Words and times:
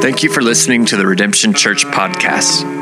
Thank 0.00 0.22
you 0.22 0.30
for 0.30 0.40
listening 0.40 0.86
to 0.86 0.96
the 0.96 1.06
Redemption 1.06 1.52
Church 1.52 1.84
podcast. 1.84 2.75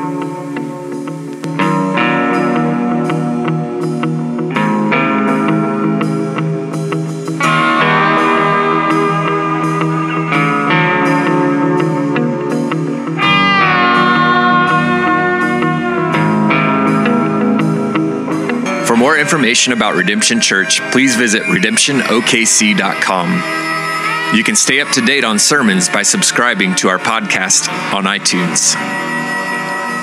Information 19.24 19.72
about 19.72 19.94
Redemption 19.94 20.38
Church, 20.38 20.82
please 20.92 21.16
visit 21.16 21.44
redemptionokc.com. 21.44 24.36
You 24.36 24.44
can 24.44 24.54
stay 24.54 24.82
up 24.82 24.90
to 24.90 25.00
date 25.00 25.24
on 25.24 25.38
sermons 25.38 25.88
by 25.88 26.02
subscribing 26.02 26.74
to 26.76 26.88
our 26.88 26.98
podcast 26.98 27.70
on 27.94 28.04
iTunes. 28.04 28.74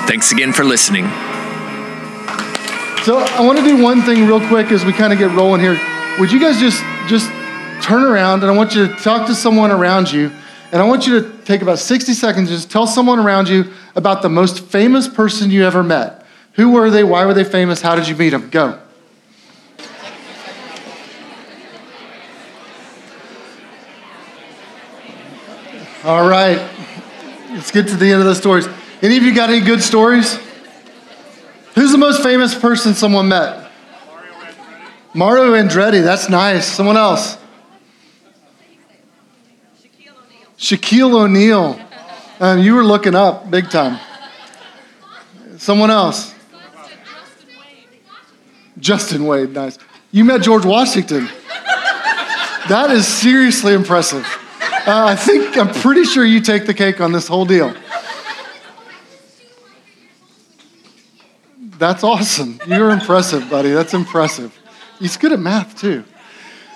Thanks 0.08 0.32
again 0.32 0.52
for 0.52 0.64
listening. 0.64 1.04
So 3.04 3.18
I 3.18 3.46
want 3.46 3.60
to 3.60 3.64
do 3.64 3.80
one 3.80 4.02
thing 4.02 4.26
real 4.26 4.44
quick 4.48 4.72
as 4.72 4.84
we 4.84 4.92
kind 4.92 5.12
of 5.12 5.20
get 5.20 5.30
rolling 5.36 5.60
here. 5.60 5.80
Would 6.18 6.32
you 6.32 6.40
guys 6.40 6.58
just 6.58 6.82
just 7.06 7.28
turn 7.80 8.02
around 8.02 8.42
and 8.42 8.50
I 8.50 8.56
want 8.56 8.74
you 8.74 8.88
to 8.88 8.94
talk 8.94 9.28
to 9.28 9.36
someone 9.36 9.70
around 9.70 10.10
you, 10.10 10.32
and 10.72 10.82
I 10.82 10.84
want 10.84 11.06
you 11.06 11.20
to 11.20 11.30
take 11.44 11.62
about 11.62 11.78
60 11.78 12.12
seconds 12.12 12.48
just 12.48 12.72
tell 12.72 12.88
someone 12.88 13.20
around 13.20 13.48
you 13.48 13.70
about 13.94 14.22
the 14.22 14.28
most 14.28 14.64
famous 14.64 15.06
person 15.06 15.52
you 15.52 15.64
ever 15.64 15.84
met. 15.84 16.26
Who 16.54 16.72
were 16.72 16.90
they? 16.90 17.04
Why 17.04 17.24
were 17.24 17.34
they 17.34 17.44
famous? 17.44 17.82
How 17.82 17.94
did 17.94 18.08
you 18.08 18.16
meet 18.16 18.30
them? 18.30 18.50
Go. 18.50 18.80
All 26.04 26.28
right. 26.28 26.58
Let's 27.50 27.70
get 27.70 27.86
to 27.88 27.96
the 27.96 28.10
end 28.10 28.20
of 28.20 28.26
the 28.26 28.34
stories. 28.34 28.66
Any 29.02 29.16
of 29.16 29.22
you 29.22 29.32
got 29.32 29.50
any 29.50 29.60
good 29.60 29.80
stories? 29.80 30.36
Who's 31.76 31.92
the 31.92 31.98
most 31.98 32.24
famous 32.24 32.56
person 32.56 32.94
someone 32.94 33.28
met? 33.28 33.70
Mario 35.14 35.52
Andretti. 35.52 36.02
That's 36.02 36.28
nice. 36.28 36.66
Someone 36.66 36.96
else. 36.96 37.38
Shaquille 40.58 41.14
O'Neal. 41.14 41.80
Um, 42.40 42.58
you 42.58 42.74
were 42.74 42.84
looking 42.84 43.14
up 43.14 43.48
big 43.48 43.70
time. 43.70 44.00
Someone 45.58 45.90
else. 45.90 46.34
Justin 48.76 49.24
Wade, 49.26 49.50
nice. 49.50 49.78
You 50.10 50.24
met 50.24 50.42
George 50.42 50.64
Washington. 50.64 51.28
That 52.68 52.90
is 52.90 53.06
seriously 53.06 53.74
impressive. 53.74 54.26
Uh, 54.84 55.04
I 55.06 55.14
think, 55.14 55.56
I'm 55.56 55.72
pretty 55.72 56.02
sure 56.02 56.24
you 56.24 56.40
take 56.40 56.66
the 56.66 56.74
cake 56.74 57.00
on 57.00 57.12
this 57.12 57.28
whole 57.28 57.44
deal. 57.44 57.72
That's 61.78 62.02
awesome. 62.02 62.58
You're 62.66 62.90
impressive, 62.90 63.48
buddy. 63.48 63.70
That's 63.70 63.94
impressive. 63.94 64.58
He's 64.98 65.16
good 65.16 65.30
at 65.30 65.38
math, 65.38 65.80
too. 65.80 66.02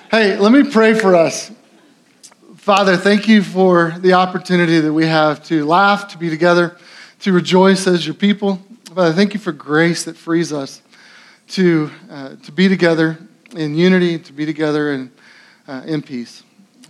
Hey, 0.08 0.38
let 0.38 0.52
me 0.52 0.70
pray 0.70 0.94
for 0.94 1.16
us. 1.16 1.50
Father, 2.54 2.96
thank 2.96 3.26
you 3.26 3.42
for 3.42 3.96
the 3.98 4.12
opportunity 4.12 4.78
that 4.78 4.92
we 4.92 5.06
have 5.06 5.44
to 5.46 5.64
laugh, 5.64 6.06
to 6.12 6.18
be 6.18 6.30
together, 6.30 6.76
to 7.20 7.32
rejoice 7.32 7.88
as 7.88 8.06
your 8.06 8.14
people. 8.14 8.62
Father, 8.94 9.12
thank 9.12 9.34
you 9.34 9.41
for 9.41 9.50
grace 9.50 10.04
that 10.04 10.16
frees 10.16 10.52
us 10.52 10.80
to, 11.48 11.91
uh, 12.08 12.36
to 12.44 12.52
be 12.52 12.68
together 12.68 13.18
in 13.56 13.74
unity, 13.74 14.16
to 14.20 14.32
be 14.32 14.46
together 14.46 14.92
in, 14.92 15.10
uh, 15.66 15.82
in 15.86 16.02
peace. 16.02 16.44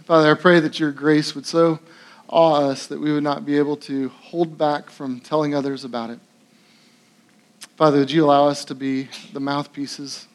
Father, 0.06 0.30
I 0.30 0.34
pray 0.34 0.60
that 0.60 0.78
your 0.78 0.92
grace 0.92 1.34
would 1.34 1.46
so 1.46 1.80
awe 2.28 2.68
us 2.68 2.86
that 2.86 3.00
we 3.00 3.12
would 3.12 3.24
not 3.24 3.44
be 3.44 3.58
able 3.58 3.76
to 3.78 4.08
hold 4.10 4.56
back 4.56 4.88
from 4.88 5.18
telling 5.18 5.52
others 5.52 5.84
about 5.84 6.10
it. 6.10 6.20
Father, 7.74 7.98
would 7.98 8.12
you 8.12 8.24
allow 8.24 8.46
us 8.46 8.64
to 8.66 8.74
be 8.76 9.08
the 9.32 9.40
mouthpieces 9.40 10.28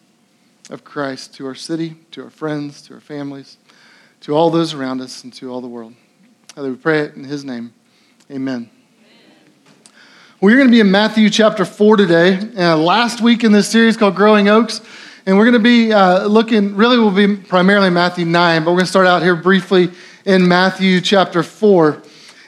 of 0.70 0.84
Christ 0.84 1.34
to 1.36 1.48
our 1.48 1.56
city, 1.56 1.96
to 2.12 2.22
our 2.22 2.30
friends, 2.30 2.82
to 2.82 2.96
our 2.96 3.00
families, 3.00 3.56
to 4.20 4.36
all 4.36 4.50
those 4.50 4.74
around 4.74 5.00
us, 5.00 5.24
and 5.24 5.32
to 5.36 5.50
all 5.50 5.62
the 5.62 5.70
world? 5.70 5.94
Father, 6.54 6.72
we 6.72 6.76
pray 6.76 7.00
it 7.00 7.16
in 7.16 7.24
his 7.24 7.46
name. 7.46 7.74
Amen. 8.30 8.70
We're 10.42 10.58
going 10.58 10.68
to 10.68 10.72
be 10.72 10.82
in 10.82 10.92
Matthew 10.92 11.30
chapter 11.30 11.64
4 11.64 11.96
today. 11.96 12.38
Uh, 12.58 12.76
last 12.76 13.22
week 13.22 13.46
in 13.46 13.54
this 13.54 13.70
series 13.70 13.96
called 13.96 14.16
Growing 14.18 14.50
Oaks. 14.50 14.82
And 15.24 15.38
we're 15.38 15.46
going 15.46 15.54
to 15.54 15.60
be 15.60 15.94
uh, 15.94 16.26
looking, 16.26 16.76
really, 16.76 16.98
we'll 16.98 17.12
be 17.12 17.36
primarily 17.36 17.92
Matthew 17.92 18.26
9, 18.26 18.64
but 18.64 18.72
we're 18.72 18.78
going 18.78 18.86
to 18.86 18.90
start 18.90 19.06
out 19.06 19.22
here 19.22 19.36
briefly 19.36 19.92
in 20.26 20.48
Matthew 20.48 21.00
chapter 21.00 21.44
4. 21.44 22.02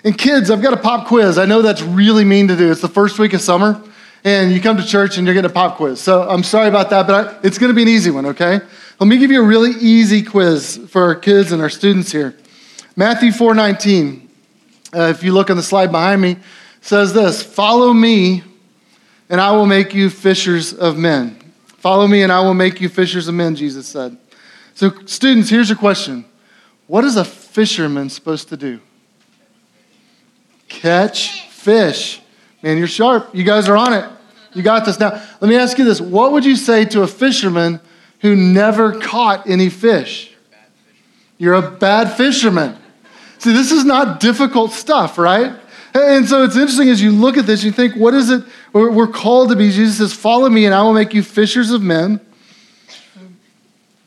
And 0.03 0.17
kids, 0.17 0.49
I've 0.49 0.61
got 0.61 0.73
a 0.73 0.77
pop 0.77 1.07
quiz. 1.07 1.37
I 1.37 1.45
know 1.45 1.61
that's 1.61 1.83
really 1.83 2.25
mean 2.25 2.47
to 2.47 2.55
do. 2.55 2.71
It's 2.71 2.81
the 2.81 2.87
first 2.87 3.19
week 3.19 3.33
of 3.33 3.41
summer, 3.41 3.79
and 4.23 4.51
you 4.51 4.59
come 4.59 4.77
to 4.77 4.85
church 4.85 5.17
and 5.17 5.27
you're 5.27 5.35
getting 5.35 5.51
a 5.51 5.53
pop 5.53 5.77
quiz. 5.77 6.01
So 6.01 6.27
I'm 6.27 6.41
sorry 6.41 6.67
about 6.67 6.89
that, 6.89 7.05
but 7.05 7.27
I, 7.27 7.39
it's 7.43 7.59
going 7.59 7.69
to 7.69 7.75
be 7.75 7.83
an 7.83 7.89
easy 7.89 8.09
one, 8.09 8.25
okay? 8.25 8.59
Let 8.99 9.07
me 9.07 9.19
give 9.19 9.29
you 9.29 9.43
a 9.43 9.45
really 9.45 9.71
easy 9.79 10.23
quiz 10.23 10.79
for 10.89 11.03
our 11.03 11.15
kids 11.15 11.51
and 11.51 11.61
our 11.61 11.69
students 11.69 12.11
here. 12.11 12.35
Matthew 12.95 13.29
4:19. 13.29 14.21
Uh, 14.95 15.01
if 15.09 15.23
you 15.23 15.31
look 15.31 15.49
on 15.49 15.57
the 15.57 15.63
slide 15.63 15.91
behind 15.91 16.21
me, 16.21 16.37
says 16.81 17.13
this 17.13 17.43
Follow 17.43 17.93
me, 17.93 18.43
and 19.29 19.39
I 19.39 19.51
will 19.51 19.65
make 19.67 19.93
you 19.93 20.09
fishers 20.09 20.73
of 20.73 20.97
men. 20.97 21.42
Follow 21.83 22.07
me, 22.07 22.23
and 22.23 22.31
I 22.31 22.39
will 22.39 22.53
make 22.53 22.79
you 22.79 22.87
fishers 22.87 23.27
of 23.27 23.35
men, 23.35 23.57
Jesus 23.57 23.85
said. 23.85 24.15
So, 24.73 24.89
students, 25.05 25.49
here's 25.49 25.67
your 25.67 25.77
question 25.77 26.23
What 26.87 27.03
is 27.03 27.17
a 27.17 27.25
fisherman 27.25 28.09
supposed 28.09 28.47
to 28.47 28.55
do? 28.55 28.79
Catch 30.69 31.49
fish. 31.49 32.21
Man, 32.61 32.77
you're 32.77 32.87
sharp. 32.87 33.35
You 33.35 33.43
guys 33.43 33.67
are 33.67 33.75
on 33.75 33.91
it. 33.91 34.09
You 34.53 34.63
got 34.63 34.85
this. 34.85 34.97
Now, 34.97 35.21
let 35.41 35.49
me 35.49 35.57
ask 35.57 35.77
you 35.77 35.83
this 35.83 35.99
What 35.99 36.31
would 36.31 36.45
you 36.45 36.55
say 36.55 36.85
to 36.85 37.01
a 37.01 37.07
fisherman 37.07 37.81
who 38.21 38.33
never 38.33 38.97
caught 39.01 39.49
any 39.49 39.67
fish? 39.67 40.33
You're 41.37 41.55
a 41.55 41.69
bad 41.69 42.13
fisherman. 42.13 42.77
See, 43.39 43.51
this 43.51 43.73
is 43.73 43.83
not 43.83 44.21
difficult 44.21 44.71
stuff, 44.71 45.17
right? 45.17 45.53
And 45.93 46.27
so 46.27 46.43
it's 46.43 46.55
interesting 46.55 46.89
as 46.89 47.01
you 47.01 47.11
look 47.11 47.37
at 47.37 47.45
this, 47.45 47.63
you 47.63 47.71
think, 47.71 47.95
what 47.95 48.13
is 48.13 48.29
it 48.29 48.43
we're 48.73 49.07
called 49.07 49.49
to 49.49 49.55
be? 49.55 49.69
Jesus 49.69 49.97
says, 49.97 50.13
Follow 50.13 50.49
me, 50.49 50.65
and 50.65 50.73
I 50.73 50.81
will 50.81 50.93
make 50.93 51.13
you 51.13 51.21
fishers 51.21 51.71
of 51.71 51.81
men. 51.81 52.19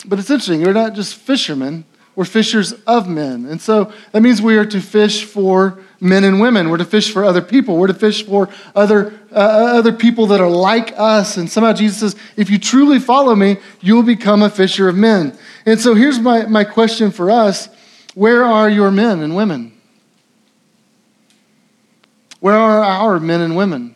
But 0.05 0.19
it's 0.19 0.29
interesting, 0.29 0.61
we're 0.61 0.73
not 0.73 0.93
just 0.93 1.15
fishermen, 1.15 1.85
we're 2.15 2.25
fishers 2.25 2.73
of 2.87 3.07
men. 3.07 3.45
And 3.45 3.61
so 3.61 3.91
that 4.11 4.21
means 4.21 4.41
we 4.41 4.57
are 4.57 4.65
to 4.65 4.81
fish 4.81 5.23
for 5.23 5.79
men 5.99 6.23
and 6.23 6.41
women. 6.41 6.69
We're 6.69 6.77
to 6.77 6.85
fish 6.85 7.11
for 7.11 7.23
other 7.23 7.41
people. 7.41 7.77
We're 7.77 7.87
to 7.87 7.93
fish 7.93 8.25
for 8.25 8.49
other, 8.73 9.13
uh, 9.31 9.35
other 9.35 9.91
people 9.91 10.27
that 10.27 10.41
are 10.41 10.49
like 10.49 10.93
us. 10.97 11.37
And 11.37 11.49
somehow 11.49 11.73
Jesus 11.73 11.99
says, 11.99 12.21
if 12.35 12.49
you 12.49 12.57
truly 12.57 12.99
follow 12.99 13.35
me, 13.35 13.57
you'll 13.81 14.03
become 14.03 14.41
a 14.41 14.49
fisher 14.49 14.87
of 14.89 14.95
men. 14.95 15.37
And 15.65 15.79
so 15.79 15.93
here's 15.93 16.19
my, 16.19 16.45
my 16.45 16.63
question 16.63 17.11
for 17.11 17.29
us 17.29 17.69
Where 18.15 18.43
are 18.43 18.69
your 18.69 18.89
men 18.89 19.19
and 19.19 19.35
women? 19.35 19.76
Where 22.39 22.55
are 22.55 22.83
our 22.83 23.19
men 23.19 23.41
and 23.41 23.55
women? 23.55 23.95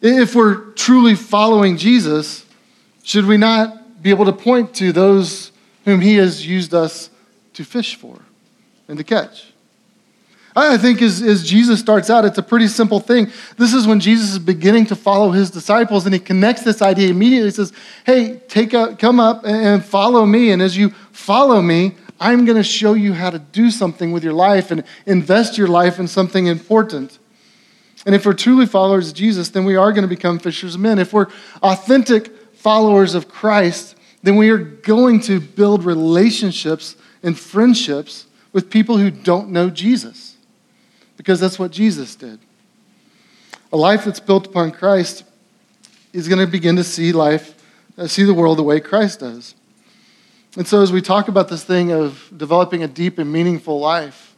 If 0.00 0.34
we're 0.34 0.72
truly 0.72 1.14
following 1.14 1.76
Jesus, 1.76 2.44
should 3.02 3.26
we 3.26 3.36
not 3.36 4.02
be 4.02 4.10
able 4.10 4.26
to 4.26 4.32
point 4.32 4.74
to 4.76 4.92
those 4.92 5.52
whom 5.84 6.00
he 6.00 6.16
has 6.16 6.46
used 6.46 6.74
us 6.74 7.10
to 7.54 7.64
fish 7.64 7.96
for 7.96 8.18
and 8.88 8.98
to 8.98 9.04
catch? 9.04 9.52
I 10.56 10.76
think 10.76 11.02
as, 11.02 11.20
as 11.20 11.42
Jesus 11.42 11.80
starts 11.80 12.10
out, 12.10 12.24
it's 12.24 12.38
a 12.38 12.42
pretty 12.42 12.68
simple 12.68 13.00
thing. 13.00 13.30
This 13.56 13.74
is 13.74 13.88
when 13.88 13.98
Jesus 13.98 14.30
is 14.30 14.38
beginning 14.38 14.86
to 14.86 14.96
follow 14.96 15.32
his 15.32 15.50
disciples, 15.50 16.04
and 16.04 16.14
he 16.14 16.20
connects 16.20 16.62
this 16.62 16.80
idea 16.80 17.08
immediately. 17.08 17.48
He 17.48 17.54
says, 17.54 17.72
Hey, 18.06 18.40
take 18.48 18.72
a, 18.72 18.94
come 18.94 19.18
up 19.18 19.44
and 19.44 19.84
follow 19.84 20.24
me. 20.24 20.52
And 20.52 20.62
as 20.62 20.76
you 20.76 20.90
follow 21.10 21.60
me, 21.60 21.96
I'm 22.20 22.44
going 22.44 22.56
to 22.56 22.62
show 22.62 22.94
you 22.94 23.14
how 23.14 23.30
to 23.30 23.40
do 23.40 23.70
something 23.70 24.12
with 24.12 24.22
your 24.22 24.32
life 24.32 24.70
and 24.70 24.84
invest 25.06 25.58
your 25.58 25.66
life 25.66 25.98
in 25.98 26.06
something 26.06 26.46
important. 26.46 27.18
And 28.06 28.14
if 28.14 28.26
we're 28.26 28.34
truly 28.34 28.66
followers 28.66 29.08
of 29.08 29.14
Jesus, 29.14 29.48
then 29.48 29.64
we 29.64 29.76
are 29.76 29.92
going 29.92 30.02
to 30.02 30.08
become 30.08 30.38
fishers 30.38 30.74
of 30.74 30.80
men. 30.80 30.98
If 30.98 31.12
we're 31.12 31.28
authentic 31.62 32.54
followers 32.54 33.14
of 33.14 33.28
Christ, 33.28 33.96
then 34.22 34.36
we 34.36 34.50
are 34.50 34.58
going 34.58 35.20
to 35.20 35.40
build 35.40 35.84
relationships 35.84 36.96
and 37.22 37.38
friendships 37.38 38.26
with 38.52 38.70
people 38.70 38.98
who 38.98 39.10
don't 39.10 39.50
know 39.50 39.68
Jesus, 39.68 40.36
because 41.16 41.40
that's 41.40 41.58
what 41.58 41.70
Jesus 41.70 42.14
did. 42.14 42.38
A 43.72 43.76
life 43.76 44.04
that's 44.04 44.20
built 44.20 44.46
upon 44.46 44.70
Christ 44.70 45.24
is 46.12 46.28
going 46.28 46.38
to 46.38 46.46
begin 46.46 46.76
to 46.76 46.84
see 46.84 47.12
life, 47.12 47.60
uh, 47.98 48.06
see 48.06 48.22
the 48.22 48.32
world 48.32 48.58
the 48.58 48.62
way 48.62 48.80
Christ 48.80 49.20
does. 49.20 49.54
And 50.56 50.66
so, 50.68 50.82
as 50.82 50.92
we 50.92 51.02
talk 51.02 51.26
about 51.26 51.48
this 51.48 51.64
thing 51.64 51.90
of 51.90 52.30
developing 52.36 52.84
a 52.84 52.88
deep 52.88 53.18
and 53.18 53.32
meaningful 53.32 53.80
life, 53.80 54.36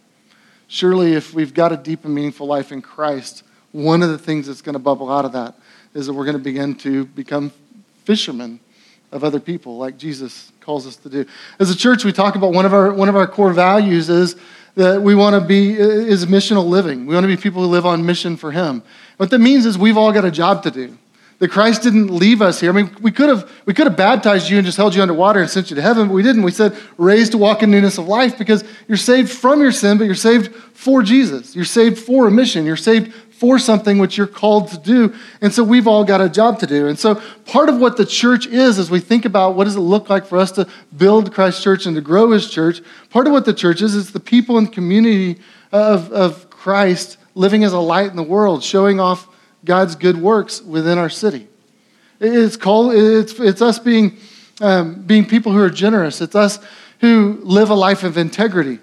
surely 0.66 1.12
if 1.12 1.34
we've 1.34 1.52
got 1.52 1.72
a 1.72 1.76
deep 1.76 2.06
and 2.06 2.14
meaningful 2.14 2.46
life 2.46 2.72
in 2.72 2.80
Christ, 2.80 3.42
one 3.76 4.02
of 4.02 4.08
the 4.08 4.19
things 4.19 4.46
that's 4.46 4.62
going 4.62 4.73
to 4.73 4.78
bubble 4.78 5.12
out 5.12 5.26
of 5.26 5.32
that 5.32 5.55
is 5.94 6.06
that 6.06 6.14
we're 6.14 6.25
going 6.25 6.37
to 6.37 6.43
begin 6.43 6.75
to 6.76 7.05
become 7.05 7.52
fishermen 8.05 8.58
of 9.12 9.23
other 9.23 9.38
people 9.38 9.76
like 9.76 9.99
Jesus 9.99 10.50
calls 10.61 10.87
us 10.87 10.96
to 10.96 11.11
do. 11.11 11.26
As 11.58 11.70
a 11.70 11.76
church, 11.76 12.05
we 12.05 12.12
talk 12.12 12.37
about 12.37 12.52
one 12.52 12.64
of 12.64 12.73
our, 12.73 12.93
one 12.93 13.08
of 13.08 13.17
our 13.17 13.26
core 13.26 13.52
values 13.52 14.08
is 14.08 14.37
that 14.76 15.00
we 15.00 15.14
want 15.14 15.40
to 15.40 15.46
be 15.46 15.73
is 15.73 16.26
missional 16.26 16.67
living. 16.67 17.06
We 17.06 17.14
want 17.14 17.25
to 17.25 17.28
be 17.28 17.37
people 17.37 17.62
who 17.62 17.69
live 17.69 17.87
on 17.87 18.05
mission 18.05 18.37
for 18.37 18.50
Him. 18.50 18.82
What 19.19 19.31
that 19.31 19.38
means 19.38 19.67
is 19.67 19.78
we've 19.78 19.96
all 19.96 20.12
got 20.12 20.25
a 20.25 20.31
job 20.31 20.62
to 20.64 20.70
do. 20.70 20.96
That 21.38 21.50
Christ 21.50 21.82
didn't 21.82 22.08
leave 22.08 22.40
us 22.40 22.61
here. 22.61 22.70
I 22.70 22.73
mean, 22.73 22.96
we 23.02 23.11
could 23.11 23.28
have 23.28 23.50
we 23.67 23.75
could 23.75 23.87
have 23.87 23.96
baptized 23.96 24.49
you 24.49 24.56
and 24.56 24.64
just 24.64 24.78
held 24.78 24.94
you 24.94 25.02
underwater 25.02 25.40
and 25.40 25.50
sent 25.50 25.69
you 25.69 25.76
to 25.76 25.82
heaven, 25.82 26.08
but 26.08 26.14
we 26.14 26.23
didn't. 26.23 26.43
We 26.43 26.50
said 26.50 26.75
raised 26.96 27.32
to 27.32 27.38
walk 27.38 27.62
in 27.62 27.70
newness 27.70 27.99
of 27.99 28.08
life 28.08 28.38
because 28.38 28.64
you're 28.88 28.96
saved 28.96 29.31
from 29.31 29.61
your 29.61 29.73
sin, 29.73 29.99
but 29.99 30.05
you're 30.05 30.14
saved 30.14 30.55
for 30.55 31.02
Jesus. 31.02 31.55
You're 31.55 31.67
saved 31.67 31.99
for 31.99 32.26
a 32.26 32.31
mission. 32.31 32.64
You're 32.64 32.76
saved 32.76 33.12
for 33.38 33.59
something 33.59 33.99
which 33.99 34.17
you're 34.17 34.27
called 34.27 34.69
to 34.69 34.79
do. 34.79 35.15
And 35.43 35.53
so 35.53 35.62
we've 35.62 35.87
all 35.87 36.05
got 36.05 36.23
a 36.23 36.29
job 36.29 36.59
to 36.61 36.67
do. 36.67 36.87
And 36.87 36.99
so 36.99 37.21
part 37.44 37.69
of 37.69 37.79
what 37.79 37.99
the 37.99 38.06
church 38.06 38.47
is, 38.47 38.79
as 38.79 38.91
we 38.91 38.99
think 38.99 39.27
about 39.27 39.55
what 39.55 39.65
does 39.65 39.77
it 39.77 39.81
look 39.81 40.09
like 40.09 40.25
for 40.25 40.38
us 40.38 40.53
to 40.53 40.67
build 40.97 41.35
Christ 41.35 41.62
Church 41.62 41.85
and 41.85 41.94
to 41.97 42.00
grow 42.00 42.31
his 42.31 42.49
church, 42.50 42.81
part 43.11 43.27
of 43.27 43.33
what 43.35 43.44
the 43.44 43.53
church 43.53 43.83
is, 43.83 43.94
is 43.94 44.12
the 44.12 44.21
people 44.21 44.56
and 44.56 44.73
community 44.73 45.38
of, 45.71 46.11
of 46.12 46.49
Christ 46.49 47.19
living 47.35 47.62
as 47.62 47.75
a 47.75 47.79
light 47.79 48.09
in 48.09 48.17
the 48.17 48.23
world, 48.23 48.65
showing 48.65 49.00
off 49.00 49.29
God's 49.65 49.97
good 49.97 50.17
works 50.17 50.62
within 50.62 50.97
our 50.97 51.11
city. 51.11 51.47
It's 52.19 52.56
called, 52.56 52.94
it's, 52.94 53.38
it's 53.38 53.61
us 53.61 53.79
being, 53.79 54.17
um, 54.62 55.03
being 55.03 55.27
people 55.27 55.53
who 55.53 55.61
are 55.61 55.69
generous. 55.69 56.23
It's 56.23 56.35
us 56.35 56.59
who 57.00 57.38
live 57.43 57.69
a 57.69 57.75
life 57.75 58.03
of 58.03 58.17
integrity. 58.17 58.79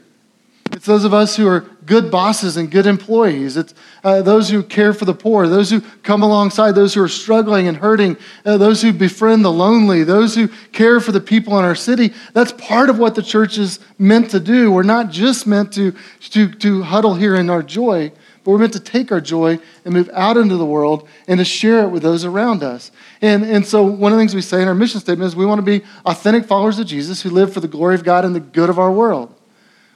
It's 0.73 0.87
those 0.87 1.05
of 1.05 1.13
us 1.13 1.35
who 1.35 1.47
are 1.47 1.61
good 1.85 2.09
bosses 2.09 2.57
and 2.57 2.69
good 2.71 2.87
employees. 2.87 3.57
It's 3.57 3.75
uh, 4.03 4.21
those 4.23 4.49
who 4.49 4.63
care 4.63 4.93
for 4.93 5.05
the 5.05 5.13
poor, 5.13 5.47
those 5.47 5.69
who 5.69 5.81
come 6.01 6.23
alongside 6.23 6.71
those 6.71 6.93
who 6.93 7.03
are 7.03 7.07
struggling 7.07 7.67
and 7.67 7.77
hurting, 7.77 8.17
uh, 8.43 8.57
those 8.57 8.81
who 8.81 8.91
befriend 8.91 9.45
the 9.45 9.51
lonely, 9.51 10.03
those 10.03 10.35
who 10.35 10.47
care 10.71 10.99
for 10.99 11.11
the 11.11 11.21
people 11.21 11.57
in 11.59 11.63
our 11.65 11.75
city. 11.75 12.11
That's 12.33 12.51
part 12.53 12.89
of 12.89 12.97
what 12.97 13.13
the 13.13 13.21
church 13.21 13.57
is 13.57 13.79
meant 13.99 14.31
to 14.31 14.39
do. 14.39 14.71
We're 14.71 14.83
not 14.83 15.11
just 15.11 15.45
meant 15.45 15.73
to, 15.73 15.93
to, 16.31 16.51
to 16.51 16.81
huddle 16.81 17.13
here 17.13 17.35
in 17.35 17.49
our 17.51 17.61
joy, 17.61 18.11
but 18.43 18.51
we're 18.51 18.57
meant 18.57 18.73
to 18.73 18.79
take 18.79 19.11
our 19.11 19.21
joy 19.21 19.59
and 19.85 19.93
move 19.93 20.09
out 20.11 20.37
into 20.37 20.57
the 20.57 20.65
world 20.65 21.07
and 21.27 21.37
to 21.37 21.45
share 21.45 21.83
it 21.83 21.89
with 21.89 22.01
those 22.01 22.25
around 22.25 22.63
us. 22.63 22.91
And, 23.21 23.43
and 23.43 23.65
so, 23.65 23.83
one 23.83 24.11
of 24.11 24.17
the 24.17 24.21
things 24.21 24.33
we 24.33 24.41
say 24.41 24.61
in 24.61 24.67
our 24.67 24.75
mission 24.75 24.99
statement 24.99 25.27
is 25.27 25.35
we 25.35 25.45
want 25.45 25.59
to 25.59 25.79
be 25.79 25.85
authentic 26.05 26.45
followers 26.45 26.79
of 26.79 26.87
Jesus 26.87 27.21
who 27.21 27.29
live 27.29 27.53
for 27.53 27.59
the 27.59 27.67
glory 27.67 27.95
of 27.95 28.03
God 28.03 28.25
and 28.25 28.35
the 28.35 28.39
good 28.39 28.69
of 28.69 28.79
our 28.79 28.91
world. 28.91 29.33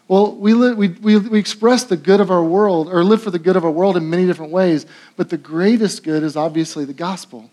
Well, 0.07 0.36
we, 0.36 0.54
live, 0.54 0.77
we, 0.77 0.88
we, 0.88 1.18
we 1.18 1.39
express 1.39 1.83
the 1.83 1.98
good 1.98 2.21
of 2.21 2.31
our 2.31 2.44
world, 2.44 2.88
or 2.88 3.04
live 3.04 3.21
for 3.21 3.31
the 3.31 3.39
good 3.39 3.57
of 3.57 3.65
our 3.65 3.71
world 3.71 3.98
in 3.98 4.09
many 4.09 4.25
different 4.25 4.51
ways, 4.51 4.86
but 5.18 5.30
the 5.30 5.38
greatest 5.38 6.04
good 6.04 6.24
is 6.24 6.38
obviously 6.38 6.86
the 6.86 6.94
gospel. 6.94 7.50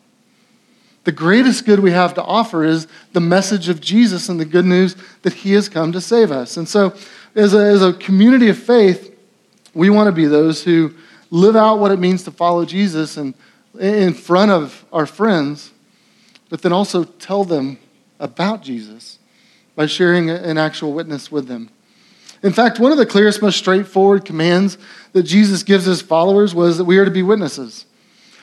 The 1.03 1.13
greatest 1.13 1.67
good 1.67 1.81
we 1.81 1.91
have 1.91 2.15
to 2.15 2.23
offer 2.23 2.65
is 2.65 2.87
the 3.13 3.21
message 3.21 3.69
of 3.69 3.81
Jesus 3.81 4.29
and 4.29 4.39
the 4.39 4.45
good 4.45 4.65
news 4.65 4.97
that 5.23 5.33
he 5.33 5.53
has 5.53 5.69
come 5.69 5.93
to 5.93 6.01
save 6.01 6.31
us. 6.31 6.57
And 6.57 6.69
so, 6.69 6.95
as 7.35 7.55
a, 7.55 7.59
as 7.59 7.83
a 7.83 7.93
community 7.93 8.49
of 8.49 8.57
faith, 8.57 9.15
we 9.75 9.91
want 9.91 10.07
to 10.07 10.13
be 10.13 10.27
those 10.27 10.63
who 10.63 10.95
live 11.31 11.57
out 11.57 11.81
what 11.81 11.91
it 11.91 11.99
means 11.99 12.23
to 12.23 12.31
follow 12.31 12.65
Jesus 12.65 13.17
and 13.17 13.35
in 13.79 14.15
front 14.15 14.53
of 14.53 14.85
our 14.93 15.05
friends, 15.05 15.73
but 16.49 16.63
then 16.63 16.73
also 16.73 17.03
tell 17.03 17.45
them 17.45 17.79
about 18.21 18.63
Jesus 18.63 19.19
by 19.75 19.87
sharing 19.87 20.31
an 20.31 20.57
actual 20.57 20.93
witness 20.93 21.33
with 21.33 21.49
them. 21.49 21.69
In 22.45 22.53
fact, 22.53 22.79
one 22.79 22.93
of 22.93 22.99
the 22.99 23.07
clearest, 23.07 23.41
most 23.41 23.57
straightforward 23.57 24.27
commands 24.27 24.77
that 25.15 25.23
Jesus 25.23 25.63
gives 25.63 25.87
his 25.87 26.03
followers 26.03 26.55
was 26.55 26.77
that 26.77 26.85
we 26.85 26.99
are 26.99 27.07
to 27.07 27.11
be 27.11 27.23
witnesses. 27.23 27.87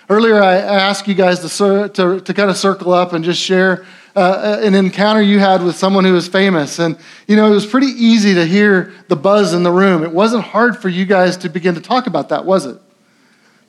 Earlier, 0.10 0.42
I 0.42 0.56
asked 0.56 1.08
you 1.08 1.14
guys 1.14 1.40
to, 1.40 1.88
to, 1.88 2.20
to 2.20 2.34
kind 2.34 2.50
of 2.50 2.58
circle 2.58 2.94
up 2.94 3.14
and 3.14 3.24
just 3.24 3.40
share 3.40 3.86
uh, 4.16 4.60
an 4.64 4.74
encounter 4.74 5.22
you 5.22 5.38
had 5.38 5.64
with 5.64 5.76
someone 5.76 6.04
who 6.04 6.14
was 6.14 6.28
famous. 6.28 6.80
And, 6.80 6.98
you 7.28 7.36
know, 7.36 7.46
it 7.46 7.54
was 7.54 7.68
pretty 7.68 7.88
easy 7.88 8.34
to 8.34 8.44
hear 8.44 8.92
the 9.08 9.16
buzz 9.16 9.54
in 9.54 9.62
the 9.62 9.72
room. 9.72 10.04
It 10.04 10.12
wasn't 10.12 10.46
hard 10.46 10.78
for 10.78 10.90
you 10.90 11.06
guys 11.06 11.38
to 11.38 11.50
begin 11.50 11.76
to 11.76 11.82
talk 11.82 12.08
about 12.08 12.30
that, 12.30 12.44
was 12.44 12.66
it? 12.66 12.78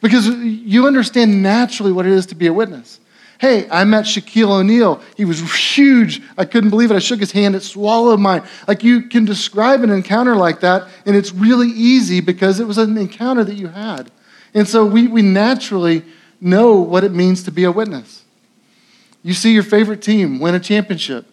Because 0.00 0.26
you 0.26 0.86
understand 0.86 1.42
naturally 1.42 1.92
what 1.92 2.06
it 2.06 2.12
is 2.12 2.24
to 2.26 2.34
be 2.34 2.46
a 2.46 2.52
witness. 2.54 3.00
Hey, 3.42 3.68
I 3.70 3.82
met 3.82 4.04
Shaquille 4.04 4.60
O'Neal. 4.60 5.02
He 5.16 5.24
was 5.24 5.40
huge. 5.52 6.22
I 6.38 6.44
couldn't 6.44 6.70
believe 6.70 6.92
it. 6.92 6.94
I 6.94 7.00
shook 7.00 7.18
his 7.18 7.32
hand. 7.32 7.56
It 7.56 7.64
swallowed 7.64 8.20
mine. 8.20 8.44
Like 8.68 8.84
you 8.84 9.08
can 9.08 9.24
describe 9.24 9.82
an 9.82 9.90
encounter 9.90 10.36
like 10.36 10.60
that, 10.60 10.86
and 11.06 11.16
it's 11.16 11.32
really 11.32 11.66
easy 11.66 12.20
because 12.20 12.60
it 12.60 12.68
was 12.68 12.78
an 12.78 12.96
encounter 12.96 13.42
that 13.42 13.56
you 13.56 13.66
had. 13.66 14.12
And 14.54 14.68
so 14.68 14.86
we, 14.86 15.08
we 15.08 15.22
naturally 15.22 16.04
know 16.40 16.76
what 16.76 17.02
it 17.02 17.10
means 17.10 17.42
to 17.42 17.50
be 17.50 17.64
a 17.64 17.72
witness. 17.72 18.22
You 19.24 19.34
see 19.34 19.52
your 19.52 19.64
favorite 19.64 20.02
team 20.02 20.38
win 20.38 20.54
a 20.54 20.60
championship, 20.60 21.26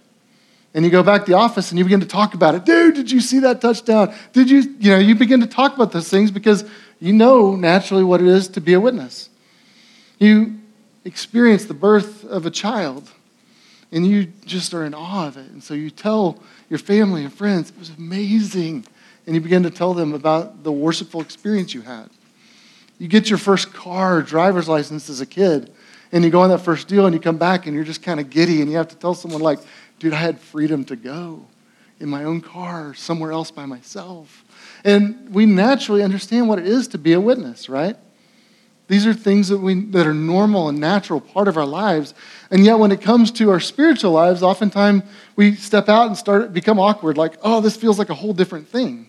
and 0.73 0.83
you 0.83 0.89
go 0.89 1.03
back 1.03 1.25
to 1.25 1.31
the 1.31 1.37
office 1.37 1.69
and 1.69 1.77
you 1.77 1.85
begin 1.85 1.99
to 1.99 2.07
talk 2.07 2.33
about 2.33 2.55
it. 2.55 2.65
Dude, 2.65 2.95
did 2.95 3.11
you 3.11 3.21
see 3.21 3.37
that 3.41 3.61
touchdown? 3.61 4.15
Did 4.33 4.49
you, 4.49 4.61
you 4.79 4.89
know, 4.89 4.97
you 4.97 5.13
begin 5.13 5.41
to 5.41 5.47
talk 5.47 5.75
about 5.75 5.91
those 5.91 6.09
things 6.09 6.31
because 6.31 6.65
you 6.99 7.13
know 7.13 7.55
naturally 7.55 8.03
what 8.03 8.19
it 8.19 8.25
is 8.25 8.47
to 8.47 8.61
be 8.61 8.73
a 8.73 8.79
witness. 8.79 9.29
You 10.17 10.58
experience 11.05 11.65
the 11.65 11.73
birth 11.73 12.25
of 12.25 12.45
a 12.45 12.51
child 12.51 13.09
and 13.91 14.05
you 14.05 14.25
just 14.45 14.73
are 14.73 14.85
in 14.85 14.93
awe 14.93 15.27
of 15.27 15.37
it. 15.37 15.49
And 15.49 15.63
so 15.63 15.73
you 15.73 15.89
tell 15.89 16.39
your 16.69 16.79
family 16.79 17.23
and 17.23 17.33
friends, 17.33 17.71
it 17.71 17.79
was 17.79 17.89
amazing. 17.97 18.85
And 19.25 19.35
you 19.35 19.41
begin 19.41 19.63
to 19.63 19.71
tell 19.71 19.93
them 19.93 20.13
about 20.13 20.63
the 20.63 20.71
worshipful 20.71 21.21
experience 21.21 21.73
you 21.73 21.81
had. 21.81 22.09
You 22.97 23.07
get 23.07 23.29
your 23.29 23.39
first 23.39 23.73
car, 23.73 24.21
driver's 24.21 24.67
license 24.67 25.09
as 25.09 25.21
a 25.21 25.25
kid, 25.25 25.71
and 26.11 26.23
you 26.23 26.29
go 26.29 26.41
on 26.41 26.49
that 26.49 26.59
first 26.59 26.87
deal 26.87 27.05
and 27.05 27.13
you 27.13 27.21
come 27.21 27.37
back 27.37 27.65
and 27.65 27.75
you're 27.75 27.85
just 27.85 28.03
kind 28.03 28.19
of 28.19 28.29
giddy 28.29 28.61
and 28.61 28.69
you 28.69 28.77
have 28.77 28.89
to 28.89 28.95
tell 28.95 29.13
someone, 29.13 29.41
like, 29.41 29.59
dude, 29.99 30.13
I 30.13 30.17
had 30.17 30.39
freedom 30.39 30.83
to 30.85 30.95
go 30.95 31.45
in 31.99 32.09
my 32.09 32.23
own 32.23 32.41
car, 32.41 32.93
somewhere 32.93 33.31
else 33.31 33.51
by 33.51 33.65
myself. 33.65 34.45
And 34.83 35.33
we 35.33 35.45
naturally 35.45 36.03
understand 36.03 36.47
what 36.47 36.59
it 36.59 36.67
is 36.67 36.87
to 36.89 36.97
be 36.97 37.13
a 37.13 37.21
witness, 37.21 37.69
right? 37.69 37.97
These 38.89 39.05
are 39.05 39.13
things 39.13 39.49
that, 39.49 39.59
we, 39.59 39.75
that 39.91 40.07
are 40.07 40.15
normal 40.15 40.67
and 40.67 40.79
natural 40.79 41.21
part 41.21 41.47
of 41.47 41.57
our 41.57 41.65
lives. 41.65 42.15
And 42.49 42.65
yet, 42.65 42.79
when 42.79 42.91
it 42.91 43.01
comes 43.01 43.29
to 43.33 43.51
our 43.51 43.59
spiritual 43.59 44.11
lives, 44.11 44.41
oftentimes 44.41 45.03
we 45.35 45.53
step 45.55 45.87
out 45.89 46.07
and 46.07 46.17
start 46.17 46.51
become 46.51 46.79
awkward, 46.79 47.15
like, 47.15 47.37
oh, 47.43 47.61
this 47.61 47.77
feels 47.77 47.99
like 47.99 48.09
a 48.09 48.15
whole 48.15 48.33
different 48.33 48.67
thing. 48.67 49.07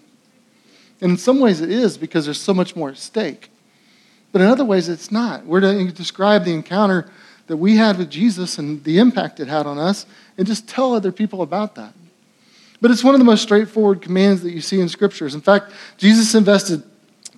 And 1.01 1.13
in 1.13 1.17
some 1.17 1.41
ways, 1.41 1.63
it 1.63 1.71
is 1.71 1.97
because 1.97 2.27
there's 2.27 2.41
so 2.41 2.53
much 2.53 2.77
more 2.77 2.91
at 2.91 2.99
stake. 2.99 3.51
But 4.33 4.43
in 4.43 4.49
other 4.49 4.67
ways, 4.67 4.91
it's 4.91 5.11
not. 5.11 5.47
We're 5.47 5.61
to 5.61 5.91
describe 5.93 6.45
the 6.45 6.53
encounter 6.53 7.11
that 7.47 7.57
we 7.57 7.77
had 7.77 7.97
with 7.97 8.11
Jesus 8.11 8.59
and 8.59 8.85
the 8.85 8.99
impact 8.99 9.41
it 9.41 9.49
had 9.49 9.67
on 9.67 9.79
us 9.79 10.05
and 10.37 10.47
just 10.47 10.69
tell 10.69 10.95
other 10.95 11.11
people 11.11 11.41
about 11.41 11.75
that. 11.77 11.95
But 12.83 12.91
it's 12.91 13.03
one 13.03 13.15
of 13.15 13.19
the 13.19 13.25
most 13.25 13.43
straightforward 13.43 14.03
commands 14.03 14.43
that 14.43 14.51
you 14.51 14.61
see 14.61 14.79
in 14.79 14.91
scriptures. 14.91 15.35
In 15.35 15.41
fact, 15.41 15.73
Jesus 15.97 16.35
invested 16.35 16.83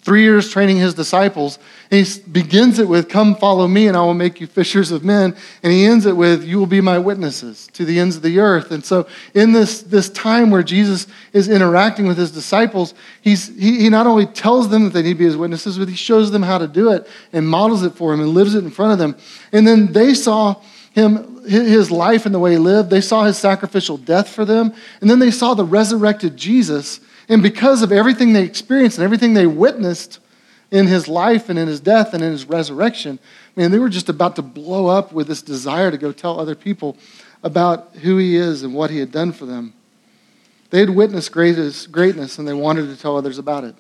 three 0.03 0.23
years 0.23 0.51
training 0.51 0.79
his 0.79 0.95
disciples. 0.95 1.59
And 1.91 2.05
he 2.05 2.21
begins 2.23 2.79
it 2.79 2.89
with, 2.89 3.09
Come 3.09 3.37
follow 3.37 3.69
me, 3.69 3.87
and 3.87 3.97
I 3.97 4.01
will 4.01 4.15
make 4.15 4.41
you 4.41 4.47
fishers 4.47 4.91
of 4.91 5.05
men. 5.05 5.37
And 5.63 5.73
he 5.73 5.85
ends 5.85 6.07
it 6.07 6.17
with, 6.17 6.45
You 6.45 6.59
will 6.59 6.67
be 6.67 6.81
my 6.81 6.99
witnesses 6.99 7.69
to 7.75 7.85
the 7.85 7.99
ends 7.99 8.17
of 8.17 8.23
the 8.23 8.41
earth. 8.41 8.73
And 8.73 8.85
so, 8.85 9.07
in 9.35 9.53
this, 9.53 9.83
this 9.83 10.11
time 10.11 10.51
where 10.51 10.63
Jesus 10.63 11.07
is 11.33 11.49
interacting 11.49 12.07
with 12.07 12.19
his 12.19 12.33
disciples, 12.33 12.95
he's, 13.21 13.49
he, 13.57 13.81
he 13.81 13.89
not 13.89 14.07
only 14.07 14.27
tells 14.27 14.69
them 14.69 14.85
that 14.85 14.91
they 14.91 15.03
need 15.03 15.15
to 15.15 15.19
be 15.19 15.25
his 15.25 15.37
witnesses, 15.37 15.79
but 15.79 15.89
he 15.89 15.97
shows 15.97 16.31
them 16.31 16.43
how 16.43 16.59
to 16.59 16.67
do 16.67 16.91
it 16.91 17.09
and 17.33 17.49
models 17.49 17.85
it 17.85 17.95
for 17.95 18.11
them 18.11 18.21
and 18.21 18.31
lives 18.31 18.55
it 18.55 18.65
in 18.65 18.71
front 18.71 18.93
of 18.93 18.99
them. 18.99 19.17
And 19.53 19.67
then 19.67 19.93
they 19.93 20.15
saw 20.15 20.61
him, 20.93 21.43
his 21.45 21.91
life 21.91 22.27
and 22.27 22.35
the 22.35 22.39
way 22.39 22.53
he 22.53 22.59
lived. 22.59 22.91
They 22.91 23.01
saw 23.01 23.25
his 23.25 23.39
sacrificial 23.39 23.97
death 23.97 24.29
for 24.29 24.45
them. 24.45 24.75
And 25.01 25.09
then 25.09 25.19
they 25.19 25.31
saw 25.31 25.55
the 25.55 25.65
resurrected 25.65 26.37
Jesus 26.37 27.01
and 27.33 27.43
because 27.43 27.81
of 27.81 27.93
everything 27.93 28.35
they 28.35 28.45
experienced 28.45 28.99
and 28.99 29.05
everything 29.07 29.33
they 29.33 29.47
witnessed 29.47 30.19
in 30.71 30.87
his 30.87 31.09
life 31.09 31.49
and 31.49 31.59
in 31.59 31.67
his 31.67 31.81
death 31.81 32.13
and 32.13 32.23
in 32.23 32.31
his 32.31 32.45
resurrection, 32.45 33.19
man, 33.57 33.71
they 33.71 33.79
were 33.79 33.89
just 33.89 34.11
about 34.11 34.37
to 34.37 34.43
blow 34.43 34.89
up 34.89 35.13
with 35.13 35.29
this 35.29 35.41
desire 35.41 35.91
to 35.91 35.97
go 35.97 36.13
tell 36.13 36.39
other 36.39 36.55
people 36.55 36.95
about 37.43 37.97
who 38.03 38.19
he 38.19 38.37
is 38.37 38.63
and 38.63 38.75
what 38.75 38.91
he 38.91 38.99
had 38.99 39.11
done 39.11 39.33
for 39.33 39.47
them. 39.47 39.73
They 40.69 40.81
had 40.81 40.91
witnessed 40.91 41.33
greatness 41.33 42.39
and 42.39 42.47
they 42.47 42.53
wanted 42.53 42.95
to 42.95 43.01
tell 43.01 43.17
others 43.17 43.39
about 43.39 43.65
it. 43.65 43.77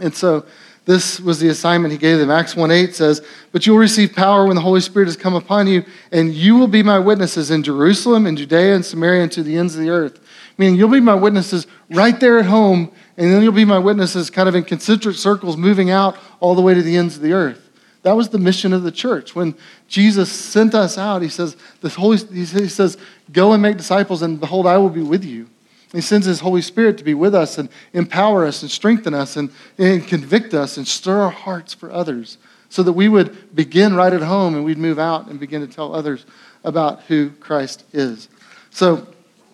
And 0.00 0.12
so 0.12 0.44
this 0.86 1.18
was 1.18 1.40
the 1.40 1.48
assignment 1.48 1.92
he 1.92 1.98
gave 1.98 2.18
them. 2.18 2.30
Acts 2.30 2.54
1 2.54 2.70
8 2.70 2.94
says, 2.94 3.26
But 3.52 3.66
you 3.66 3.72
will 3.72 3.80
receive 3.80 4.12
power 4.12 4.46
when 4.46 4.54
the 4.54 4.62
Holy 4.62 4.80
Spirit 4.80 5.06
has 5.06 5.16
come 5.16 5.34
upon 5.34 5.66
you, 5.66 5.84
and 6.12 6.32
you 6.32 6.56
will 6.56 6.68
be 6.68 6.82
my 6.82 6.98
witnesses 6.98 7.50
in 7.50 7.62
Jerusalem, 7.62 8.26
in 8.26 8.36
Judea, 8.36 8.74
and 8.74 8.84
Samaria, 8.84 9.22
and 9.22 9.32
to 9.32 9.42
the 9.42 9.56
ends 9.56 9.74
of 9.74 9.80
the 9.80 9.88
earth. 9.88 10.20
Meaning, 10.58 10.76
you'll 10.76 10.90
be 10.90 11.00
my 11.00 11.14
witnesses 11.14 11.66
right 11.90 12.18
there 12.20 12.38
at 12.38 12.44
home, 12.44 12.92
and 13.16 13.32
then 13.32 13.42
you'll 13.42 13.52
be 13.52 13.64
my 13.64 13.78
witnesses 13.78 14.28
kind 14.28 14.48
of 14.48 14.54
in 14.54 14.62
concentric 14.62 15.16
circles 15.16 15.56
moving 15.56 15.90
out 15.90 16.16
all 16.40 16.54
the 16.54 16.62
way 16.62 16.74
to 16.74 16.82
the 16.82 16.96
ends 16.96 17.16
of 17.16 17.22
the 17.22 17.32
earth. 17.32 17.70
That 18.02 18.16
was 18.16 18.28
the 18.28 18.38
mission 18.38 18.74
of 18.74 18.82
the 18.82 18.92
church. 18.92 19.34
When 19.34 19.54
Jesus 19.88 20.30
sent 20.30 20.74
us 20.74 20.98
out, 20.98 21.22
he 21.22 21.30
says, 21.30 21.56
the 21.80 21.88
Holy, 21.88 22.18
he 22.18 22.44
says, 22.44 22.98
Go 23.32 23.54
and 23.54 23.62
make 23.62 23.78
disciples, 23.78 24.20
and 24.20 24.38
behold, 24.38 24.66
I 24.66 24.76
will 24.76 24.90
be 24.90 25.02
with 25.02 25.24
you. 25.24 25.48
He 25.94 26.00
sends 26.00 26.26
his 26.26 26.40
Holy 26.40 26.60
Spirit 26.60 26.98
to 26.98 27.04
be 27.04 27.14
with 27.14 27.34
us 27.34 27.56
and 27.56 27.68
empower 27.92 28.44
us 28.44 28.62
and 28.62 28.70
strengthen 28.70 29.14
us 29.14 29.36
and, 29.36 29.50
and 29.78 30.06
convict 30.06 30.52
us 30.52 30.76
and 30.76 30.86
stir 30.86 31.20
our 31.20 31.30
hearts 31.30 31.72
for 31.72 31.90
others 31.90 32.36
so 32.68 32.82
that 32.82 32.92
we 32.92 33.08
would 33.08 33.54
begin 33.54 33.94
right 33.94 34.12
at 34.12 34.22
home 34.22 34.56
and 34.56 34.64
we'd 34.64 34.78
move 34.78 34.98
out 34.98 35.28
and 35.28 35.38
begin 35.38 35.60
to 35.60 35.72
tell 35.72 35.94
others 35.94 36.26
about 36.64 37.02
who 37.04 37.30
Christ 37.30 37.84
is. 37.92 38.28
So 38.70 39.06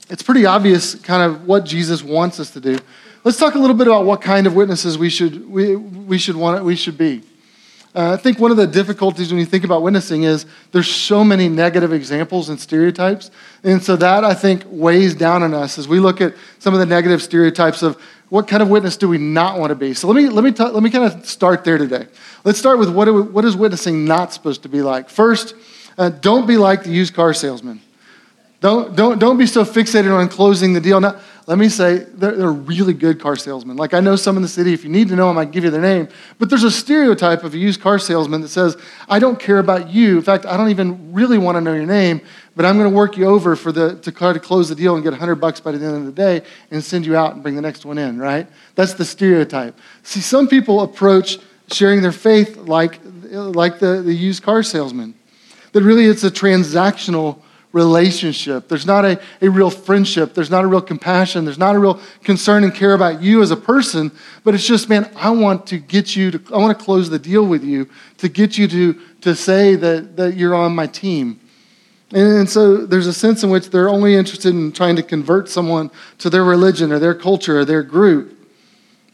it's 0.08 0.22
pretty 0.22 0.46
obvious 0.46 0.94
kind 0.94 1.22
of 1.22 1.46
what 1.46 1.66
Jesus 1.66 2.02
wants 2.02 2.40
us 2.40 2.50
to 2.52 2.60
do. 2.60 2.78
Let's 3.22 3.38
talk 3.38 3.54
a 3.54 3.58
little 3.58 3.76
bit 3.76 3.86
about 3.86 4.06
what 4.06 4.22
kind 4.22 4.46
of 4.46 4.54
witnesses 4.54 4.96
we 4.96 5.10
should, 5.10 5.46
we, 5.50 5.76
we 5.76 6.16
should, 6.16 6.36
want, 6.36 6.64
we 6.64 6.74
should 6.74 6.96
be. 6.96 7.22
Uh, 7.92 8.12
I 8.12 8.16
think 8.16 8.38
one 8.38 8.52
of 8.52 8.56
the 8.56 8.68
difficulties 8.68 9.32
when 9.32 9.40
you 9.40 9.46
think 9.46 9.64
about 9.64 9.82
witnessing 9.82 10.22
is 10.22 10.46
there's 10.70 10.88
so 10.88 11.24
many 11.24 11.48
negative 11.48 11.92
examples 11.92 12.48
and 12.48 12.60
stereotypes. 12.60 13.32
And 13.64 13.82
so 13.82 13.96
that, 13.96 14.22
I 14.22 14.32
think, 14.32 14.62
weighs 14.66 15.14
down 15.14 15.42
on 15.42 15.54
us 15.54 15.76
as 15.76 15.88
we 15.88 15.98
look 15.98 16.20
at 16.20 16.34
some 16.60 16.72
of 16.72 16.78
the 16.78 16.86
negative 16.86 17.20
stereotypes 17.20 17.82
of 17.82 18.00
what 18.28 18.46
kind 18.46 18.62
of 18.62 18.70
witness 18.70 18.96
do 18.96 19.08
we 19.08 19.18
not 19.18 19.58
want 19.58 19.70
to 19.70 19.74
be. 19.74 19.92
So 19.92 20.06
let 20.06 20.14
me, 20.14 20.28
let 20.28 20.44
me, 20.44 20.52
let 20.52 20.82
me 20.82 20.90
kind 20.90 21.12
of 21.12 21.26
start 21.26 21.64
there 21.64 21.78
today. 21.78 22.06
Let's 22.44 22.60
start 22.60 22.78
with 22.78 22.90
what, 22.90 23.12
we, 23.12 23.22
what 23.22 23.44
is 23.44 23.56
witnessing 23.56 24.04
not 24.04 24.32
supposed 24.32 24.62
to 24.62 24.68
be 24.68 24.82
like. 24.82 25.10
First, 25.10 25.54
uh, 25.98 26.10
don't 26.10 26.46
be 26.46 26.56
like 26.56 26.84
the 26.84 26.90
used 26.90 27.12
car 27.12 27.34
salesman. 27.34 27.80
Don't, 28.60 28.94
don't, 28.94 29.18
don't 29.18 29.38
be 29.38 29.46
so 29.46 29.64
fixated 29.64 30.14
on 30.14 30.28
closing 30.28 30.74
the 30.74 30.80
deal. 30.80 31.00
Now, 31.00 31.18
let 31.46 31.56
me 31.56 31.70
say, 31.70 31.98
they're, 31.98 32.36
they're 32.36 32.52
really 32.52 32.92
good 32.92 33.18
car 33.18 33.34
salesmen. 33.34 33.78
Like, 33.78 33.94
I 33.94 34.00
know 34.00 34.16
some 34.16 34.36
in 34.36 34.42
the 34.42 34.48
city. 34.48 34.74
If 34.74 34.84
you 34.84 34.90
need 34.90 35.08
to 35.08 35.16
know 35.16 35.28
them, 35.28 35.38
I 35.38 35.44
can 35.44 35.50
give 35.50 35.64
you 35.64 35.70
their 35.70 35.80
name. 35.80 36.08
But 36.38 36.50
there's 36.50 36.62
a 36.62 36.70
stereotype 36.70 37.42
of 37.42 37.54
a 37.54 37.58
used 37.58 37.80
car 37.80 37.98
salesman 37.98 38.42
that 38.42 38.50
says, 38.50 38.76
I 39.08 39.18
don't 39.18 39.40
care 39.40 39.58
about 39.58 39.88
you. 39.88 40.18
In 40.18 40.22
fact, 40.22 40.44
I 40.44 40.58
don't 40.58 40.68
even 40.68 41.12
really 41.14 41.38
want 41.38 41.56
to 41.56 41.62
know 41.62 41.72
your 41.72 41.86
name, 41.86 42.20
but 42.54 42.66
I'm 42.66 42.76
going 42.76 42.90
to 42.90 42.94
work 42.94 43.16
you 43.16 43.24
over 43.24 43.56
for 43.56 43.72
the, 43.72 43.98
to 44.00 44.12
try 44.12 44.34
to 44.34 44.38
close 44.38 44.68
the 44.68 44.74
deal 44.74 44.94
and 44.94 45.02
get 45.02 45.10
100 45.10 45.36
bucks 45.36 45.58
by 45.58 45.72
the 45.72 45.84
end 45.84 45.96
of 45.96 46.04
the 46.04 46.12
day 46.12 46.42
and 46.70 46.84
send 46.84 47.06
you 47.06 47.16
out 47.16 47.32
and 47.32 47.42
bring 47.42 47.56
the 47.56 47.62
next 47.62 47.86
one 47.86 47.96
in, 47.96 48.18
right? 48.18 48.46
That's 48.74 48.92
the 48.92 49.06
stereotype. 49.06 49.78
See, 50.02 50.20
some 50.20 50.46
people 50.46 50.82
approach 50.82 51.38
sharing 51.72 52.02
their 52.02 52.12
faith 52.12 52.58
like, 52.58 53.00
like 53.24 53.78
the, 53.78 54.02
the 54.02 54.12
used 54.12 54.42
car 54.42 54.62
salesman. 54.62 55.14
That 55.72 55.82
really 55.82 56.04
it's 56.04 56.24
a 56.24 56.30
transactional 56.30 57.40
relationship. 57.72 58.68
There's 58.68 58.86
not 58.86 59.04
a, 59.04 59.20
a 59.40 59.48
real 59.48 59.70
friendship. 59.70 60.34
There's 60.34 60.50
not 60.50 60.64
a 60.64 60.66
real 60.66 60.80
compassion. 60.80 61.44
There's 61.44 61.58
not 61.58 61.76
a 61.76 61.78
real 61.78 62.00
concern 62.24 62.64
and 62.64 62.74
care 62.74 62.94
about 62.94 63.22
you 63.22 63.42
as 63.42 63.50
a 63.50 63.56
person, 63.56 64.10
but 64.42 64.54
it's 64.54 64.66
just, 64.66 64.88
man, 64.88 65.10
I 65.14 65.30
want 65.30 65.66
to 65.68 65.78
get 65.78 66.16
you 66.16 66.32
to, 66.32 66.54
I 66.54 66.58
want 66.58 66.76
to 66.76 66.84
close 66.84 67.10
the 67.10 67.18
deal 67.18 67.46
with 67.46 67.62
you 67.62 67.88
to 68.18 68.28
get 68.28 68.58
you 68.58 68.66
to, 68.68 69.00
to 69.20 69.34
say 69.36 69.76
that, 69.76 70.16
that 70.16 70.34
you're 70.34 70.54
on 70.54 70.74
my 70.74 70.86
team. 70.86 71.38
And, 72.12 72.38
and 72.38 72.50
so 72.50 72.78
there's 72.78 73.06
a 73.06 73.12
sense 73.12 73.44
in 73.44 73.50
which 73.50 73.70
they're 73.70 73.88
only 73.88 74.16
interested 74.16 74.52
in 74.52 74.72
trying 74.72 74.96
to 74.96 75.02
convert 75.02 75.48
someone 75.48 75.90
to 76.18 76.28
their 76.28 76.44
religion 76.44 76.90
or 76.90 76.98
their 76.98 77.14
culture 77.14 77.60
or 77.60 77.64
their 77.64 77.84
group, 77.84 78.36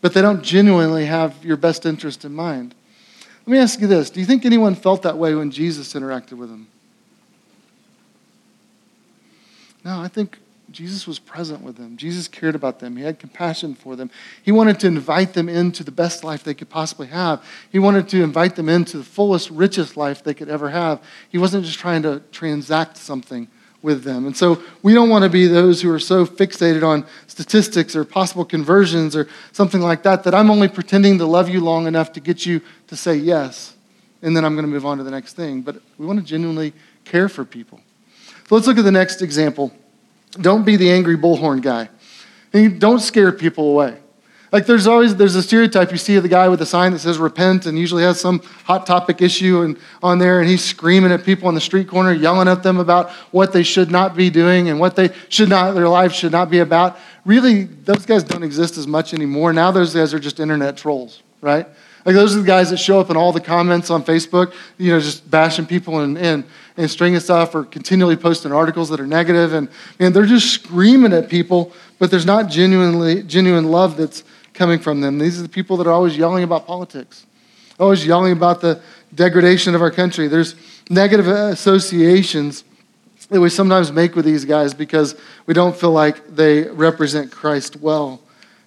but 0.00 0.14
they 0.14 0.22
don't 0.22 0.42
genuinely 0.42 1.04
have 1.04 1.44
your 1.44 1.58
best 1.58 1.84
interest 1.84 2.24
in 2.24 2.32
mind. 2.32 2.74
Let 3.46 3.52
me 3.52 3.58
ask 3.58 3.80
you 3.80 3.86
this 3.86 4.08
Do 4.08 4.18
you 4.18 4.26
think 4.26 4.46
anyone 4.46 4.74
felt 4.74 5.02
that 5.02 5.18
way 5.18 5.34
when 5.34 5.50
Jesus 5.50 5.92
interacted 5.92 6.32
with 6.32 6.48
them? 6.48 6.68
No, 9.86 10.00
I 10.00 10.08
think 10.08 10.38
Jesus 10.72 11.06
was 11.06 11.20
present 11.20 11.62
with 11.62 11.76
them. 11.76 11.96
Jesus 11.96 12.26
cared 12.26 12.56
about 12.56 12.80
them. 12.80 12.96
He 12.96 13.04
had 13.04 13.20
compassion 13.20 13.76
for 13.76 13.94
them. 13.94 14.10
He 14.42 14.50
wanted 14.50 14.80
to 14.80 14.88
invite 14.88 15.34
them 15.34 15.48
into 15.48 15.84
the 15.84 15.92
best 15.92 16.24
life 16.24 16.42
they 16.42 16.54
could 16.54 16.68
possibly 16.68 17.06
have. 17.06 17.44
He 17.70 17.78
wanted 17.78 18.08
to 18.08 18.24
invite 18.24 18.56
them 18.56 18.68
into 18.68 18.98
the 18.98 19.04
fullest, 19.04 19.48
richest 19.48 19.96
life 19.96 20.24
they 20.24 20.34
could 20.34 20.48
ever 20.48 20.70
have. 20.70 21.00
He 21.28 21.38
wasn't 21.38 21.64
just 21.64 21.78
trying 21.78 22.02
to 22.02 22.20
transact 22.32 22.96
something 22.96 23.46
with 23.80 24.02
them. 24.02 24.26
And 24.26 24.36
so 24.36 24.60
we 24.82 24.92
don't 24.92 25.08
want 25.08 25.22
to 25.22 25.30
be 25.30 25.46
those 25.46 25.82
who 25.82 25.92
are 25.92 26.00
so 26.00 26.26
fixated 26.26 26.82
on 26.82 27.06
statistics 27.28 27.94
or 27.94 28.04
possible 28.04 28.44
conversions 28.44 29.14
or 29.14 29.28
something 29.52 29.80
like 29.80 30.02
that 30.02 30.24
that 30.24 30.34
I'm 30.34 30.50
only 30.50 30.66
pretending 30.66 31.16
to 31.18 31.26
love 31.26 31.48
you 31.48 31.60
long 31.60 31.86
enough 31.86 32.12
to 32.14 32.20
get 32.20 32.44
you 32.44 32.60
to 32.88 32.96
say 32.96 33.14
yes, 33.14 33.76
and 34.20 34.36
then 34.36 34.44
I'm 34.44 34.56
going 34.56 34.66
to 34.66 34.72
move 34.72 34.84
on 34.84 34.98
to 34.98 35.04
the 35.04 35.12
next 35.12 35.34
thing. 35.34 35.62
But 35.62 35.76
we 35.96 36.06
want 36.06 36.18
to 36.18 36.24
genuinely 36.24 36.72
care 37.04 37.28
for 37.28 37.44
people. 37.44 37.80
Let's 38.50 38.66
look 38.66 38.78
at 38.78 38.84
the 38.84 38.92
next 38.92 39.22
example. 39.22 39.72
Don't 40.32 40.64
be 40.64 40.76
the 40.76 40.90
angry 40.90 41.16
bullhorn 41.16 41.62
guy. 41.62 41.88
And 42.52 42.80
don't 42.80 43.00
scare 43.00 43.32
people 43.32 43.70
away. 43.70 43.98
Like 44.52 44.66
there's 44.66 44.86
always 44.86 45.16
there's 45.16 45.34
a 45.34 45.42
stereotype 45.42 45.90
you 45.90 45.98
see 45.98 46.16
of 46.16 46.22
the 46.22 46.28
guy 46.28 46.48
with 46.48 46.60
the 46.60 46.66
sign 46.66 46.92
that 46.92 47.00
says 47.00 47.18
repent 47.18 47.66
and 47.66 47.76
usually 47.78 48.04
has 48.04 48.20
some 48.20 48.38
hot 48.64 48.86
topic 48.86 49.20
issue 49.20 49.62
and 49.62 49.76
on 50.02 50.18
there 50.18 50.40
and 50.40 50.48
he's 50.48 50.64
screaming 50.64 51.10
at 51.10 51.24
people 51.24 51.48
on 51.48 51.54
the 51.54 51.60
street 51.60 51.88
corner, 51.88 52.12
yelling 52.12 52.46
at 52.46 52.62
them 52.62 52.78
about 52.78 53.10
what 53.32 53.52
they 53.52 53.64
should 53.64 53.90
not 53.90 54.16
be 54.16 54.30
doing 54.30 54.68
and 54.68 54.78
what 54.78 54.94
they 54.94 55.10
should 55.28 55.48
not 55.48 55.74
their 55.74 55.88
life 55.88 56.12
should 56.12 56.32
not 56.32 56.48
be 56.48 56.60
about. 56.60 56.96
Really, 57.24 57.64
those 57.64 58.06
guys 58.06 58.22
don't 58.22 58.44
exist 58.44 58.78
as 58.78 58.86
much 58.86 59.12
anymore. 59.12 59.52
Now 59.52 59.72
those 59.72 59.92
guys 59.92 60.14
are 60.14 60.20
just 60.20 60.38
internet 60.38 60.76
trolls, 60.76 61.22
right? 61.40 61.66
Like 62.06 62.14
those 62.14 62.36
are 62.36 62.40
the 62.40 62.46
guys 62.46 62.70
that 62.70 62.76
show 62.76 63.00
up 63.00 63.10
in 63.10 63.16
all 63.16 63.32
the 63.32 63.40
comments 63.40 63.90
on 63.90 64.04
Facebook, 64.04 64.54
you 64.78 64.92
know, 64.92 65.00
just 65.00 65.28
bashing 65.28 65.66
people 65.66 65.98
and, 65.98 66.16
and, 66.16 66.44
and 66.76 66.88
stringing 66.88 67.18
stuff 67.18 67.52
or 67.52 67.64
continually 67.64 68.14
posting 68.14 68.52
articles 68.52 68.88
that 68.90 69.00
are 69.00 69.08
negative 69.08 69.54
and, 69.54 69.68
and 69.98 70.14
they're 70.14 70.24
just 70.24 70.52
screaming 70.52 71.12
at 71.12 71.28
people, 71.28 71.72
but 71.98 72.08
there's 72.08 72.24
not 72.24 72.48
genuinely 72.48 73.24
genuine 73.24 73.64
love 73.72 73.96
that's 73.96 74.22
coming 74.54 74.78
from 74.78 75.00
them. 75.00 75.18
These 75.18 75.40
are 75.40 75.42
the 75.42 75.48
people 75.48 75.76
that 75.78 75.88
are 75.88 75.92
always 75.92 76.16
yelling 76.16 76.44
about 76.44 76.64
politics, 76.64 77.26
always 77.80 78.06
yelling 78.06 78.30
about 78.30 78.60
the 78.60 78.80
degradation 79.12 79.74
of 79.74 79.82
our 79.82 79.90
country. 79.90 80.28
There's 80.28 80.54
negative 80.88 81.26
associations 81.26 82.62
that 83.30 83.40
we 83.40 83.48
sometimes 83.48 83.90
make 83.90 84.14
with 84.14 84.24
these 84.24 84.44
guys 84.44 84.74
because 84.74 85.16
we 85.46 85.54
don't 85.54 85.76
feel 85.76 85.90
like 85.90 86.36
they 86.36 86.62
represent 86.68 87.32
Christ 87.32 87.74
well. 87.80 88.20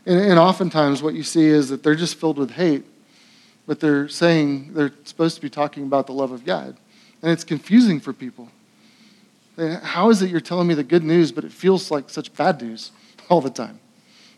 And, 0.05 0.19
and 0.19 0.37
oftentimes, 0.37 1.01
what 1.01 1.13
you 1.13 1.23
see 1.23 1.45
is 1.45 1.69
that 1.69 1.83
they're 1.83 1.95
just 1.95 2.15
filled 2.15 2.37
with 2.37 2.51
hate 2.51 2.83
but 3.69 3.79
they're 3.79 4.07
saying 4.07 4.73
they're 4.73 4.91
supposed 5.03 5.35
to 5.35 5.41
be 5.43 5.49
talking 5.49 5.83
about 5.83 6.07
the 6.07 6.11
love 6.11 6.31
of 6.31 6.43
God. 6.43 6.75
And 7.21 7.31
it's 7.31 7.43
confusing 7.43 7.99
for 7.99 8.13
people. 8.13 8.49
How 9.83 10.09
is 10.09 10.23
it 10.23 10.31
you're 10.31 10.39
telling 10.39 10.67
me 10.67 10.73
the 10.73 10.83
good 10.83 11.03
news, 11.03 11.31
but 11.31 11.43
it 11.43 11.51
feels 11.51 11.91
like 11.91 12.09
such 12.09 12.33
bad 12.33 12.59
news 12.63 12.91
all 13.29 13.41
the 13.41 13.51
time? 13.51 13.79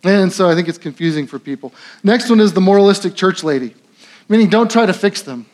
And 0.04 0.34
so 0.34 0.50
I 0.50 0.54
think 0.54 0.68
it's 0.68 0.78
confusing 0.78 1.28
for 1.28 1.40
people. 1.40 1.74
Next 2.04 2.30
one 2.30 2.42
is 2.42 2.52
the 2.52 2.60
moralistic 2.60 3.16
church 3.16 3.42
lady, 3.42 3.74
meaning 4.28 4.50
don't 4.50 4.70
try 4.70 4.86
to 4.86 4.92
fix 4.92 5.22
them. 5.22 5.46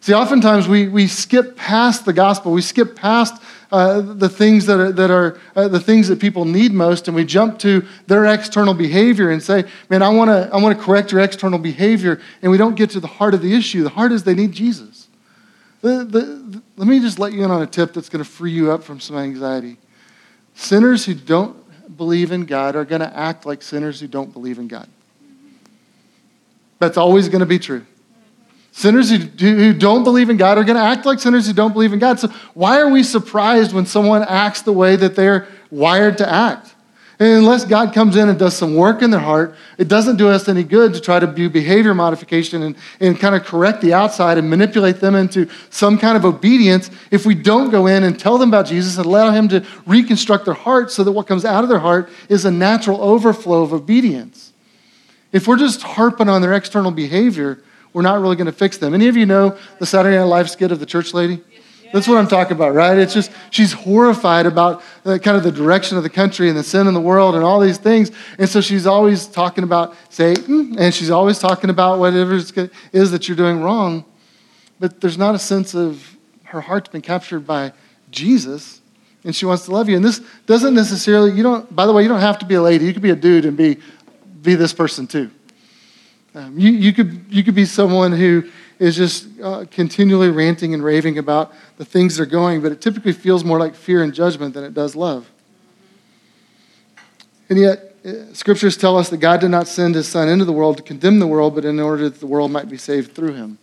See, 0.00 0.14
oftentimes 0.14 0.66
we, 0.66 0.88
we 0.88 1.06
skip 1.06 1.54
past 1.54 2.06
the 2.06 2.14
gospel, 2.14 2.50
we 2.50 2.62
skip 2.62 2.96
past 2.96 3.42
uh, 3.72 4.02
the 4.02 4.28
things 4.28 4.66
that 4.66 4.78
are, 4.78 4.92
that 4.92 5.10
are 5.10 5.40
uh, 5.56 5.66
the 5.66 5.80
things 5.80 6.06
that 6.08 6.20
people 6.20 6.44
need 6.44 6.72
most, 6.72 7.08
and 7.08 7.14
we 7.14 7.24
jump 7.24 7.58
to 7.58 7.82
their 8.06 8.26
external 8.26 8.74
behavior 8.74 9.30
and 9.30 9.42
say, 9.42 9.64
"Man, 9.88 10.02
I 10.02 10.10
want 10.10 10.28
to 10.28 10.50
I 10.52 10.60
want 10.60 10.78
to 10.78 10.84
correct 10.84 11.10
your 11.10 11.22
external 11.22 11.58
behavior," 11.58 12.20
and 12.42 12.52
we 12.52 12.58
don't 12.58 12.76
get 12.76 12.90
to 12.90 13.00
the 13.00 13.06
heart 13.06 13.32
of 13.32 13.40
the 13.40 13.54
issue. 13.54 13.82
The 13.82 13.88
heart 13.88 14.12
is 14.12 14.24
they 14.24 14.34
need 14.34 14.52
Jesus. 14.52 15.08
The, 15.80 16.04
the, 16.04 16.20
the, 16.20 16.62
let 16.76 16.86
me 16.86 17.00
just 17.00 17.18
let 17.18 17.32
you 17.32 17.44
in 17.44 17.50
on 17.50 17.62
a 17.62 17.66
tip 17.66 17.94
that's 17.94 18.08
going 18.08 18.22
to 18.22 18.30
free 18.30 18.52
you 18.52 18.70
up 18.70 18.84
from 18.84 19.00
some 19.00 19.16
anxiety. 19.16 19.78
Sinners 20.54 21.06
who 21.06 21.14
don't 21.14 21.56
believe 21.96 22.30
in 22.30 22.44
God 22.44 22.76
are 22.76 22.84
going 22.84 23.00
to 23.00 23.16
act 23.16 23.46
like 23.46 23.62
sinners 23.62 23.98
who 23.98 24.06
don't 24.06 24.32
believe 24.32 24.58
in 24.58 24.68
God. 24.68 24.86
That's 26.78 26.98
always 26.98 27.28
going 27.28 27.40
to 27.40 27.46
be 27.46 27.58
true. 27.58 27.86
Sinners 28.74 29.10
who, 29.10 29.18
who 29.18 29.74
don't 29.74 30.02
believe 30.02 30.30
in 30.30 30.38
God 30.38 30.56
are 30.56 30.64
going 30.64 30.76
to 30.76 30.82
act 30.82 31.04
like 31.04 31.20
sinners 31.20 31.46
who 31.46 31.52
don't 31.52 31.74
believe 31.74 31.92
in 31.92 31.98
God. 31.98 32.18
So, 32.18 32.28
why 32.54 32.80
are 32.80 32.88
we 32.88 33.02
surprised 33.02 33.74
when 33.74 33.84
someone 33.84 34.22
acts 34.22 34.62
the 34.62 34.72
way 34.72 34.96
that 34.96 35.14
they're 35.14 35.46
wired 35.70 36.16
to 36.18 36.28
act? 36.28 36.74
And 37.18 37.28
unless 37.28 37.66
God 37.66 37.92
comes 37.92 38.16
in 38.16 38.30
and 38.30 38.38
does 38.38 38.56
some 38.56 38.74
work 38.74 39.02
in 39.02 39.10
their 39.10 39.20
heart, 39.20 39.54
it 39.76 39.88
doesn't 39.88 40.16
do 40.16 40.28
us 40.28 40.48
any 40.48 40.64
good 40.64 40.94
to 40.94 41.00
try 41.00 41.20
to 41.20 41.26
do 41.26 41.50
behavior 41.50 41.92
modification 41.92 42.62
and, 42.62 42.76
and 42.98 43.20
kind 43.20 43.34
of 43.34 43.44
correct 43.44 43.82
the 43.82 43.92
outside 43.92 44.38
and 44.38 44.48
manipulate 44.48 45.00
them 45.00 45.14
into 45.14 45.48
some 45.68 45.98
kind 45.98 46.16
of 46.16 46.24
obedience 46.24 46.90
if 47.10 47.26
we 47.26 47.34
don't 47.34 47.70
go 47.70 47.86
in 47.86 48.04
and 48.04 48.18
tell 48.18 48.38
them 48.38 48.48
about 48.48 48.66
Jesus 48.66 48.96
and 48.96 49.04
allow 49.04 49.30
Him 49.30 49.48
to 49.50 49.64
reconstruct 49.86 50.46
their 50.46 50.54
heart 50.54 50.90
so 50.90 51.04
that 51.04 51.12
what 51.12 51.26
comes 51.26 51.44
out 51.44 51.62
of 51.62 51.68
their 51.68 51.78
heart 51.78 52.08
is 52.30 52.46
a 52.46 52.50
natural 52.50 53.00
overflow 53.02 53.62
of 53.62 53.74
obedience. 53.74 54.54
If 55.30 55.46
we're 55.46 55.58
just 55.58 55.82
harping 55.82 56.30
on 56.30 56.40
their 56.40 56.54
external 56.54 56.90
behavior, 56.90 57.62
we're 57.92 58.02
not 58.02 58.20
really 58.20 58.36
going 58.36 58.46
to 58.46 58.52
fix 58.52 58.78
them. 58.78 58.94
Any 58.94 59.08
of 59.08 59.16
you 59.16 59.26
know 59.26 59.56
the 59.78 59.86
Saturday 59.86 60.16
Night 60.16 60.24
Live 60.24 60.50
skit 60.50 60.72
of 60.72 60.80
the 60.80 60.86
church 60.86 61.12
lady? 61.12 61.42
That's 61.92 62.08
what 62.08 62.16
I'm 62.16 62.26
talking 62.26 62.56
about, 62.56 62.74
right? 62.74 62.96
It's 62.96 63.12
just, 63.12 63.30
she's 63.50 63.72
horrified 63.72 64.46
about 64.46 64.82
uh, 65.04 65.18
kind 65.18 65.36
of 65.36 65.42
the 65.42 65.52
direction 65.52 65.98
of 65.98 66.02
the 66.02 66.10
country 66.10 66.48
and 66.48 66.56
the 66.56 66.62
sin 66.62 66.86
in 66.86 66.94
the 66.94 67.00
world 67.00 67.34
and 67.34 67.44
all 67.44 67.60
these 67.60 67.76
things. 67.76 68.10
And 68.38 68.48
so 68.48 68.62
she's 68.62 68.86
always 68.86 69.26
talking 69.26 69.62
about 69.62 69.94
Satan 70.08 70.78
and 70.78 70.94
she's 70.94 71.10
always 71.10 71.38
talking 71.38 71.68
about 71.68 71.98
whatever 71.98 72.34
it 72.34 72.70
is 72.92 73.10
that 73.10 73.28
you're 73.28 73.36
doing 73.36 73.60
wrong. 73.60 74.06
But 74.80 75.02
there's 75.02 75.18
not 75.18 75.34
a 75.34 75.38
sense 75.38 75.74
of 75.74 76.16
her 76.44 76.62
heart's 76.62 76.88
been 76.88 77.02
captured 77.02 77.46
by 77.46 77.72
Jesus 78.10 78.80
and 79.22 79.36
she 79.36 79.44
wants 79.44 79.66
to 79.66 79.70
love 79.70 79.90
you. 79.90 79.96
And 79.96 80.04
this 80.04 80.22
doesn't 80.46 80.74
necessarily, 80.74 81.32
you 81.32 81.42
don't, 81.42 81.74
by 81.76 81.84
the 81.84 81.92
way, 81.92 82.02
you 82.02 82.08
don't 82.08 82.20
have 82.20 82.38
to 82.38 82.46
be 82.46 82.54
a 82.54 82.62
lady. 82.62 82.86
You 82.86 82.94
could 82.94 83.02
be 83.02 83.10
a 83.10 83.16
dude 83.16 83.44
and 83.44 83.54
be, 83.54 83.76
be 84.40 84.54
this 84.54 84.72
person 84.72 85.06
too. 85.06 85.30
Um, 86.34 86.58
you, 86.58 86.70
you, 86.70 86.92
could, 86.92 87.26
you 87.28 87.44
could 87.44 87.54
be 87.54 87.66
someone 87.66 88.12
who 88.12 88.50
is 88.78 88.96
just 88.96 89.28
uh, 89.40 89.66
continually 89.70 90.30
ranting 90.30 90.72
and 90.72 90.82
raving 90.82 91.18
about 91.18 91.52
the 91.76 91.84
things 91.84 92.16
that 92.16 92.22
are 92.22 92.26
going, 92.26 92.62
but 92.62 92.72
it 92.72 92.80
typically 92.80 93.12
feels 93.12 93.44
more 93.44 93.58
like 93.58 93.74
fear 93.74 94.02
and 94.02 94.14
judgment 94.14 94.54
than 94.54 94.64
it 94.64 94.72
does 94.72 94.96
love. 94.96 95.30
And 97.48 97.58
yet, 97.58 97.94
uh, 98.04 98.32
scriptures 98.32 98.76
tell 98.76 98.96
us 98.96 99.10
that 99.10 99.18
God 99.18 99.40
did 99.40 99.50
not 99.50 99.68
send 99.68 99.94
his 99.94 100.08
son 100.08 100.28
into 100.28 100.44
the 100.44 100.52
world 100.52 100.78
to 100.78 100.82
condemn 100.82 101.18
the 101.18 101.26
world, 101.26 101.54
but 101.54 101.64
in 101.64 101.78
order 101.78 102.08
that 102.08 102.18
the 102.18 102.26
world 102.26 102.50
might 102.50 102.68
be 102.68 102.78
saved 102.78 103.14
through 103.14 103.34
him. 103.34 103.58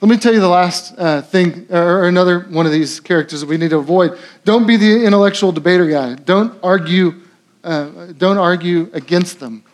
Let 0.00 0.08
me 0.08 0.16
tell 0.16 0.32
you 0.32 0.40
the 0.40 0.48
last 0.48 0.94
uh, 0.96 1.22
thing, 1.22 1.66
or 1.70 2.04
another 2.04 2.40
one 2.40 2.66
of 2.66 2.72
these 2.72 3.00
characters 3.00 3.40
that 3.40 3.48
we 3.48 3.56
need 3.56 3.70
to 3.70 3.78
avoid. 3.78 4.16
Don't 4.44 4.64
be 4.64 4.76
the 4.76 5.04
intellectual 5.04 5.50
debater 5.50 5.88
guy. 5.88 6.14
Don't 6.14 6.56
argue. 6.62 7.20
Uh, 7.64 8.12
don't 8.16 8.38
argue 8.38 8.88
against 8.92 9.40
them. 9.40 9.64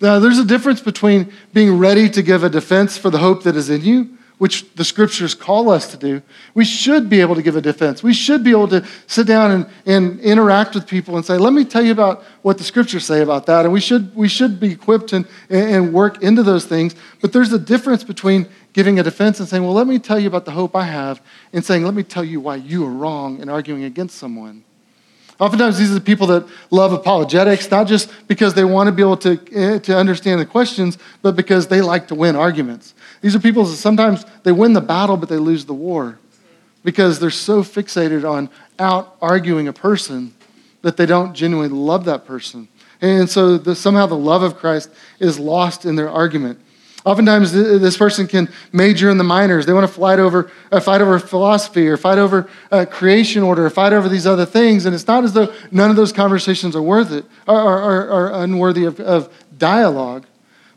Now, 0.00 0.18
there's 0.18 0.38
a 0.38 0.44
difference 0.44 0.80
between 0.80 1.32
being 1.52 1.78
ready 1.78 2.08
to 2.10 2.22
give 2.22 2.42
a 2.42 2.50
defense 2.50 2.96
for 2.96 3.10
the 3.10 3.18
hope 3.18 3.42
that 3.42 3.56
is 3.56 3.68
in 3.70 3.82
you 3.82 4.16
which 4.40 4.64
the 4.74 4.84
scriptures 4.86 5.34
call 5.34 5.68
us 5.68 5.90
to 5.90 5.98
do, 5.98 6.22
we 6.54 6.64
should 6.64 7.10
be 7.10 7.20
able 7.20 7.34
to 7.34 7.42
give 7.42 7.56
a 7.56 7.60
defense. 7.60 8.02
We 8.02 8.14
should 8.14 8.42
be 8.42 8.52
able 8.52 8.68
to 8.68 8.86
sit 9.06 9.26
down 9.26 9.50
and, 9.50 9.66
and 9.84 10.18
interact 10.20 10.74
with 10.74 10.86
people 10.86 11.16
and 11.16 11.26
say, 11.26 11.36
let 11.36 11.52
me 11.52 11.62
tell 11.62 11.82
you 11.82 11.92
about 11.92 12.22
what 12.40 12.56
the 12.56 12.64
scriptures 12.64 13.04
say 13.04 13.20
about 13.20 13.44
that. 13.46 13.66
And 13.66 13.72
we 13.72 13.82
should, 13.82 14.16
we 14.16 14.28
should 14.28 14.58
be 14.58 14.72
equipped 14.72 15.12
and, 15.12 15.26
and 15.50 15.92
work 15.92 16.22
into 16.22 16.42
those 16.42 16.64
things. 16.64 16.94
But 17.20 17.34
there's 17.34 17.52
a 17.52 17.58
difference 17.58 18.02
between 18.02 18.48
giving 18.72 18.98
a 18.98 19.02
defense 19.02 19.40
and 19.40 19.48
saying, 19.48 19.62
well, 19.62 19.74
let 19.74 19.86
me 19.86 19.98
tell 19.98 20.18
you 20.18 20.28
about 20.28 20.46
the 20.46 20.52
hope 20.52 20.74
I 20.74 20.84
have, 20.84 21.20
and 21.52 21.62
saying, 21.62 21.84
let 21.84 21.92
me 21.92 22.02
tell 22.02 22.24
you 22.24 22.40
why 22.40 22.56
you 22.56 22.86
are 22.86 22.90
wrong 22.90 23.42
and 23.42 23.50
arguing 23.50 23.84
against 23.84 24.16
someone. 24.16 24.64
Oftentimes, 25.40 25.78
these 25.78 25.90
are 25.90 25.94
the 25.94 26.02
people 26.02 26.26
that 26.26 26.46
love 26.70 26.92
apologetics, 26.92 27.70
not 27.70 27.86
just 27.86 28.12
because 28.28 28.52
they 28.52 28.64
want 28.64 28.88
to 28.88 28.92
be 28.92 29.00
able 29.00 29.16
to, 29.16 29.40
eh, 29.52 29.78
to 29.78 29.96
understand 29.96 30.38
the 30.38 30.44
questions, 30.44 30.98
but 31.22 31.34
because 31.34 31.68
they 31.68 31.80
like 31.80 32.08
to 32.08 32.14
win 32.14 32.36
arguments. 32.36 32.92
These 33.22 33.34
are 33.34 33.40
people 33.40 33.64
that 33.64 33.76
sometimes 33.76 34.26
they 34.42 34.52
win 34.52 34.74
the 34.74 34.82
battle, 34.82 35.16
but 35.16 35.30
they 35.30 35.38
lose 35.38 35.64
the 35.64 35.72
war 35.72 36.18
because 36.84 37.20
they're 37.20 37.30
so 37.30 37.62
fixated 37.62 38.28
on 38.28 38.50
out 38.78 39.16
arguing 39.22 39.66
a 39.66 39.72
person 39.72 40.34
that 40.82 40.98
they 40.98 41.06
don't 41.06 41.34
genuinely 41.34 41.74
love 41.74 42.04
that 42.04 42.26
person. 42.26 42.68
And 43.00 43.28
so 43.28 43.56
the, 43.56 43.74
somehow 43.74 44.06
the 44.06 44.16
love 44.16 44.42
of 44.42 44.56
Christ 44.56 44.90
is 45.18 45.38
lost 45.38 45.86
in 45.86 45.96
their 45.96 46.10
argument. 46.10 46.60
Oftentimes, 47.04 47.52
this 47.52 47.96
person 47.96 48.26
can 48.26 48.50
major 48.72 49.08
in 49.08 49.16
the 49.16 49.24
minors. 49.24 49.64
They 49.64 49.72
want 49.72 49.86
to 49.86 49.92
fight 49.92 50.18
over, 50.18 50.50
uh, 50.70 50.80
fight 50.80 51.00
over 51.00 51.18
philosophy 51.18 51.88
or 51.88 51.96
fight 51.96 52.18
over 52.18 52.48
uh, 52.70 52.84
creation 52.84 53.42
order 53.42 53.64
or 53.64 53.70
fight 53.70 53.94
over 53.94 54.06
these 54.06 54.26
other 54.26 54.44
things. 54.44 54.84
And 54.84 54.94
it's 54.94 55.06
not 55.06 55.24
as 55.24 55.32
though 55.32 55.52
none 55.70 55.88
of 55.88 55.96
those 55.96 56.12
conversations 56.12 56.76
are 56.76 56.82
worth 56.82 57.10
it, 57.10 57.24
or 57.46 57.56
are, 57.58 58.10
are, 58.10 58.42
unworthy 58.42 58.84
of, 58.84 59.00
of 59.00 59.32
dialogue. 59.56 60.26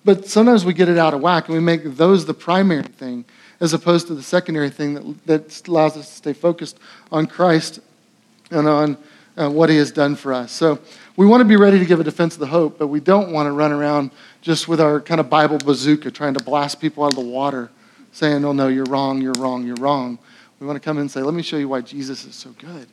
But 0.05 0.27
sometimes 0.27 0.63
we 0.63 0.73
get 0.73 0.87
it 0.87 0.97
out 0.97 1.13
of 1.13 1.19
whack 1.19 1.47
and 1.47 1.55
we 1.55 1.61
make 1.61 1.83
those 1.97 2.25
the 2.25 2.33
primary 2.33 2.83
thing 2.83 3.25
as 3.59 3.73
opposed 3.73 4.07
to 4.07 4.15
the 4.15 4.23
secondary 4.23 4.69
thing 4.69 4.93
that, 4.93 5.25
that 5.25 5.67
allows 5.67 5.97
us 5.97 6.07
to 6.09 6.15
stay 6.15 6.33
focused 6.33 6.77
on 7.11 7.27
Christ 7.27 7.79
and 8.49 8.67
on 8.67 8.97
uh, 9.37 9.49
what 9.49 9.69
he 9.69 9.77
has 9.77 9.91
done 9.91 10.15
for 10.15 10.33
us. 10.33 10.51
So 10.51 10.79
we 11.15 11.25
want 11.25 11.41
to 11.41 11.45
be 11.45 11.55
ready 11.55 11.79
to 11.79 11.85
give 11.85 11.99
a 11.99 12.03
defense 12.03 12.33
of 12.33 12.39
the 12.39 12.47
hope, 12.47 12.79
but 12.79 12.87
we 12.87 12.99
don't 12.99 13.31
want 13.31 13.47
to 13.47 13.51
run 13.51 13.71
around 13.71 14.11
just 14.41 14.67
with 14.67 14.81
our 14.81 14.99
kind 14.99 15.19
of 15.19 15.29
Bible 15.29 15.57
bazooka 15.57 16.09
trying 16.11 16.33
to 16.33 16.43
blast 16.43 16.79
people 16.79 17.03
out 17.03 17.13
of 17.13 17.15
the 17.15 17.25
water, 17.25 17.69
saying, 18.11 18.43
oh 18.43 18.51
no, 18.51 18.67
you're 18.67 18.85
wrong, 18.85 19.21
you're 19.21 19.33
wrong, 19.33 19.65
you're 19.65 19.75
wrong. 19.75 20.17
We 20.59 20.65
want 20.65 20.77
to 20.77 20.83
come 20.83 20.97
in 20.97 21.01
and 21.01 21.11
say, 21.11 21.21
let 21.21 21.33
me 21.33 21.43
show 21.43 21.57
you 21.57 21.69
why 21.69 21.81
Jesus 21.81 22.25
is 22.25 22.35
so 22.35 22.49
good. 22.57 22.87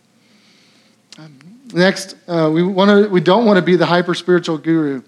Um, 1.18 1.38
next, 1.72 2.16
uh, 2.28 2.50
we, 2.52 2.62
want 2.62 2.90
to, 2.90 3.08
we 3.08 3.20
don't 3.20 3.46
want 3.46 3.56
to 3.56 3.62
be 3.62 3.76
the 3.76 3.86
hyper 3.86 4.14
spiritual 4.14 4.58
guru. 4.58 5.02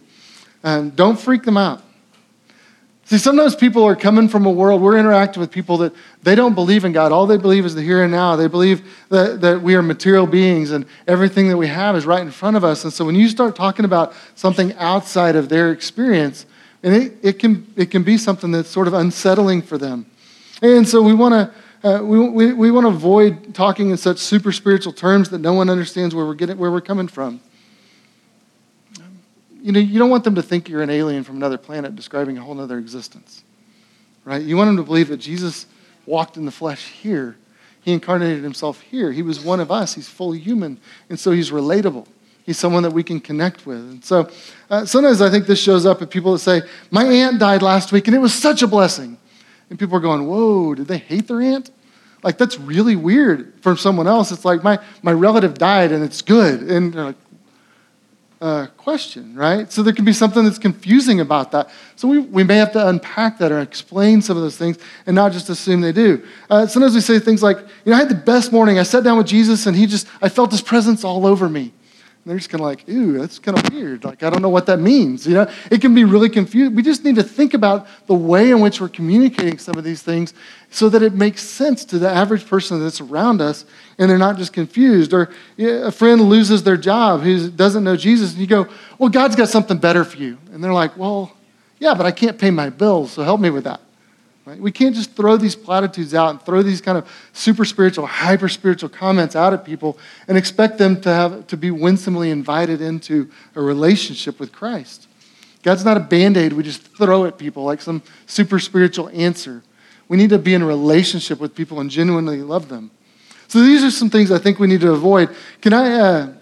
Um, 0.64 0.90
don't 0.90 1.18
freak 1.18 1.42
them 1.42 1.56
out. 1.56 1.82
See, 3.12 3.18
sometimes 3.18 3.54
people 3.54 3.84
are 3.84 3.94
coming 3.94 4.26
from 4.26 4.46
a 4.46 4.50
world, 4.50 4.80
we're 4.80 4.96
interacting 4.96 5.42
with 5.42 5.50
people 5.50 5.76
that 5.76 5.94
they 6.22 6.34
don't 6.34 6.54
believe 6.54 6.86
in 6.86 6.92
God. 6.92 7.12
All 7.12 7.26
they 7.26 7.36
believe 7.36 7.66
is 7.66 7.74
the 7.74 7.82
here 7.82 8.02
and 8.02 8.10
now. 8.10 8.36
They 8.36 8.46
believe 8.46 8.90
that, 9.10 9.42
that 9.42 9.60
we 9.60 9.74
are 9.74 9.82
material 9.82 10.26
beings 10.26 10.70
and 10.70 10.86
everything 11.06 11.48
that 11.48 11.58
we 11.58 11.66
have 11.66 11.94
is 11.94 12.06
right 12.06 12.22
in 12.22 12.30
front 12.30 12.56
of 12.56 12.64
us. 12.64 12.84
And 12.84 12.90
so 12.90 13.04
when 13.04 13.14
you 13.14 13.28
start 13.28 13.54
talking 13.54 13.84
about 13.84 14.14
something 14.34 14.72
outside 14.78 15.36
of 15.36 15.50
their 15.50 15.72
experience, 15.72 16.46
and 16.82 16.94
it, 16.94 17.12
it, 17.20 17.38
can, 17.38 17.70
it 17.76 17.90
can 17.90 18.02
be 18.02 18.16
something 18.16 18.50
that's 18.50 18.70
sort 18.70 18.88
of 18.88 18.94
unsettling 18.94 19.60
for 19.60 19.76
them. 19.76 20.06
And 20.62 20.88
so 20.88 21.02
we 21.02 21.12
want 21.12 21.34
to. 21.34 21.54
Uh, 21.86 22.00
we, 22.00 22.28
we, 22.28 22.52
we 22.54 22.70
want 22.70 22.84
to 22.84 22.88
avoid 22.88 23.54
talking 23.54 23.90
in 23.90 23.96
such 23.96 24.16
super 24.16 24.52
spiritual 24.52 24.92
terms 24.92 25.28
that 25.30 25.40
no 25.40 25.52
one 25.52 25.68
understands 25.68 26.14
where 26.14 26.24
we're 26.24 26.32
getting 26.32 26.56
where 26.56 26.70
we're 26.70 26.80
coming 26.80 27.08
from 27.08 27.40
you 29.62 29.70
know, 29.70 29.78
you 29.78 29.98
don't 29.98 30.10
want 30.10 30.24
them 30.24 30.34
to 30.34 30.42
think 30.42 30.68
you're 30.68 30.82
an 30.82 30.90
alien 30.90 31.22
from 31.22 31.36
another 31.36 31.56
planet 31.56 31.94
describing 31.94 32.36
a 32.36 32.42
whole 32.42 32.60
other 32.60 32.78
existence, 32.78 33.44
right? 34.24 34.42
You 34.42 34.56
want 34.56 34.68
them 34.68 34.76
to 34.76 34.82
believe 34.82 35.08
that 35.08 35.18
Jesus 35.18 35.66
walked 36.04 36.36
in 36.36 36.44
the 36.44 36.50
flesh 36.50 36.88
here. 36.88 37.36
He 37.82 37.92
incarnated 37.92 38.42
himself 38.42 38.80
here. 38.80 39.12
He 39.12 39.22
was 39.22 39.40
one 39.40 39.60
of 39.60 39.70
us. 39.70 39.94
He's 39.94 40.08
fully 40.08 40.38
human. 40.38 40.78
And 41.08 41.18
so 41.18 41.30
he's 41.30 41.50
relatable. 41.50 42.06
He's 42.44 42.58
someone 42.58 42.82
that 42.82 42.92
we 42.92 43.04
can 43.04 43.20
connect 43.20 43.66
with. 43.66 43.78
And 43.78 44.04
so 44.04 44.28
uh, 44.68 44.84
sometimes 44.84 45.20
I 45.20 45.30
think 45.30 45.46
this 45.46 45.62
shows 45.62 45.86
up 45.86 46.02
at 46.02 46.10
people 46.10 46.32
that 46.32 46.40
say, 46.40 46.62
My 46.90 47.04
aunt 47.04 47.38
died 47.38 47.62
last 47.62 47.92
week 47.92 48.08
and 48.08 48.16
it 48.16 48.20
was 48.20 48.34
such 48.34 48.62
a 48.62 48.66
blessing. 48.66 49.16
And 49.70 49.78
people 49.78 49.96
are 49.96 50.00
going, 50.00 50.26
Whoa, 50.26 50.74
did 50.74 50.88
they 50.88 50.98
hate 50.98 51.28
their 51.28 51.40
aunt? 51.40 51.70
Like, 52.24 52.38
that's 52.38 52.58
really 52.58 52.94
weird 52.94 53.54
from 53.62 53.76
someone 53.76 54.08
else. 54.08 54.32
It's 54.32 54.44
like, 54.44 54.64
My, 54.64 54.78
my 55.02 55.12
relative 55.12 55.54
died 55.54 55.92
and 55.92 56.02
it's 56.02 56.20
good. 56.20 56.62
And 56.62 56.94
like, 56.94 57.16
question, 58.76 59.36
right? 59.36 59.70
So 59.70 59.84
there 59.84 59.92
can 59.92 60.04
be 60.04 60.12
something 60.12 60.42
that's 60.42 60.58
confusing 60.58 61.20
about 61.20 61.52
that. 61.52 61.70
So 61.94 62.08
we, 62.08 62.18
we 62.18 62.42
may 62.42 62.56
have 62.56 62.72
to 62.72 62.88
unpack 62.88 63.38
that 63.38 63.52
or 63.52 63.60
explain 63.60 64.20
some 64.20 64.36
of 64.36 64.42
those 64.42 64.56
things 64.56 64.78
and 65.06 65.14
not 65.14 65.30
just 65.30 65.48
assume 65.48 65.80
they 65.80 65.92
do. 65.92 66.20
Uh, 66.50 66.66
sometimes 66.66 66.94
we 66.94 67.00
say 67.00 67.20
things 67.20 67.40
like, 67.40 67.58
you 67.84 67.90
know, 67.90 67.94
I 67.94 67.98
had 68.00 68.08
the 68.08 68.16
best 68.16 68.50
morning. 68.50 68.80
I 68.80 68.82
sat 68.82 69.04
down 69.04 69.16
with 69.16 69.28
Jesus 69.28 69.66
and 69.66 69.76
he 69.76 69.86
just, 69.86 70.08
I 70.20 70.28
felt 70.28 70.50
his 70.50 70.60
presence 70.60 71.04
all 71.04 71.24
over 71.24 71.48
me. 71.48 71.72
And 72.24 72.30
they're 72.30 72.38
just 72.38 72.50
kind 72.50 72.60
of 72.60 72.66
like, 72.66 72.88
ooh, 72.88 73.18
that's 73.18 73.38
kind 73.38 73.56
of 73.56 73.72
weird. 73.72 74.04
Like, 74.04 74.24
I 74.24 74.30
don't 74.30 74.42
know 74.42 74.48
what 74.48 74.66
that 74.66 74.80
means. 74.80 75.24
You 75.26 75.34
know, 75.34 75.50
it 75.70 75.80
can 75.80 75.94
be 75.94 76.02
really 76.02 76.28
confusing. 76.28 76.74
We 76.74 76.82
just 76.82 77.04
need 77.04 77.16
to 77.16 77.22
think 77.22 77.54
about 77.54 77.86
the 78.06 78.14
way 78.14 78.50
in 78.50 78.60
which 78.60 78.80
we're 78.80 78.88
communicating 78.88 79.58
some 79.58 79.76
of 79.76 79.84
these 79.84 80.02
things 80.02 80.34
so 80.70 80.88
that 80.88 81.02
it 81.02 81.14
makes 81.14 81.42
sense 81.42 81.84
to 81.84 81.98
the 81.98 82.08
average 82.08 82.46
person 82.46 82.80
that's 82.80 83.00
around 83.00 83.40
us 83.40 83.64
and 84.02 84.10
they're 84.10 84.18
not 84.18 84.36
just 84.36 84.52
confused. 84.52 85.12
Or 85.12 85.30
a 85.58 85.92
friend 85.92 86.20
loses 86.22 86.64
their 86.64 86.76
job 86.76 87.20
who 87.20 87.48
doesn't 87.48 87.84
know 87.84 87.96
Jesus, 87.96 88.32
and 88.32 88.40
you 88.40 88.48
go, 88.48 88.66
well, 88.98 89.08
God's 89.08 89.36
got 89.36 89.48
something 89.48 89.78
better 89.78 90.04
for 90.04 90.16
you. 90.16 90.38
And 90.52 90.62
they're 90.62 90.72
like, 90.72 90.96
well, 90.96 91.32
yeah, 91.78 91.94
but 91.94 92.04
I 92.04 92.10
can't 92.10 92.36
pay 92.36 92.50
my 92.50 92.68
bills, 92.68 93.12
so 93.12 93.22
help 93.22 93.40
me 93.40 93.50
with 93.50 93.62
that. 93.62 93.80
Right? 94.44 94.58
We 94.58 94.72
can't 94.72 94.92
just 94.92 95.14
throw 95.14 95.36
these 95.36 95.54
platitudes 95.54 96.14
out 96.14 96.30
and 96.30 96.42
throw 96.42 96.62
these 96.62 96.80
kind 96.80 96.98
of 96.98 97.08
super 97.32 97.64
spiritual, 97.64 98.06
hyper 98.06 98.48
spiritual 98.48 98.88
comments 98.88 99.36
out 99.36 99.52
at 99.52 99.64
people 99.64 99.98
and 100.26 100.36
expect 100.36 100.78
them 100.78 101.00
to, 101.02 101.08
have, 101.08 101.46
to 101.46 101.56
be 101.56 101.70
winsomely 101.70 102.30
invited 102.30 102.80
into 102.80 103.30
a 103.54 103.62
relationship 103.62 104.40
with 104.40 104.50
Christ. 104.50 105.06
God's 105.62 105.84
not 105.84 105.96
a 105.96 106.00
band 106.00 106.36
aid 106.36 106.54
we 106.54 106.64
just 106.64 106.82
throw 106.82 107.24
at 107.24 107.38
people 107.38 107.62
like 107.62 107.80
some 107.80 108.02
super 108.26 108.58
spiritual 108.58 109.08
answer. 109.10 109.62
We 110.08 110.16
need 110.16 110.30
to 110.30 110.38
be 110.38 110.54
in 110.54 110.64
relationship 110.64 111.38
with 111.38 111.54
people 111.54 111.78
and 111.78 111.88
genuinely 111.88 112.42
love 112.42 112.68
them. 112.68 112.90
So 113.52 113.60
these 113.60 113.84
are 113.84 113.90
some 113.90 114.08
things 114.08 114.32
I 114.32 114.38
think 114.38 114.58
we 114.58 114.66
need 114.66 114.80
to 114.80 114.92
avoid. 114.92 115.28
Can 115.60 115.74
I, 115.74 115.92
uh, 115.92 116.32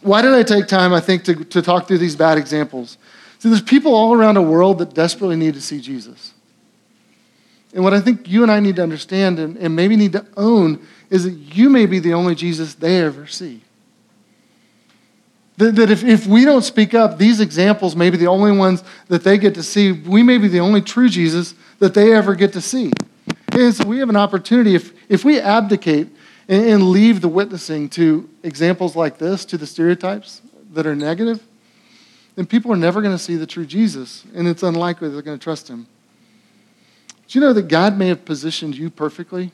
why 0.00 0.22
did 0.22 0.32
I 0.32 0.42
take 0.42 0.66
time, 0.66 0.94
I 0.94 1.00
think, 1.00 1.24
to, 1.24 1.44
to 1.44 1.60
talk 1.60 1.86
through 1.86 1.98
these 1.98 2.16
bad 2.16 2.38
examples? 2.38 2.96
See, 3.38 3.50
there's 3.50 3.60
people 3.60 3.94
all 3.94 4.14
around 4.14 4.36
the 4.36 4.40
world 4.40 4.78
that 4.78 4.94
desperately 4.94 5.36
need 5.36 5.52
to 5.52 5.60
see 5.60 5.78
Jesus. 5.78 6.32
And 7.74 7.84
what 7.84 7.92
I 7.92 8.00
think 8.00 8.26
you 8.30 8.42
and 8.42 8.50
I 8.50 8.60
need 8.60 8.76
to 8.76 8.82
understand 8.82 9.38
and, 9.38 9.58
and 9.58 9.76
maybe 9.76 9.94
need 9.94 10.12
to 10.12 10.24
own 10.38 10.80
is 11.10 11.24
that 11.24 11.32
you 11.32 11.68
may 11.68 11.84
be 11.84 11.98
the 11.98 12.14
only 12.14 12.34
Jesus 12.34 12.72
they 12.72 13.02
ever 13.02 13.26
see. 13.26 13.60
That, 15.58 15.76
that 15.76 15.90
if, 15.90 16.02
if 16.02 16.26
we 16.26 16.46
don't 16.46 16.64
speak 16.64 16.94
up, 16.94 17.18
these 17.18 17.40
examples 17.40 17.94
may 17.94 18.08
be 18.08 18.16
the 18.16 18.28
only 18.28 18.56
ones 18.56 18.82
that 19.08 19.22
they 19.22 19.36
get 19.36 19.52
to 19.56 19.62
see. 19.62 19.92
We 19.92 20.22
may 20.22 20.38
be 20.38 20.48
the 20.48 20.60
only 20.60 20.80
true 20.80 21.10
Jesus 21.10 21.54
that 21.80 21.92
they 21.92 22.14
ever 22.14 22.34
get 22.34 22.54
to 22.54 22.62
see. 22.62 22.90
And 23.52 23.74
so 23.74 23.86
we 23.86 23.98
have 23.98 24.08
an 24.08 24.16
opportunity, 24.16 24.74
if, 24.74 24.94
if 25.10 25.26
we 25.26 25.38
abdicate 25.38 26.08
and, 26.48 26.64
and 26.64 26.90
leave 26.90 27.20
the 27.20 27.28
witnessing 27.28 27.88
to 27.90 28.28
examples 28.42 28.96
like 28.96 29.18
this, 29.18 29.44
to 29.46 29.58
the 29.58 29.66
stereotypes 29.66 30.42
that 30.72 30.86
are 30.86 30.96
negative, 30.96 31.42
then 32.36 32.46
people 32.46 32.72
are 32.72 32.76
never 32.76 33.00
going 33.00 33.14
to 33.14 33.22
see 33.22 33.36
the 33.36 33.46
true 33.46 33.66
Jesus, 33.66 34.24
and 34.34 34.48
it's 34.48 34.62
unlikely 34.62 35.08
they're 35.08 35.22
going 35.22 35.38
to 35.38 35.42
trust 35.42 35.68
him. 35.68 35.86
Do 37.28 37.38
you 37.38 37.44
know 37.44 37.52
that 37.52 37.68
God 37.68 37.96
may 37.96 38.08
have 38.08 38.24
positioned 38.24 38.76
you 38.76 38.90
perfectly 38.90 39.52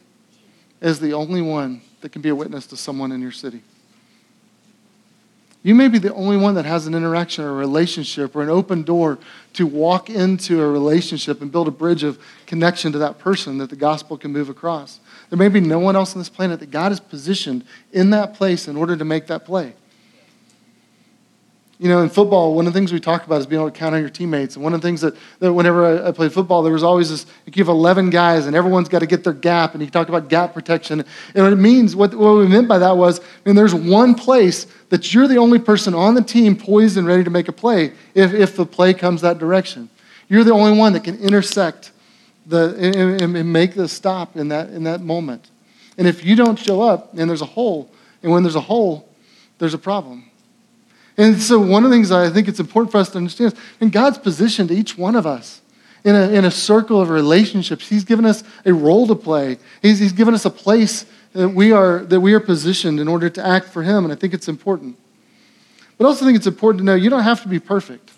as 0.81 0.99
the 0.99 1.13
only 1.13 1.43
one 1.43 1.83
that 2.01 2.11
can 2.11 2.23
be 2.23 2.31
a 2.31 2.35
witness 2.35 2.67
to 2.69 2.77
someone 2.77 3.13
in 3.13 3.21
your 3.21 3.33
city? 3.33 3.63
You 5.63 5.75
may 5.75 5.89
be 5.89 5.99
the 5.99 6.15
only 6.15 6.39
one 6.39 6.55
that 6.55 6.65
has 6.65 6.87
an 6.87 6.95
interaction 6.95 7.45
or 7.45 7.51
a 7.51 7.55
relationship 7.55 8.35
or 8.35 8.43
an 8.43 8.49
open 8.49 8.83
door 8.83 9.19
to 9.53 9.67
walk 9.67 10.09
into 10.09 10.63
a 10.63 10.67
relationship 10.67 11.43
and 11.43 11.53
build 11.53 11.69
a 11.69 11.71
bridge 11.71 12.03
of 12.03 12.19
connection 12.47 12.93
to 12.93 12.99
that 12.99 13.19
person 13.19 13.59
that 13.59 13.69
the 13.69 13.77
gospel 13.77 14.17
can 14.17 14.33
move 14.33 14.49
across. 14.49 15.01
There 15.31 15.39
may 15.39 15.49
be 15.49 15.61
no 15.61 15.79
one 15.79 15.97
else 15.97 16.15
on 16.15 16.21
this 16.21 16.29
planet 16.29 16.61
that 16.61 16.71
God 16.71 16.91
has 16.91 17.01
positioned 17.01 17.65
in 17.93 18.11
that 18.11 18.35
place 18.35 18.69
in 18.69 18.77
order 18.77 18.97
to 18.97 19.05
make 19.05 19.29
that 19.29 19.45
play. 19.45 19.75
You 21.79 21.89
know, 21.89 22.03
in 22.03 22.11
football, 22.11 22.55
one 22.55 22.67
of 22.67 22.75
the 22.75 22.79
things 22.79 22.93
we 22.93 23.01
talk 23.01 23.25
about 23.25 23.41
is 23.41 23.47
being 23.47 23.59
able 23.59 23.71
to 23.71 23.79
count 23.79 23.95
on 23.95 24.03
your 24.03 24.11
teammates. 24.11 24.55
And 24.55 24.63
one 24.63 24.75
of 24.75 24.83
the 24.83 24.87
things 24.87 25.01
that, 25.01 25.15
that 25.39 25.51
whenever 25.51 26.05
I, 26.05 26.09
I 26.09 26.13
played 26.13 26.31
football, 26.31 26.63
there 26.63 26.75
was 26.75 26.83
always 26.83 27.09
this 27.09 27.25
you 27.47 27.65
have 27.65 27.69
11 27.69 28.11
guys 28.11 28.45
and 28.45 28.55
everyone's 28.55 28.91
got 28.91 28.99
to 28.99 29.07
get 29.07 29.25
their 29.25 29.33
gap. 29.33 29.73
And 29.73 29.83
you 29.83 29.89
talk 29.89 30.11
about 30.11 30.29
gap 30.29 30.53
protection. 30.53 31.03
And 31.35 31.43
what 31.43 31.55
it 31.55 31.57
means, 31.57 31.97
what, 31.97 32.15
what 32.15 32.35
we 32.35 32.49
meant 32.49 32.69
by 32.69 32.77
that 32.79 32.99
was, 32.99 33.21
I 33.21 33.23
mean, 33.47 33.55
there's 33.55 33.75
one 33.75 34.15
place 34.15 34.67
that 34.91 35.15
you're 35.15 35.27
the 35.27 35.39
only 35.39 35.59
person 35.59 35.95
on 35.95 36.15
the 36.15 36.23
team 36.23 36.55
poised 36.55 36.99
and 36.99 37.07
ready 37.07 37.25
to 37.25 37.31
make 37.31 37.49
a 37.49 37.53
play 37.53 37.95
if, 38.15 38.35
if 38.35 38.57
the 38.57 38.67
play 38.67 38.93
comes 38.93 39.23
that 39.23 39.39
direction. 39.39 39.89
You're 40.29 40.45
the 40.45 40.53
only 40.53 40.77
one 40.77 40.93
that 40.93 41.05
can 41.05 41.17
intersect 41.19 41.93
the, 42.51 42.75
and, 42.77 43.37
and 43.37 43.53
make 43.53 43.75
the 43.75 43.89
stop 43.89 44.37
in 44.37 44.49
that, 44.49 44.71
in 44.71 44.85
that 44.85 45.01
moment. 45.01 45.49
And 45.97 46.07
if 46.07 46.25
you 46.25 46.37
don't 46.37 46.59
show 46.59 46.83
up 46.83 47.15
and 47.17 47.29
there's 47.29 47.43
a 47.43 47.47
hole, 47.47 47.91
and 48.23 48.31
when 48.33 48.43
there's 48.43 48.57
a 48.57 48.61
hole, 48.61 49.09
there's 49.59 49.75
a 49.75 49.79
problem. 49.79 50.25
And 51.17 51.41
so, 51.41 51.59
one 51.59 51.85
of 51.85 51.91
the 51.91 51.97
things 51.97 52.11
I 52.11 52.31
think 52.31 52.49
it's 52.49 52.61
important 52.61 52.93
for 52.93 52.99
us 52.99 53.11
to 53.11 53.19
understand 53.19 53.53
is, 53.53 53.59
and 53.81 53.93
God's 53.93 54.19
positioned 54.19 54.71
each 54.71 54.97
one 54.97 55.17
of 55.17 55.27
us 55.27 55.61
in 56.05 56.15
a, 56.15 56.31
in 56.31 56.45
a 56.45 56.51
circle 56.51 57.01
of 57.01 57.11
relationships. 57.11 57.89
He's 57.89 58.05
given 58.05 58.25
us 58.25 58.43
a 58.65 58.73
role 58.73 59.07
to 59.07 59.15
play, 59.15 59.59
He's, 59.83 59.99
he's 59.99 60.13
given 60.13 60.35
us 60.35 60.45
a 60.45 60.51
place 60.51 61.05
that 61.33 61.49
we, 61.49 61.73
are, 61.73 62.01
that 62.07 62.21
we 62.21 62.33
are 62.33 62.41
positioned 62.41 62.99
in 62.99 63.07
order 63.07 63.29
to 63.31 63.47
act 63.47 63.67
for 63.67 63.83
Him. 63.83 64.05
And 64.05 64.13
I 64.13 64.17
think 64.17 64.35
it's 64.35 64.49
important. 64.49 64.97
But 65.99 66.07
I 66.07 66.09
also 66.09 66.25
think 66.25 66.37
it's 66.37 66.47
important 66.47 66.81
to 66.81 66.85
know 66.85 66.95
you 66.95 67.11
don't 67.11 67.23
have 67.23 67.43
to 67.43 67.49
be 67.49 67.61
perfect. 67.61 68.11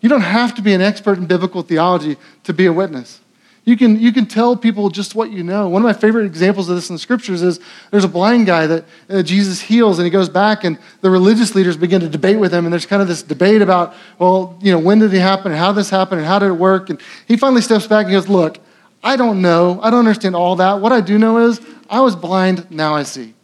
You 0.00 0.08
don't 0.08 0.22
have 0.22 0.54
to 0.56 0.62
be 0.62 0.72
an 0.74 0.80
expert 0.80 1.18
in 1.18 1.26
biblical 1.26 1.62
theology 1.62 2.16
to 2.44 2.52
be 2.52 2.66
a 2.66 2.72
witness. 2.72 3.20
You 3.64 3.76
can, 3.76 4.00
you 4.00 4.10
can 4.10 4.26
tell 4.26 4.56
people 4.56 4.88
just 4.88 5.14
what 5.14 5.30
you 5.30 5.42
know. 5.42 5.68
One 5.68 5.82
of 5.82 5.86
my 5.86 5.92
favorite 5.92 6.24
examples 6.24 6.68
of 6.68 6.76
this 6.76 6.88
in 6.88 6.94
the 6.94 7.00
scriptures 7.00 7.42
is 7.42 7.60
there's 7.90 8.04
a 8.04 8.08
blind 8.08 8.46
guy 8.46 8.66
that 8.66 8.84
uh, 9.08 9.22
Jesus 9.22 9.60
heals, 9.60 9.98
and 9.98 10.06
he 10.06 10.10
goes 10.10 10.30
back, 10.30 10.64
and 10.64 10.78
the 11.02 11.10
religious 11.10 11.54
leaders 11.54 11.76
begin 11.76 12.00
to 12.00 12.08
debate 12.08 12.38
with 12.38 12.52
him, 12.52 12.64
and 12.64 12.72
there's 12.72 12.86
kind 12.86 13.02
of 13.02 13.08
this 13.08 13.22
debate 13.22 13.60
about, 13.60 13.94
well, 14.18 14.58
you 14.62 14.72
know, 14.72 14.78
when 14.78 14.98
did 14.98 15.12
it 15.12 15.20
happen, 15.20 15.52
and 15.52 15.58
how 15.58 15.72
this 15.72 15.90
happened, 15.90 16.20
and 16.20 16.26
how 16.26 16.38
did 16.38 16.46
it 16.46 16.54
work? 16.54 16.88
And 16.88 17.00
he 17.28 17.36
finally 17.36 17.60
steps 17.60 17.86
back 17.86 18.06
and 18.06 18.12
goes, 18.12 18.28
Look, 18.28 18.58
I 19.02 19.16
don't 19.16 19.42
know. 19.42 19.78
I 19.82 19.90
don't 19.90 20.00
understand 20.00 20.34
all 20.34 20.56
that. 20.56 20.80
What 20.80 20.92
I 20.92 21.00
do 21.00 21.18
know 21.18 21.38
is 21.38 21.60
I 21.88 22.00
was 22.00 22.16
blind, 22.16 22.70
now 22.70 22.94
I 22.94 23.02
see. 23.02 23.34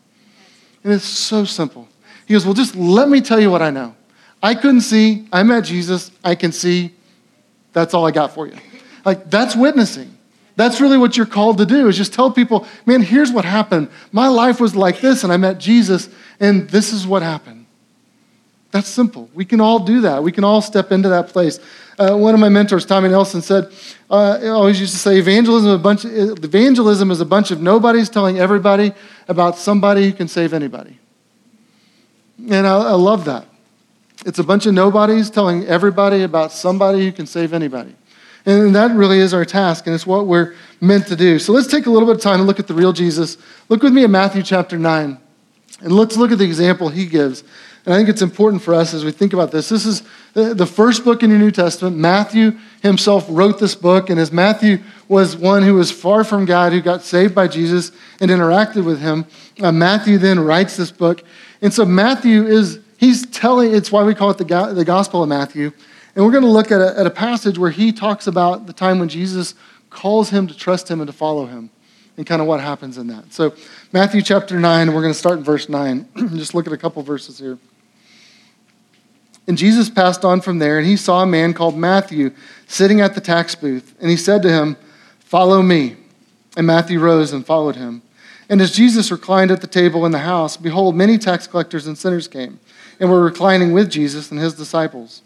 And 0.82 0.92
it's 0.92 1.04
so 1.04 1.44
simple. 1.44 1.88
He 2.26 2.32
goes, 2.32 2.46
Well, 2.46 2.54
just 2.54 2.74
let 2.74 3.10
me 3.10 3.20
tell 3.20 3.38
you 3.38 3.50
what 3.50 3.60
I 3.60 3.70
know. 3.70 3.94
I 4.42 4.54
couldn't 4.54 4.82
see. 4.82 5.28
I 5.32 5.42
met 5.42 5.64
Jesus. 5.64 6.10
I 6.24 6.34
can 6.34 6.52
see. 6.52 6.94
That's 7.72 7.92
all 7.92 8.06
I 8.06 8.10
got 8.10 8.32
for 8.32 8.46
you. 8.46 8.56
Like, 9.06 9.30
that's 9.30 9.54
witnessing. 9.54 10.18
That's 10.56 10.80
really 10.80 10.98
what 10.98 11.16
you're 11.16 11.26
called 11.26 11.58
to 11.58 11.66
do 11.66 11.86
is 11.86 11.96
just 11.96 12.12
tell 12.12 12.30
people, 12.30 12.66
man, 12.86 13.02
here's 13.02 13.30
what 13.30 13.44
happened. 13.44 13.88
My 14.10 14.26
life 14.26 14.60
was 14.60 14.74
like 14.74 15.00
this, 15.00 15.22
and 15.22 15.32
I 15.32 15.36
met 15.36 15.58
Jesus, 15.58 16.08
and 16.40 16.68
this 16.68 16.92
is 16.92 17.06
what 17.06 17.22
happened. 17.22 17.66
That's 18.72 18.88
simple. 18.88 19.30
We 19.32 19.44
can 19.44 19.60
all 19.60 19.78
do 19.78 20.00
that. 20.00 20.22
We 20.22 20.32
can 20.32 20.44
all 20.44 20.60
step 20.60 20.90
into 20.90 21.08
that 21.10 21.28
place. 21.28 21.60
Uh, 21.98 22.16
one 22.16 22.34
of 22.34 22.40
my 22.40 22.48
mentors, 22.48 22.84
Tommy 22.84 23.08
Nelson, 23.08 23.42
said, 23.42 23.72
uh, 24.10 24.40
always 24.44 24.80
used 24.80 24.92
to 24.92 24.98
say, 24.98 25.18
evangelism, 25.18 25.70
a 25.70 25.78
bunch 25.78 26.04
of, 26.04 26.12
evangelism 26.44 27.10
is 27.10 27.20
a 27.20 27.24
bunch 27.24 27.50
of 27.50 27.60
nobodies 27.60 28.10
telling 28.10 28.38
everybody 28.38 28.92
about 29.28 29.56
somebody 29.56 30.10
who 30.10 30.12
can 30.12 30.26
save 30.26 30.52
anybody. 30.52 30.98
And 32.50 32.66
I, 32.66 32.76
I 32.76 32.92
love 32.92 33.24
that. 33.26 33.46
It's 34.26 34.40
a 34.40 34.44
bunch 34.44 34.66
of 34.66 34.74
nobodies 34.74 35.30
telling 35.30 35.64
everybody 35.66 36.22
about 36.22 36.50
somebody 36.50 37.04
who 37.04 37.12
can 37.12 37.26
save 37.26 37.52
anybody. 37.52 37.94
And 38.46 38.74
that 38.76 38.92
really 38.92 39.18
is 39.18 39.34
our 39.34 39.44
task, 39.44 39.86
and 39.86 39.94
it's 39.94 40.06
what 40.06 40.28
we're 40.28 40.54
meant 40.80 41.08
to 41.08 41.16
do. 41.16 41.40
So 41.40 41.52
let's 41.52 41.66
take 41.66 41.86
a 41.86 41.90
little 41.90 42.06
bit 42.06 42.16
of 42.16 42.22
time 42.22 42.38
and 42.38 42.46
look 42.46 42.60
at 42.60 42.68
the 42.68 42.74
real 42.74 42.92
Jesus. 42.92 43.36
Look 43.68 43.82
with 43.82 43.92
me 43.92 44.04
at 44.04 44.10
Matthew 44.10 44.44
chapter 44.44 44.78
9, 44.78 45.18
and 45.80 45.92
let's 45.92 46.16
look 46.16 46.30
at 46.30 46.38
the 46.38 46.44
example 46.44 46.88
he 46.88 47.06
gives. 47.06 47.42
And 47.84 47.92
I 47.92 47.98
think 47.98 48.08
it's 48.08 48.22
important 48.22 48.62
for 48.62 48.72
us 48.72 48.94
as 48.94 49.04
we 49.04 49.10
think 49.12 49.32
about 49.32 49.50
this. 49.50 49.68
This 49.68 49.84
is 49.84 50.02
the 50.32 50.66
first 50.66 51.04
book 51.04 51.22
in 51.22 51.30
your 51.30 51.38
New 51.38 51.50
Testament. 51.50 51.96
Matthew 51.96 52.58
himself 52.82 53.26
wrote 53.28 53.58
this 53.58 53.74
book, 53.74 54.10
and 54.10 54.20
as 54.20 54.30
Matthew 54.30 54.78
was 55.08 55.36
one 55.36 55.62
who 55.62 55.74
was 55.74 55.90
far 55.90 56.22
from 56.22 56.44
God, 56.44 56.72
who 56.72 56.80
got 56.80 57.02
saved 57.02 57.34
by 57.34 57.48
Jesus 57.48 57.90
and 58.20 58.30
interacted 58.30 58.84
with 58.84 59.00
him, 59.00 59.24
uh, 59.60 59.72
Matthew 59.72 60.18
then 60.18 60.38
writes 60.38 60.76
this 60.76 60.90
book. 60.90 61.22
And 61.62 61.72
so 61.72 61.84
Matthew 61.84 62.44
is, 62.44 62.80
he's 62.96 63.26
telling, 63.26 63.74
it's 63.74 63.90
why 63.90 64.04
we 64.04 64.14
call 64.14 64.30
it 64.30 64.38
the, 64.38 64.72
the 64.72 64.84
Gospel 64.84 65.22
of 65.22 65.28
Matthew. 65.28 65.72
And 66.16 66.24
we're 66.24 66.32
going 66.32 66.44
to 66.44 66.50
look 66.50 66.72
at 66.72 66.80
a, 66.80 66.98
at 66.98 67.06
a 67.06 67.10
passage 67.10 67.58
where 67.58 67.70
he 67.70 67.92
talks 67.92 68.26
about 68.26 68.66
the 68.66 68.72
time 68.72 68.98
when 68.98 69.10
Jesus 69.10 69.54
calls 69.90 70.30
him 70.30 70.46
to 70.46 70.56
trust 70.56 70.90
him 70.90 71.00
and 71.02 71.06
to 71.06 71.12
follow 71.12 71.44
him 71.44 71.68
and 72.16 72.26
kind 72.26 72.40
of 72.40 72.48
what 72.48 72.58
happens 72.58 72.96
in 72.96 73.06
that. 73.08 73.34
So, 73.34 73.54
Matthew 73.92 74.22
chapter 74.22 74.58
9, 74.58 74.94
we're 74.94 75.02
going 75.02 75.12
to 75.12 75.18
start 75.18 75.36
in 75.36 75.44
verse 75.44 75.68
9. 75.68 76.08
Just 76.36 76.54
look 76.54 76.66
at 76.66 76.72
a 76.72 76.78
couple 76.78 77.02
verses 77.02 77.38
here. 77.38 77.58
And 79.46 79.58
Jesus 79.58 79.90
passed 79.90 80.24
on 80.24 80.40
from 80.40 80.58
there, 80.58 80.78
and 80.78 80.86
he 80.86 80.96
saw 80.96 81.22
a 81.22 81.26
man 81.26 81.52
called 81.52 81.76
Matthew 81.76 82.30
sitting 82.66 83.02
at 83.02 83.14
the 83.14 83.20
tax 83.20 83.54
booth. 83.54 83.94
And 84.00 84.08
he 84.10 84.16
said 84.16 84.40
to 84.42 84.50
him, 84.50 84.78
Follow 85.20 85.60
me. 85.60 85.96
And 86.56 86.66
Matthew 86.66 86.98
rose 86.98 87.34
and 87.34 87.44
followed 87.44 87.76
him. 87.76 88.00
And 88.48 88.62
as 88.62 88.72
Jesus 88.72 89.10
reclined 89.10 89.50
at 89.50 89.60
the 89.60 89.66
table 89.66 90.06
in 90.06 90.12
the 90.12 90.20
house, 90.20 90.56
behold, 90.56 90.96
many 90.96 91.18
tax 91.18 91.46
collectors 91.46 91.86
and 91.86 91.98
sinners 91.98 92.26
came 92.26 92.58
and 92.98 93.10
were 93.10 93.22
reclining 93.22 93.74
with 93.74 93.90
Jesus 93.90 94.30
and 94.30 94.40
his 94.40 94.54
disciples 94.54 95.20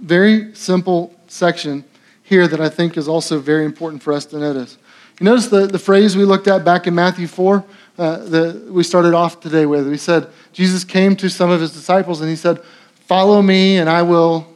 very 0.00 0.54
simple 0.54 1.14
section 1.28 1.84
here 2.22 2.46
that 2.46 2.60
I 2.60 2.68
think 2.68 2.96
is 2.96 3.08
also 3.08 3.38
very 3.38 3.64
important 3.64 4.02
for 4.02 4.12
us 4.12 4.24
to 4.26 4.38
notice. 4.38 4.78
You 5.18 5.24
notice 5.24 5.48
the, 5.48 5.66
the 5.66 5.78
phrase 5.78 6.16
we 6.16 6.24
looked 6.24 6.48
at 6.48 6.64
back 6.64 6.86
in 6.86 6.94
Matthew 6.94 7.26
4 7.26 7.64
uh, 7.98 8.16
that 8.18 8.72
we 8.72 8.82
started 8.82 9.14
off 9.14 9.40
today 9.40 9.66
with. 9.66 9.86
We 9.88 9.98
said, 9.98 10.28
Jesus 10.52 10.84
came 10.84 11.16
to 11.16 11.28
some 11.28 11.50
of 11.50 11.60
his 11.60 11.72
disciples 11.72 12.20
and 12.20 12.30
he 12.30 12.36
said, 12.36 12.62
Follow 13.06 13.42
me 13.42 13.78
and 13.78 13.90
I 13.90 14.02
will 14.02 14.46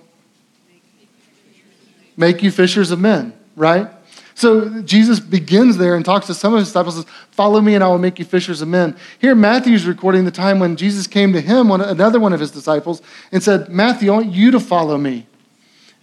make 2.16 2.42
you 2.42 2.50
fishers 2.50 2.90
of 2.90 3.00
men, 3.00 3.35
right? 3.57 3.88
So 4.37 4.83
Jesus 4.83 5.20
begins 5.20 5.76
there 5.76 5.96
and 5.96 6.04
talks 6.04 6.26
to 6.28 6.35
some 6.35 6.54
of 6.54 6.61
his 6.61 6.68
disciples, 6.68 6.96
says, 6.96 7.07
Follow 7.33 7.61
me 7.61 7.74
and 7.74 7.85
I 7.85 7.88
will 7.88 7.98
make 7.98 8.18
you 8.18 8.24
fishers 8.24 8.62
of 8.62 8.68
men. 8.68 8.96
Here, 9.18 9.35
Matthew's 9.35 9.87
recording 9.87 10.24
the 10.24 10.30
time 10.30 10.59
when 10.59 10.76
Jesus 10.76 11.07
came 11.07 11.33
to 11.33 11.40
him, 11.40 11.68
one, 11.68 11.80
another 11.80 12.18
one 12.18 12.33
of 12.33 12.40
his 12.40 12.50
disciples, 12.50 13.02
and 13.30 13.42
said, 13.42 13.68
Matthew, 13.68 14.12
I 14.12 14.16
want 14.16 14.33
you 14.33 14.50
to 14.52 14.61
follow 14.61 14.96
me. 14.96 15.26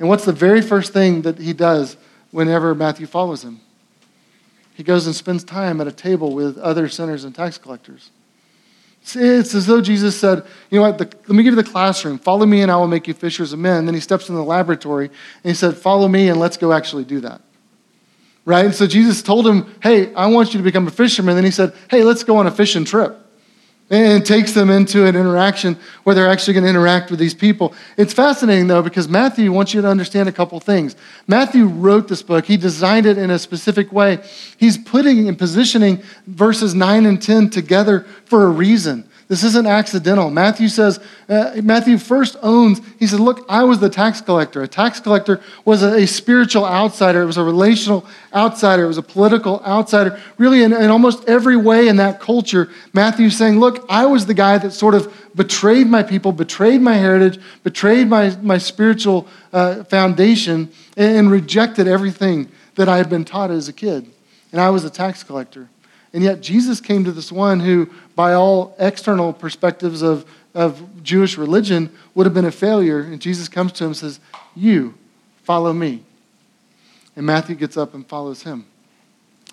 And 0.02 0.10
what's 0.10 0.26
the 0.26 0.34
very 0.34 0.64
first 0.64 0.94
thing 0.94 1.22
that 1.22 1.38
he 1.38 1.54
does 1.54 1.96
whenever 2.32 2.74
Matthew 2.74 3.06
follows 3.06 3.44
him? 3.44 3.62
He 4.74 4.82
goes 4.82 5.06
and 5.06 5.16
spends 5.16 5.44
time 5.44 5.80
at 5.80 5.86
a 5.86 5.92
table 5.92 6.34
with 6.34 6.58
other 6.58 6.90
sinners 6.90 7.24
and 7.24 7.36
tax 7.36 7.60
collectors. 7.60 8.10
It's 9.04 9.54
as 9.54 9.68
though 9.68 9.80
Jesus 9.80 10.20
said, 10.20 10.44
You 10.72 10.80
know 10.80 10.90
what? 10.90 10.98
The, 10.98 11.06
let 11.06 11.30
me 11.30 11.44
give 11.44 11.54
you 11.54 11.62
the 11.62 11.70
classroom. 11.70 12.18
Follow 12.18 12.48
me, 12.48 12.64
and 12.64 12.72
I 12.72 12.78
will 12.78 12.88
make 12.88 13.08
you 13.08 13.14
fishers 13.14 13.54
of 13.54 13.60
men. 13.60 13.86
Then 13.86 13.94
he 13.94 14.02
steps 14.02 14.28
in 14.28 14.34
the 14.34 14.44
laboratory 14.44 15.06
and 15.06 15.52
he 15.52 15.54
said, 15.54 15.78
Follow 15.78 16.08
me, 16.08 16.30
and 16.30 16.40
let's 16.40 16.58
go 16.58 16.74
actually 16.74 17.04
do 17.04 17.20
that. 17.20 17.40
Right? 18.44 18.66
And 18.66 18.74
so 18.74 18.88
Jesus 18.88 19.22
told 19.22 19.46
him, 19.46 19.72
Hey, 19.84 20.12
I 20.16 20.26
want 20.26 20.52
you 20.52 20.58
to 20.58 20.64
become 20.64 20.88
a 20.88 20.92
fisherman. 20.92 21.36
Then 21.36 21.46
he 21.46 21.52
said, 21.52 21.76
Hey, 21.92 22.04
let's 22.04 22.24
go 22.24 22.38
on 22.38 22.48
a 22.48 22.52
fishing 22.52 22.86
trip 22.86 23.20
and 23.92 24.26
takes 24.26 24.54
them 24.54 24.70
into 24.70 25.06
an 25.06 25.18
interaction 25.18 25.78
where 26.04 26.16
they're 26.16 26.30
actually 26.30 26.54
going 26.54 26.64
to 26.64 26.70
interact 26.70 27.12
with 27.12 27.20
these 27.20 27.34
people. 27.34 27.76
It's 27.98 28.14
fascinating, 28.14 28.68
though, 28.68 28.82
because 28.82 29.10
Matthew 29.10 29.52
wants 29.52 29.74
you 29.74 29.82
to 29.82 29.88
understand 29.88 30.30
a 30.30 30.32
couple 30.32 30.58
things. 30.62 30.96
Matthew 31.28 31.66
wrote 31.66 32.08
this 32.08 32.24
book, 32.24 32.46
he 32.46 32.56
designed 32.56 33.06
it 33.06 33.18
in 33.18 33.30
a 33.30 33.38
specific 33.38 33.92
way. 33.92 34.20
He's 34.58 34.78
putting 34.78 35.28
and 35.28 35.38
positioning 35.38 36.02
verses 36.26 36.74
9 36.74 37.06
and 37.06 37.22
10 37.22 37.50
together 37.50 38.08
for 38.26 38.46
a 38.46 38.50
reason. 38.50 39.10
This 39.32 39.46
isn't 39.46 39.66
accidental. 39.66 40.30
Matthew 40.30 40.68
says, 40.68 41.00
uh, 41.30 41.54
Matthew 41.64 41.98
first 41.98 42.36
owns, 42.42 42.82
he 43.00 43.08
said, 43.08 43.22
Look, 43.22 43.46
I 43.48 43.64
was 43.64 43.80
the 43.80 43.90
tax 43.90 44.20
collector. 44.20 44.62
A 44.62 44.68
tax 44.68 45.00
collector 45.00 45.40
was 45.64 45.84
a, 45.84 46.00
a, 46.00 46.06
spiritual 46.06 46.66
outsider, 46.66 47.22
it 47.22 47.28
was 47.28 47.38
a 47.38 47.44
relational 47.46 48.06
outsider, 48.34 48.84
it 48.84 48.88
was 48.88 48.98
a 48.98 49.02
political 49.02 49.64
outsider. 49.66 50.20
Really, 50.38 50.64
in, 50.64 50.74
in 50.74 50.90
almost 50.90 51.30
every 51.30 51.56
way 51.56 51.88
in 51.88 51.96
that 51.96 52.20
culture, 52.20 52.68
Matthew's 52.92 53.38
saying, 53.38 53.58
Look, 53.58 53.86
I 53.88 54.06
was 54.06 54.26
the 54.26 54.34
guy 54.34 54.58
that 54.58 54.72
sort 54.72 54.96
of 54.96 55.16
betrayed 55.34 55.88
my 55.88 56.04
people, 56.04 56.34
betrayed 56.34 56.82
my 56.82 56.96
heritage, 56.96 57.42
betrayed 57.64 58.10
my, 58.10 58.36
my 58.42 58.58
spiritual 58.58 59.30
uh, 59.54 59.86
foundation, 59.86 60.70
and, 60.98 61.16
and 61.16 61.32
rejected 61.32 61.88
everything 61.88 62.52
that 62.76 62.90
I 62.90 62.98
had 62.98 63.10
been 63.10 63.24
taught 63.24 63.50
as 63.50 63.70
a 63.70 63.74
kid. 63.74 64.12
And 64.52 64.60
I 64.60 64.72
was 64.72 64.84
a 64.84 64.90
tax 64.90 65.24
collector. 65.24 65.70
And 66.14 66.24
yet, 66.24 66.42
Jesus 66.42 66.82
came 66.82 67.04
to 67.06 67.12
this 67.12 67.32
one 67.32 67.60
who, 67.60 67.90
by 68.16 68.34
all 68.34 68.76
external 68.80 69.32
perspectives 69.32 70.02
of, 70.02 70.26
of 70.54 71.04
Jewish 71.04 71.38
religion, 71.38 71.90
would 72.16 72.26
have 72.26 72.34
been 72.34 72.46
a 72.46 72.52
failure. 72.52 73.00
And 73.00 73.22
Jesus 73.22 73.48
comes 73.48 73.72
to 73.74 73.86
him 73.86 73.90
and 73.92 73.98
says, 73.98 74.20
You, 74.56 74.96
follow 75.44 75.72
me. 75.72 76.04
And 77.16 77.26
Matthew 77.26 77.56
gets 77.56 77.78
up 77.78 77.94
and 77.94 78.06
follows 78.06 78.44
him. 78.44 78.66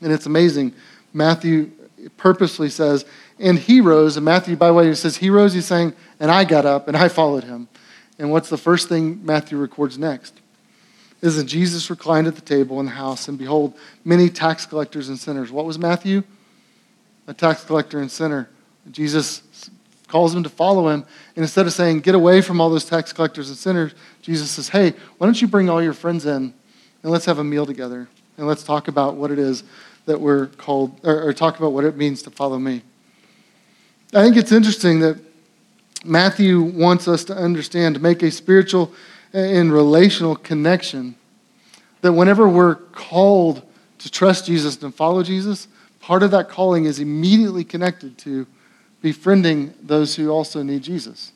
And 0.03 0.12
it's 0.12 0.27
amazing. 0.27 0.75
Matthew 1.12 1.71
purposely 2.16 2.71
says, 2.71 3.05
And 3.38 3.59
he 3.59 3.81
rose. 3.81 4.16
And 4.16 4.25
Matthew, 4.25 4.57
by 4.57 4.68
the 4.68 4.75
way, 4.75 4.88
he 4.88 4.94
says, 4.94 5.16
He 5.16 5.31
rose. 5.31 5.55
He's 5.55 5.66
saying, 5.66 5.94
And 6.18 6.31
I 6.31 6.44
got 6.44 6.66
up 6.66 6.88
and 6.88 6.97
I 6.97 7.09
followed 7.09 7.44
him. 7.44 7.68
And 8.18 8.33
what's 8.33 8.49
the 8.49 8.59
first 8.59 8.88
thing 8.88 9.25
Matthew 9.25 9.59
records 9.59 9.97
next? 9.97 10.35
Is 11.21 11.37
that 11.37 11.44
Jesus 11.44 11.88
reclined 11.88 12.27
at 12.27 12.35
the 12.35 12.40
table 12.40 12.79
in 12.81 12.87
the 12.87 12.92
house, 12.92 13.27
and 13.27 13.37
behold, 13.37 13.75
many 14.05 14.29
tax 14.29 14.66
collectors 14.66 15.09
and 15.09 15.18
sinners. 15.18 15.51
What 15.51 15.64
was 15.64 15.79
Matthew? 15.79 16.23
A 17.29 17.35
tax 17.35 17.62
collector 17.62 18.01
and 18.01 18.11
sinner. 18.11 18.49
Jesus 18.91 19.43
calls 20.09 20.35
him 20.35 20.43
to 20.43 20.49
follow 20.49 20.88
him. 20.88 21.05
And 21.37 21.45
instead 21.45 21.67
of 21.67 21.73
saying, 21.73 22.01
get 22.01 22.14
away 22.14 22.41
from 22.41 22.61
all 22.61 22.71
those 22.71 22.87
tax 22.87 23.12
collectors 23.12 23.51
and 23.51 23.59
sinners, 23.59 23.93
Jesus 24.23 24.51
says, 24.51 24.71
hey, 24.71 24.95
why 25.19 25.27
don't 25.27 25.41
you 25.41 25.47
bring 25.47 25.69
all 25.69 25.83
your 25.83 25.93
friends 25.93 26.27
in 26.27 26.55
and 27.03 27.12
let's 27.12 27.27
have 27.27 27.38
a 27.38 27.45
meal 27.45 27.67
together 27.67 28.09
and 28.38 28.47
let's 28.47 28.64
talk 28.64 28.88
about 28.88 29.14
what 29.14 29.31
it 29.31 29.38
is 29.38 29.62
that 30.07 30.19
we're 30.19 30.47
called, 30.47 30.99
or, 31.05 31.29
or 31.29 31.33
talk 31.35 31.59
about 31.59 31.73
what 31.73 31.85
it 31.85 31.97
means 31.97 32.23
to 32.23 32.31
follow 32.31 32.59
me. 32.59 32.83
I 34.14 34.23
think 34.23 34.38
it's 34.38 34.53
interesting 34.53 35.01
that 35.01 35.19
Matthew 36.03 36.62
wants 36.62 37.07
us 37.09 37.25
to 37.25 37.37
understand, 37.37 37.95
to 37.97 38.01
make 38.01 38.23
a 38.23 38.31
spiritual 38.31 38.91
and 39.35 39.71
relational 39.71 40.35
connection 40.35 41.14
that 42.01 42.12
whenever 42.12 42.49
we're 42.49 42.77
called 42.77 43.62
to 43.99 44.11
trust 44.11 44.47
Jesus 44.47 44.83
and 44.83 44.95
follow 44.95 45.23
Jesus, 45.23 45.69
part 46.09 46.23
of 46.23 46.31
that 46.31 46.49
calling 46.49 46.87
is 46.87 47.01
immediately 47.01 47.62
connected 47.62 48.16
to 48.16 48.47
befriending 49.03 49.75
those 49.83 50.16
who 50.16 50.31
also 50.31 50.62
need 50.62 50.83
Jesus. 50.83 51.33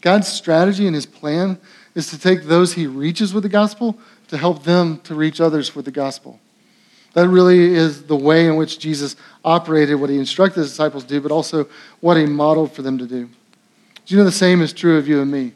God's 0.00 0.26
strategy 0.26 0.86
and 0.86 0.94
his 0.94 1.04
plan 1.04 1.58
is 1.94 2.08
to 2.08 2.18
take 2.18 2.44
those 2.44 2.72
he 2.72 2.86
reaches 2.86 3.34
with 3.34 3.42
the 3.42 3.50
gospel 3.50 3.98
to 4.28 4.38
help 4.38 4.64
them 4.64 5.00
to 5.00 5.14
reach 5.14 5.38
others 5.38 5.74
with 5.74 5.84
the 5.84 5.90
gospel. 5.90 6.40
That 7.12 7.28
really 7.28 7.74
is 7.74 8.04
the 8.04 8.16
way 8.16 8.46
in 8.46 8.56
which 8.56 8.78
Jesus 8.78 9.16
operated, 9.44 10.00
what 10.00 10.08
he 10.08 10.16
instructed 10.16 10.60
his 10.60 10.70
disciples 10.70 11.02
to 11.04 11.08
do, 11.10 11.20
but 11.20 11.30
also 11.30 11.68
what 12.00 12.16
he 12.16 12.24
modeled 12.24 12.72
for 12.72 12.80
them 12.80 12.96
to 12.96 13.06
do. 13.06 13.26
Do 13.26 14.14
you 14.14 14.16
know 14.16 14.24
the 14.24 14.32
same 14.32 14.62
is 14.62 14.72
true 14.72 14.96
of 14.96 15.06
you 15.06 15.20
and 15.20 15.30
me? 15.30 15.52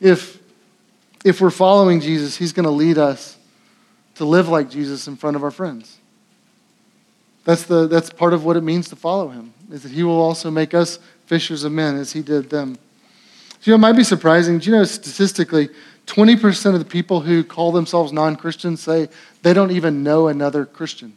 If, 0.00 0.38
if 1.24 1.40
we're 1.40 1.50
following 1.50 2.00
Jesus, 2.00 2.36
he's 2.36 2.52
going 2.52 2.66
to 2.66 2.70
lead 2.70 2.98
us 2.98 3.36
to 4.14 4.24
live 4.24 4.48
like 4.48 4.70
Jesus 4.70 5.08
in 5.08 5.16
front 5.16 5.34
of 5.34 5.42
our 5.42 5.50
friends. 5.50 5.98
That's, 7.44 7.64
the, 7.64 7.86
that's 7.86 8.10
part 8.10 8.32
of 8.32 8.44
what 8.44 8.56
it 8.56 8.62
means 8.62 8.88
to 8.88 8.96
follow 8.96 9.28
him, 9.28 9.52
is 9.70 9.82
that 9.82 9.92
he 9.92 10.02
will 10.02 10.20
also 10.20 10.50
make 10.50 10.74
us 10.74 10.98
fishers 11.26 11.64
of 11.64 11.72
men 11.72 11.96
as 11.96 12.12
he 12.12 12.22
did 12.22 12.50
them. 12.50 12.76
So, 13.60 13.70
you 13.70 13.72
know, 13.72 13.76
it 13.76 13.78
might 13.78 13.96
be 13.96 14.04
surprising. 14.04 14.58
Do 14.58 14.70
you 14.70 14.76
know 14.76 14.84
statistically, 14.84 15.68
20% 16.06 16.74
of 16.74 16.78
the 16.78 16.84
people 16.84 17.20
who 17.20 17.44
call 17.44 17.72
themselves 17.72 18.12
non 18.12 18.36
Christians 18.36 18.82
say 18.82 19.08
they 19.42 19.52
don't 19.52 19.70
even 19.70 20.02
know 20.02 20.28
another 20.28 20.64
Christian. 20.66 21.16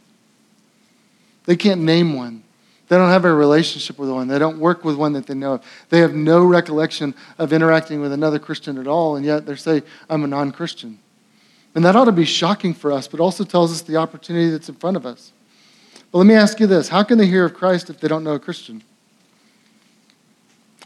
They 1.44 1.56
can't 1.56 1.82
name 1.82 2.14
one. 2.14 2.44
They 2.88 2.96
don't 2.96 3.10
have 3.10 3.26
a 3.26 3.34
relationship 3.34 3.98
with 3.98 4.08
one. 4.08 4.28
They 4.28 4.38
don't 4.38 4.58
work 4.58 4.82
with 4.82 4.96
one 4.96 5.12
that 5.12 5.26
they 5.26 5.34
know 5.34 5.54
of. 5.54 5.64
They 5.90 5.98
have 5.98 6.14
no 6.14 6.44
recollection 6.44 7.14
of 7.36 7.52
interacting 7.52 8.00
with 8.00 8.12
another 8.12 8.38
Christian 8.38 8.78
at 8.78 8.86
all, 8.86 9.16
and 9.16 9.26
yet 9.26 9.44
they 9.44 9.56
say, 9.56 9.82
I'm 10.08 10.24
a 10.24 10.26
non 10.26 10.52
Christian. 10.52 10.98
And 11.74 11.84
that 11.84 11.96
ought 11.96 12.06
to 12.06 12.12
be 12.12 12.24
shocking 12.24 12.72
for 12.72 12.90
us, 12.90 13.06
but 13.06 13.20
also 13.20 13.44
tells 13.44 13.72
us 13.72 13.82
the 13.82 13.96
opportunity 13.96 14.50
that's 14.50 14.70
in 14.70 14.74
front 14.74 14.96
of 14.96 15.04
us. 15.04 15.32
But 16.10 16.18
let 16.18 16.26
me 16.26 16.34
ask 16.34 16.58
you 16.60 16.66
this 16.66 16.88
how 16.88 17.02
can 17.02 17.18
they 17.18 17.26
hear 17.26 17.44
of 17.44 17.54
Christ 17.54 17.90
if 17.90 18.00
they 18.00 18.08
don't 18.08 18.24
know 18.24 18.34
a 18.34 18.38
Christian? 18.38 18.82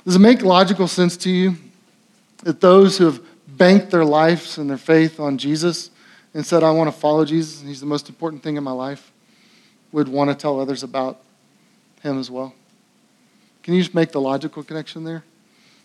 Does 0.05 0.17
it 0.17 0.21
make 0.21 0.43
logical 0.43 0.89
sense 0.89 1.17
to 1.19 1.31
you 1.31 1.57
that 2.43 2.61
those 2.61 2.99
who 2.99 3.05
have 3.05 3.21
banked 3.47 3.91
their 3.91 4.05
lives 4.05 4.59
and 4.59 4.69
their 4.69 4.79
faith 4.79 5.21
on 5.21 5.39
Jesus 5.39 5.91
and 6.35 6.45
said, 6.45 6.63
I 6.63 6.71
want 6.73 6.93
to 6.93 6.99
follow 6.99 7.25
Jesus 7.25 7.61
and 7.61 7.69
he's 7.69 7.81
the 7.81 7.87
most 7.87 8.09
important 8.09 8.43
thing 8.43 8.57
in 8.57 8.65
my 8.65 8.73
life, 8.73 9.13
would 9.93 10.09
want 10.09 10.31
to 10.31 10.35
tell 10.35 10.59
others 10.59 10.83
about 10.83 11.21
him 12.03 12.19
as 12.19 12.31
well? 12.31 12.55
Can 13.63 13.75
you 13.75 13.81
just 13.83 13.95
make 13.95 14.11
the 14.11 14.21
logical 14.21 14.65
connection 14.65 15.05
there? 15.05 15.23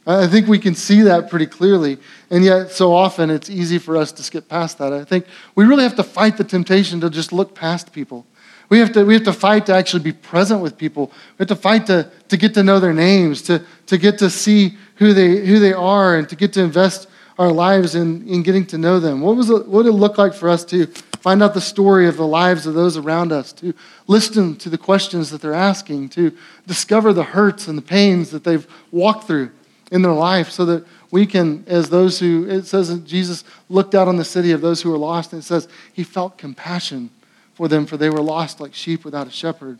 I 0.07 0.25
think 0.25 0.47
we 0.47 0.57
can 0.57 0.73
see 0.73 1.01
that 1.01 1.29
pretty 1.29 1.45
clearly, 1.45 1.97
and 2.29 2.43
yet 2.43 2.71
so 2.71 2.93
often 2.93 3.29
it's 3.29 3.49
easy 3.49 3.77
for 3.77 3.97
us 3.97 4.13
to 4.13 4.23
skip 4.23 4.47
past 4.47 4.77
that. 4.77 4.93
I 4.93 5.03
think 5.03 5.25
we 5.53 5.65
really 5.65 5.83
have 5.83 5.97
to 5.97 6.03
fight 6.03 6.37
the 6.37 6.45
temptation 6.45 7.01
to 7.01 7.09
just 7.09 7.33
look 7.33 7.53
past 7.53 7.91
people. 7.91 8.25
We 8.69 8.79
have 8.79 8.91
to, 8.93 9.05
we 9.05 9.13
have 9.13 9.23
to 9.23 9.33
fight 9.33 9.65
to 9.67 9.73
actually 9.73 10.03
be 10.03 10.11
present 10.11 10.61
with 10.61 10.77
people. 10.77 11.11
We 11.37 11.43
have 11.43 11.47
to 11.49 11.55
fight 11.55 11.85
to, 11.87 12.11
to 12.27 12.37
get 12.37 12.53
to 12.55 12.63
know 12.63 12.79
their 12.79 12.93
names, 12.93 13.41
to, 13.43 13.63
to 13.85 13.97
get 13.97 14.17
to 14.19 14.29
see 14.29 14.77
who 14.95 15.13
they, 15.13 15.45
who 15.45 15.59
they 15.59 15.73
are, 15.73 16.17
and 16.17 16.27
to 16.27 16.35
get 16.35 16.53
to 16.53 16.61
invest 16.61 17.07
our 17.39 17.51
lives 17.51 17.95
in, 17.95 18.27
in 18.27 18.43
getting 18.43 18.65
to 18.67 18.77
know 18.77 18.99
them? 18.99 19.21
What, 19.21 19.35
was 19.35 19.49
it, 19.49 19.67
what 19.67 19.83
did 19.83 19.89
it 19.89 19.93
look 19.93 20.17
like 20.17 20.33
for 20.33 20.49
us 20.49 20.65
to 20.65 20.87
find 20.87 21.43
out 21.43 21.53
the 21.53 21.61
story 21.61 22.07
of 22.07 22.17
the 22.17 22.27
lives 22.27 22.65
of 22.65 22.73
those 22.73 22.97
around 22.97 23.31
us, 23.31 23.51
to 23.53 23.73
listen 24.07 24.55
to 24.57 24.69
the 24.69 24.77
questions 24.77 25.29
that 25.29 25.41
they're 25.41 25.53
asking, 25.53 26.09
to 26.09 26.35
discover 26.65 27.13
the 27.13 27.23
hurts 27.23 27.67
and 27.67 27.77
the 27.77 27.81
pains 27.81 28.31
that 28.31 28.43
they've 28.43 28.67
walked 28.91 29.27
through 29.27 29.51
in 29.91 30.01
their 30.01 30.13
life 30.13 30.49
so 30.49 30.65
that 30.65 30.85
we 31.11 31.25
can, 31.25 31.63
as 31.67 31.89
those 31.89 32.19
who, 32.19 32.47
it 32.49 32.65
says 32.65 32.89
that 32.89 33.05
Jesus 33.05 33.43
looked 33.69 33.95
out 33.95 34.07
on 34.07 34.17
the 34.17 34.25
city 34.25 34.51
of 34.51 34.61
those 34.61 34.81
who 34.81 34.91
were 34.91 34.97
lost, 34.97 35.31
and 35.31 35.41
it 35.41 35.45
says 35.45 35.67
he 35.93 36.03
felt 36.03 36.37
compassion 36.37 37.09
for 37.57 37.67
them, 37.67 37.85
for 37.85 37.97
they 37.97 38.09
were 38.09 38.21
lost 38.21 38.61
like 38.61 38.73
sheep 38.73 39.03
without 39.03 39.27
a 39.27 39.31
shepherd. 39.31 39.79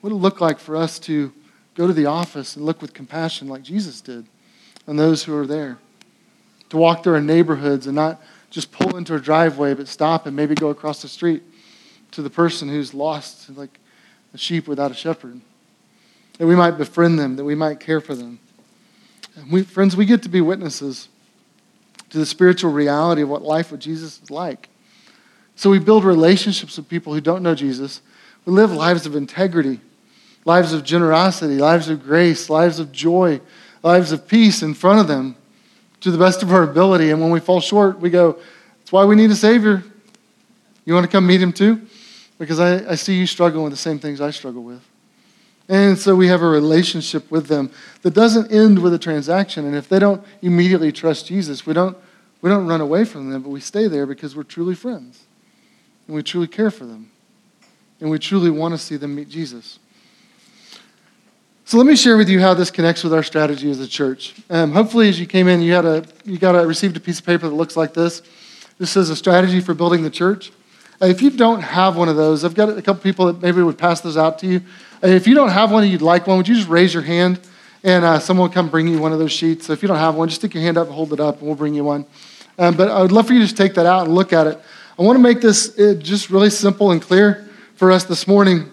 What 0.00 0.10
it 0.10 0.16
look 0.16 0.40
like 0.40 0.58
for 0.58 0.76
us 0.76 0.98
to 1.00 1.32
go 1.76 1.86
to 1.86 1.92
the 1.92 2.06
office 2.06 2.56
and 2.56 2.64
look 2.64 2.82
with 2.82 2.92
compassion 2.92 3.46
like 3.46 3.62
Jesus 3.62 4.00
did 4.00 4.26
on 4.88 4.96
those 4.96 5.22
who 5.22 5.36
are 5.36 5.46
there? 5.46 5.78
to 6.72 6.78
walk 6.78 7.04
through 7.04 7.12
our 7.12 7.20
neighborhoods 7.20 7.86
and 7.86 7.94
not 7.94 8.18
just 8.48 8.72
pull 8.72 8.96
into 8.96 9.14
a 9.14 9.20
driveway, 9.20 9.74
but 9.74 9.86
stop 9.86 10.24
and 10.24 10.34
maybe 10.34 10.54
go 10.54 10.70
across 10.70 11.02
the 11.02 11.08
street 11.08 11.42
to 12.12 12.22
the 12.22 12.30
person 12.30 12.66
who's 12.66 12.94
lost, 12.94 13.50
like 13.50 13.78
a 14.32 14.38
sheep 14.38 14.66
without 14.66 14.90
a 14.90 14.94
shepherd. 14.94 15.38
That 16.38 16.46
we 16.46 16.56
might 16.56 16.78
befriend 16.78 17.18
them, 17.18 17.36
that 17.36 17.44
we 17.44 17.54
might 17.54 17.78
care 17.78 18.00
for 18.00 18.14
them. 18.14 18.38
And 19.36 19.52
we, 19.52 19.64
friends, 19.64 19.94
we 19.94 20.06
get 20.06 20.22
to 20.22 20.30
be 20.30 20.40
witnesses 20.40 21.10
to 22.08 22.16
the 22.16 22.24
spiritual 22.24 22.72
reality 22.72 23.20
of 23.20 23.28
what 23.28 23.42
life 23.42 23.70
with 23.70 23.80
Jesus 23.80 24.22
is 24.22 24.30
like. 24.30 24.70
So 25.62 25.70
we 25.70 25.78
build 25.78 26.02
relationships 26.02 26.76
with 26.76 26.88
people 26.88 27.14
who 27.14 27.20
don't 27.20 27.40
know 27.40 27.54
Jesus. 27.54 28.00
We 28.44 28.52
live 28.52 28.72
lives 28.72 29.06
of 29.06 29.14
integrity, 29.14 29.78
lives 30.44 30.72
of 30.72 30.82
generosity, 30.82 31.54
lives 31.58 31.88
of 31.88 32.02
grace, 32.02 32.50
lives 32.50 32.80
of 32.80 32.90
joy, 32.90 33.40
lives 33.84 34.10
of 34.10 34.26
peace 34.26 34.64
in 34.64 34.74
front 34.74 34.98
of 34.98 35.06
them 35.06 35.36
to 36.00 36.10
the 36.10 36.18
best 36.18 36.42
of 36.42 36.52
our 36.52 36.64
ability. 36.64 37.12
And 37.12 37.20
when 37.20 37.30
we 37.30 37.38
fall 37.38 37.60
short, 37.60 38.00
we 38.00 38.10
go, 38.10 38.40
that's 38.80 38.90
why 38.90 39.04
we 39.04 39.14
need 39.14 39.30
a 39.30 39.36
Savior. 39.36 39.84
You 40.84 40.94
want 40.94 41.06
to 41.06 41.12
come 41.12 41.28
meet 41.28 41.40
Him 41.40 41.52
too? 41.52 41.80
Because 42.40 42.58
I, 42.58 42.90
I 42.90 42.94
see 42.96 43.16
you 43.16 43.28
struggling 43.28 43.62
with 43.62 43.72
the 43.72 43.76
same 43.76 44.00
things 44.00 44.20
I 44.20 44.32
struggle 44.32 44.64
with. 44.64 44.82
And 45.68 45.96
so 45.96 46.16
we 46.16 46.26
have 46.26 46.42
a 46.42 46.48
relationship 46.48 47.30
with 47.30 47.46
them 47.46 47.70
that 48.00 48.14
doesn't 48.14 48.50
end 48.50 48.80
with 48.80 48.94
a 48.94 48.98
transaction. 48.98 49.64
And 49.64 49.76
if 49.76 49.88
they 49.88 50.00
don't 50.00 50.24
immediately 50.42 50.90
trust 50.90 51.28
Jesus, 51.28 51.64
we 51.64 51.72
don't, 51.72 51.96
we 52.40 52.50
don't 52.50 52.66
run 52.66 52.80
away 52.80 53.04
from 53.04 53.30
them, 53.30 53.42
but 53.42 53.50
we 53.50 53.60
stay 53.60 53.86
there 53.86 54.06
because 54.06 54.34
we're 54.34 54.42
truly 54.42 54.74
friends. 54.74 55.22
And 56.12 56.18
we 56.18 56.22
truly 56.22 56.46
care 56.46 56.70
for 56.70 56.84
them. 56.84 57.10
And 57.98 58.10
we 58.10 58.18
truly 58.18 58.50
want 58.50 58.74
to 58.74 58.78
see 58.78 58.98
them 58.98 59.14
meet 59.14 59.30
Jesus. 59.30 59.78
So 61.64 61.78
let 61.78 61.86
me 61.86 61.96
share 61.96 62.18
with 62.18 62.28
you 62.28 62.38
how 62.38 62.52
this 62.52 62.70
connects 62.70 63.02
with 63.02 63.14
our 63.14 63.22
strategy 63.22 63.70
as 63.70 63.80
a 63.80 63.88
church. 63.88 64.34
Um, 64.50 64.72
hopefully, 64.72 65.08
as 65.08 65.18
you 65.18 65.24
came 65.24 65.48
in, 65.48 65.62
you 65.62 65.72
had 65.72 65.86
a 65.86 66.04
you 66.26 66.36
got 66.36 66.54
a 66.54 66.66
received 66.66 66.98
a 66.98 67.00
piece 67.00 67.18
of 67.18 67.24
paper 67.24 67.48
that 67.48 67.54
looks 67.54 67.78
like 67.78 67.94
this. 67.94 68.20
This 68.76 68.94
is 68.94 69.08
a 69.08 69.16
strategy 69.16 69.58
for 69.60 69.72
building 69.72 70.02
the 70.02 70.10
church. 70.10 70.52
Uh, 71.00 71.06
if 71.06 71.22
you 71.22 71.30
don't 71.30 71.62
have 71.62 71.96
one 71.96 72.10
of 72.10 72.16
those, 72.16 72.44
I've 72.44 72.54
got 72.54 72.68
a 72.68 72.82
couple 72.82 73.02
people 73.02 73.32
that 73.32 73.40
maybe 73.40 73.62
would 73.62 73.78
pass 73.78 74.02
those 74.02 74.18
out 74.18 74.38
to 74.40 74.46
you. 74.46 74.60
Uh, 75.02 75.06
if 75.06 75.26
you 75.26 75.34
don't 75.34 75.48
have 75.48 75.72
one 75.72 75.82
and 75.82 75.90
you'd 75.90 76.02
like 76.02 76.26
one, 76.26 76.36
would 76.36 76.46
you 76.46 76.56
just 76.56 76.68
raise 76.68 76.92
your 76.92 77.04
hand 77.04 77.40
and 77.84 78.04
uh, 78.04 78.18
someone 78.18 78.48
will 78.48 78.54
come 78.54 78.68
bring 78.68 78.86
you 78.86 78.98
one 78.98 79.14
of 79.14 79.18
those 79.18 79.32
sheets? 79.32 79.64
So 79.64 79.72
if 79.72 79.80
you 79.80 79.88
don't 79.88 79.96
have 79.96 80.14
one, 80.14 80.28
just 80.28 80.42
stick 80.42 80.52
your 80.52 80.62
hand 80.62 80.76
up 80.76 80.88
and 80.88 80.94
hold 80.94 81.14
it 81.14 81.20
up, 81.20 81.38
and 81.38 81.46
we'll 81.46 81.56
bring 81.56 81.72
you 81.72 81.84
one. 81.84 82.04
Um, 82.58 82.76
but 82.76 82.90
I 82.90 83.00
would 83.00 83.12
love 83.12 83.28
for 83.28 83.32
you 83.32 83.38
to 83.38 83.46
just 83.46 83.56
take 83.56 83.72
that 83.74 83.86
out 83.86 84.04
and 84.04 84.14
look 84.14 84.34
at 84.34 84.46
it. 84.46 84.60
I 84.98 85.02
want 85.02 85.16
to 85.16 85.22
make 85.22 85.40
this 85.40 85.78
uh, 85.78 85.94
just 85.98 86.28
really 86.28 86.50
simple 86.50 86.90
and 86.90 87.00
clear 87.00 87.48
for 87.76 87.90
us 87.90 88.04
this 88.04 88.26
morning 88.26 88.70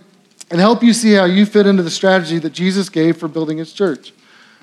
and 0.51 0.60
help 0.60 0.84
you 0.84 0.91
see 0.91 1.13
how 1.13 1.23
you 1.23 1.45
fit 1.45 1.65
into 1.65 1.82
the 1.82 1.89
strategy 1.89 2.39
that 2.39 2.49
Jesus 2.49 2.89
gave 2.89 3.17
for 3.17 3.29
building 3.29 3.58
his 3.58 3.71
church. 3.71 4.12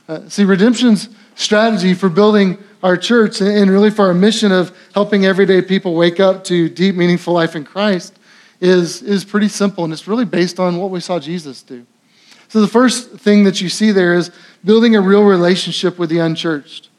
Uh, 0.07 0.29
see, 0.29 0.45
redemption's 0.45 1.09
strategy 1.35 1.95
for 1.95 2.11
building 2.11 2.59
our 2.83 2.97
church 2.97 3.41
and 3.41 3.71
really 3.71 3.91
for 3.91 4.07
our 4.07 4.15
mission 4.15 4.53
of 4.53 4.77
helping 4.95 5.25
everyday 5.25 5.63
people 5.63 5.95
wake 5.95 6.21
up 6.21 6.45
to 6.45 6.69
deep, 6.69 6.95
meaningful 6.95 7.33
life 7.33 7.57
in 7.57 7.65
Christ 7.65 8.19
is, 8.61 9.01
is 9.03 9.25
pretty 9.25 9.49
simple, 9.49 9.85
and 9.85 9.93
it's 9.93 10.07
really 10.07 10.25
based 10.27 10.61
on 10.61 10.77
what 10.77 10.91
we 10.91 11.01
saw 11.01 11.19
Jesus 11.19 11.63
do. 11.63 11.87
So, 12.49 12.61
the 12.61 12.69
first 12.69 13.13
thing 13.13 13.45
that 13.45 13.61
you 13.61 13.69
see 13.69 13.93
there 13.93 14.15
is 14.15 14.31
building 14.65 14.95
a 14.95 15.01
real 15.01 15.25
relationship 15.25 15.99
with 15.99 16.11
the 16.11 16.19
unchurched. 16.19 16.91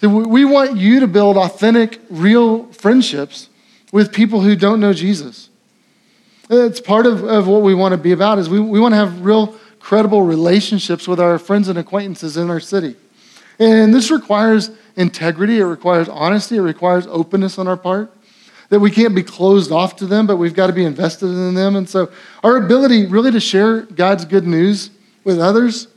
We 0.00 0.44
want 0.44 0.76
you 0.76 1.00
to 1.00 1.06
build 1.06 1.36
authentic, 1.36 2.00
real 2.08 2.64
friendships 2.72 3.48
with 3.92 4.12
people 4.12 4.40
who 4.40 4.56
don't 4.56 4.80
know 4.80 4.92
Jesus. 4.92 5.48
It's 6.50 6.80
part 6.80 7.06
of, 7.06 7.24
of 7.24 7.46
what 7.46 7.62
we 7.62 7.74
want 7.74 7.92
to 7.92 7.98
be 7.98 8.12
about 8.12 8.38
is 8.38 8.48
we, 8.48 8.60
we 8.60 8.80
want 8.80 8.92
to 8.92 8.96
have 8.96 9.24
real 9.24 9.54
credible 9.80 10.22
relationships 10.22 11.06
with 11.06 11.20
our 11.20 11.38
friends 11.38 11.68
and 11.68 11.78
acquaintances 11.78 12.36
in 12.36 12.50
our 12.50 12.60
city. 12.60 12.96
And 13.58 13.92
this 13.92 14.10
requires 14.10 14.70
integrity, 14.96 15.58
it 15.58 15.64
requires 15.64 16.08
honesty, 16.08 16.56
it 16.56 16.62
requires 16.62 17.06
openness 17.06 17.58
on 17.58 17.68
our 17.68 17.76
part. 17.76 18.12
That 18.70 18.80
we 18.80 18.90
can't 18.90 19.14
be 19.14 19.22
closed 19.22 19.72
off 19.72 19.96
to 19.96 20.06
them, 20.06 20.26
but 20.26 20.36
we've 20.36 20.54
got 20.54 20.66
to 20.66 20.74
be 20.74 20.84
invested 20.84 21.26
in 21.26 21.54
them. 21.54 21.74
And 21.74 21.88
so 21.88 22.10
our 22.44 22.56
ability 22.56 23.06
really 23.06 23.30
to 23.30 23.40
share 23.40 23.82
God's 23.82 24.26
good 24.26 24.46
news 24.46 24.90
with 25.24 25.40
others 25.40 25.88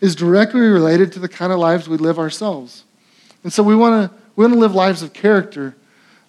is 0.00 0.16
directly 0.16 0.60
related 0.60 1.12
to 1.12 1.20
the 1.20 1.28
kind 1.28 1.52
of 1.52 1.58
lives 1.60 1.88
we 1.88 1.96
live 1.96 2.18
ourselves. 2.18 2.82
And 3.44 3.52
so 3.52 3.62
we 3.62 3.76
want 3.76 4.10
to 4.10 4.16
we 4.34 4.44
want 4.44 4.54
to 4.54 4.60
live 4.60 4.74
lives 4.74 5.02
of 5.02 5.12
character 5.12 5.76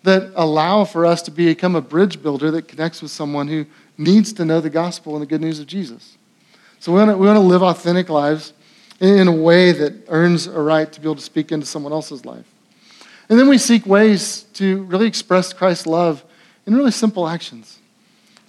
that 0.08 0.32
allow 0.36 0.86
for 0.86 1.06
us 1.06 1.22
to 1.22 1.32
become 1.32 1.76
a 1.76 1.82
bridge 1.82 2.22
builder 2.22 2.50
that 2.50 2.70
connects 2.70 3.02
with 3.02 3.12
someone 3.12 3.50
who 3.50 3.66
needs 3.98 4.32
to 4.32 4.46
know 4.46 4.62
the 4.62 4.70
gospel 4.70 5.16
and 5.16 5.22
the 5.22 5.26
good 5.26 5.42
news 5.42 5.60
of 5.60 5.68
Jesus. 5.68 6.18
So 6.80 6.94
we 6.94 7.00
want 7.00 7.12
to, 7.12 7.18
we 7.18 7.28
want 7.28 7.36
to 7.36 7.42
live 7.42 7.62
authentic 7.62 8.08
lives 8.08 8.54
in 9.02 9.28
a 9.28 9.36
way 9.36 9.74
that 9.74 10.06
earns 10.08 10.48
a 10.48 10.62
right 10.62 10.90
to 10.94 11.02
be 11.02 11.08
able 11.08 11.16
to 11.16 11.22
speak 11.22 11.52
into 11.52 11.66
someone 11.66 11.92
else's 11.92 12.24
life. 12.24 12.46
And 13.28 13.38
then 13.38 13.50
we 13.50 13.58
seek 13.58 13.86
ways 13.86 14.44
to 14.54 14.84
really 14.84 15.08
express 15.08 15.52
Christ's 15.52 15.86
love 15.86 16.24
in 16.66 16.74
really 16.74 16.92
simple 16.92 17.28
actions. 17.28 17.78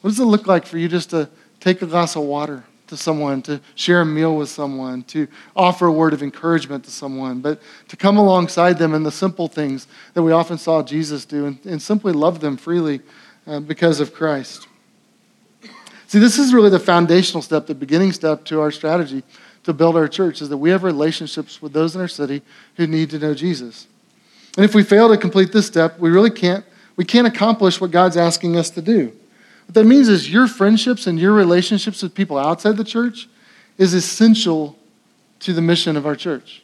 What 0.01 0.11
does 0.11 0.21
it 0.21 0.27
look 0.27 0.47
like 0.47 0.65
for 0.65 0.79
you 0.79 0.87
just 0.87 1.11
to 1.11 1.29
take 1.59 1.83
a 1.83 1.87
glass 1.87 2.15
of 2.15 2.23
water 2.23 2.63
to 2.89 2.97
someone, 2.97 3.43
to 3.43 3.61
share 3.75 4.01
a 4.01 4.07
meal 4.07 4.37
with 4.37 4.49
someone, 4.49 5.03
to 5.05 5.29
offer 5.55 5.87
a 5.87 5.93
word 5.93 6.13
of 6.13 6.23
encouragement 6.23 6.85
to 6.85 6.91
someone, 6.91 7.41
but 7.41 7.61
to 7.89 7.97
come 7.97 8.17
alongside 8.17 8.79
them 8.79 8.95
in 8.95 9.03
the 9.03 9.13
simple 9.13 9.49
things 9.49 9.87
that 10.15 10.23
we 10.23 10.33
often 10.33 10.59
saw 10.59 10.83
Jesus 10.83 11.25
do 11.25 11.47
and, 11.47 11.65
and 11.65 11.81
simply 11.81 12.13
love 12.13 12.41
them 12.41 12.57
freely 12.57 13.01
uh, 13.47 13.61
because 13.61 14.01
of 14.01 14.13
Christ. 14.13 14.69
See, 16.07 16.19
this 16.19 16.39
is 16.39 16.55
really 16.55 16.71
the 16.71 16.79
foundational 16.81 17.43
step, 17.43 17.67
the 17.67 17.75
beginning 17.75 18.13
step 18.13 18.45
to 18.47 18.61
our 18.61 18.71
strategy 18.71 19.23
to 19.65 19.75
build 19.75 19.97
our 19.97 20.09
church, 20.09 20.41
is 20.41 20.49
that 20.49 20.57
we 20.57 20.71
have 20.71 20.83
relationships 20.83 21.61
with 21.61 21.75
those 21.75 21.95
in 21.95 22.01
our 22.01 22.09
city 22.09 22.41
who 22.77 22.87
need 22.87 23.11
to 23.11 23.19
know 23.19 23.35
Jesus. 23.35 23.87
And 24.57 24.65
if 24.65 24.75
we 24.75 24.83
fail 24.83 25.09
to 25.11 25.19
complete 25.19 25.53
this 25.53 25.67
step, 25.67 25.99
we 25.99 26.09
really 26.09 26.31
can't, 26.31 26.65
we 26.97 27.05
can't 27.05 27.27
accomplish 27.27 27.81
what 27.81 27.91
God's 27.91 28.17
asking 28.17 28.57
us 28.57 28.71
to 28.71 28.83
do. 28.83 29.13
What 29.69 29.75
that 29.75 29.85
means 29.85 30.09
is 30.09 30.33
your 30.33 30.47
friendships 30.47 31.07
and 31.07 31.21
your 31.21 31.35
relationships 31.35 32.03
with 32.03 32.15
people 32.15 32.39
outside 32.39 32.79
the 32.79 32.85
church 32.85 33.29
is 33.77 33.93
essential 33.93 34.79
to 35.41 35.53
the 35.53 35.61
mission 35.61 35.95
of 35.95 36.07
our 36.07 36.17
church. 36.17 36.63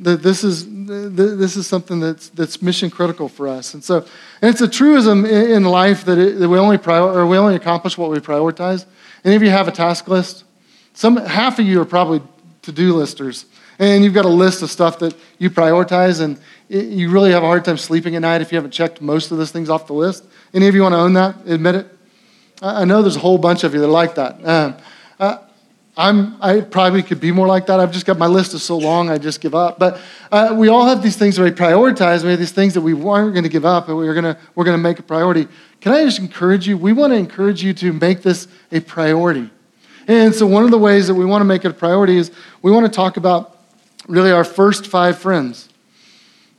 That 0.00 0.20
This 0.20 0.42
is, 0.42 0.66
this 0.66 1.56
is 1.56 1.68
something 1.68 2.00
that's, 2.00 2.28
that's 2.30 2.60
mission 2.60 2.90
critical 2.90 3.28
for 3.28 3.46
us. 3.46 3.72
And 3.72 3.84
so, 3.84 3.98
and 4.42 4.50
it's 4.50 4.60
a 4.60 4.66
truism 4.66 5.24
in 5.24 5.62
life 5.62 6.04
that, 6.06 6.18
it, 6.18 6.40
that 6.40 6.48
we, 6.48 6.58
only 6.58 6.76
prior, 6.76 7.04
or 7.04 7.24
we 7.24 7.38
only 7.38 7.54
accomplish 7.54 7.96
what 7.96 8.10
we 8.10 8.18
prioritize. 8.18 8.84
Any 9.24 9.36
of 9.36 9.42
you 9.44 9.50
have 9.50 9.68
a 9.68 9.72
task 9.72 10.08
list? 10.08 10.42
Some, 10.92 11.16
half 11.18 11.60
of 11.60 11.66
you 11.66 11.80
are 11.80 11.84
probably 11.86 12.20
to-do 12.62 12.94
listers. 12.94 13.46
And 13.78 14.02
you've 14.02 14.14
got 14.14 14.24
a 14.24 14.28
list 14.28 14.62
of 14.62 14.70
stuff 14.70 14.98
that 15.00 15.14
you 15.38 15.50
prioritize, 15.50 16.20
and 16.20 16.38
you 16.68 17.10
really 17.10 17.32
have 17.32 17.42
a 17.42 17.46
hard 17.46 17.64
time 17.64 17.76
sleeping 17.76 18.16
at 18.16 18.22
night 18.22 18.40
if 18.40 18.50
you 18.50 18.56
haven't 18.56 18.70
checked 18.70 19.00
most 19.00 19.30
of 19.30 19.38
those 19.38 19.50
things 19.50 19.68
off 19.68 19.86
the 19.86 19.92
list. 19.92 20.24
Any 20.54 20.68
of 20.68 20.74
you 20.74 20.82
want 20.82 20.94
to 20.94 20.98
own 20.98 21.12
that? 21.14 21.36
Admit 21.46 21.74
it? 21.74 21.86
I 22.62 22.84
know 22.84 23.02
there's 23.02 23.16
a 23.16 23.20
whole 23.20 23.38
bunch 23.38 23.64
of 23.64 23.74
you 23.74 23.80
that 23.80 23.86
are 23.86 23.90
like 23.90 24.14
that. 24.14 24.46
Um, 24.46 24.76
uh, 25.20 25.38
I'm, 25.98 26.36
I 26.42 26.60
probably 26.60 27.02
could 27.02 27.20
be 27.20 27.32
more 27.32 27.46
like 27.46 27.66
that. 27.66 27.80
I've 27.80 27.92
just 27.92 28.04
got 28.04 28.18
my 28.18 28.26
list 28.26 28.52
is 28.52 28.62
so 28.62 28.76
long, 28.76 29.08
I 29.08 29.16
just 29.16 29.40
give 29.40 29.54
up. 29.54 29.78
But 29.78 29.98
uh, 30.30 30.54
we 30.56 30.68
all 30.68 30.86
have 30.86 31.02
these 31.02 31.16
things 31.16 31.36
that 31.36 31.42
we 31.42 31.50
prioritize. 31.50 32.22
We 32.22 32.30
have 32.30 32.38
these 32.38 32.52
things 32.52 32.74
that 32.74 32.82
we 32.82 32.92
aren't 32.92 33.32
going 33.32 33.44
to 33.44 33.48
give 33.48 33.64
up, 33.64 33.88
and 33.88 33.96
we're 33.96 34.14
going 34.14 34.36
we're 34.54 34.64
to 34.64 34.78
make 34.78 34.98
a 34.98 35.02
priority. 35.02 35.48
Can 35.80 35.92
I 35.92 36.04
just 36.04 36.18
encourage 36.18 36.68
you? 36.68 36.76
We 36.76 36.92
want 36.92 37.12
to 37.12 37.16
encourage 37.16 37.62
you 37.62 37.72
to 37.74 37.92
make 37.94 38.22
this 38.22 38.46
a 38.72 38.80
priority. 38.80 39.50
And 40.06 40.34
so, 40.34 40.46
one 40.46 40.64
of 40.64 40.70
the 40.70 40.78
ways 40.78 41.06
that 41.08 41.14
we 41.14 41.24
want 41.24 41.40
to 41.40 41.46
make 41.46 41.64
it 41.64 41.70
a 41.70 41.74
priority 41.74 42.16
is 42.16 42.30
we 42.60 42.70
want 42.70 42.84
to 42.84 42.92
talk 42.92 43.16
about 43.16 43.55
really 44.06 44.32
our 44.32 44.44
first 44.44 44.86
five 44.86 45.18
friends. 45.18 45.68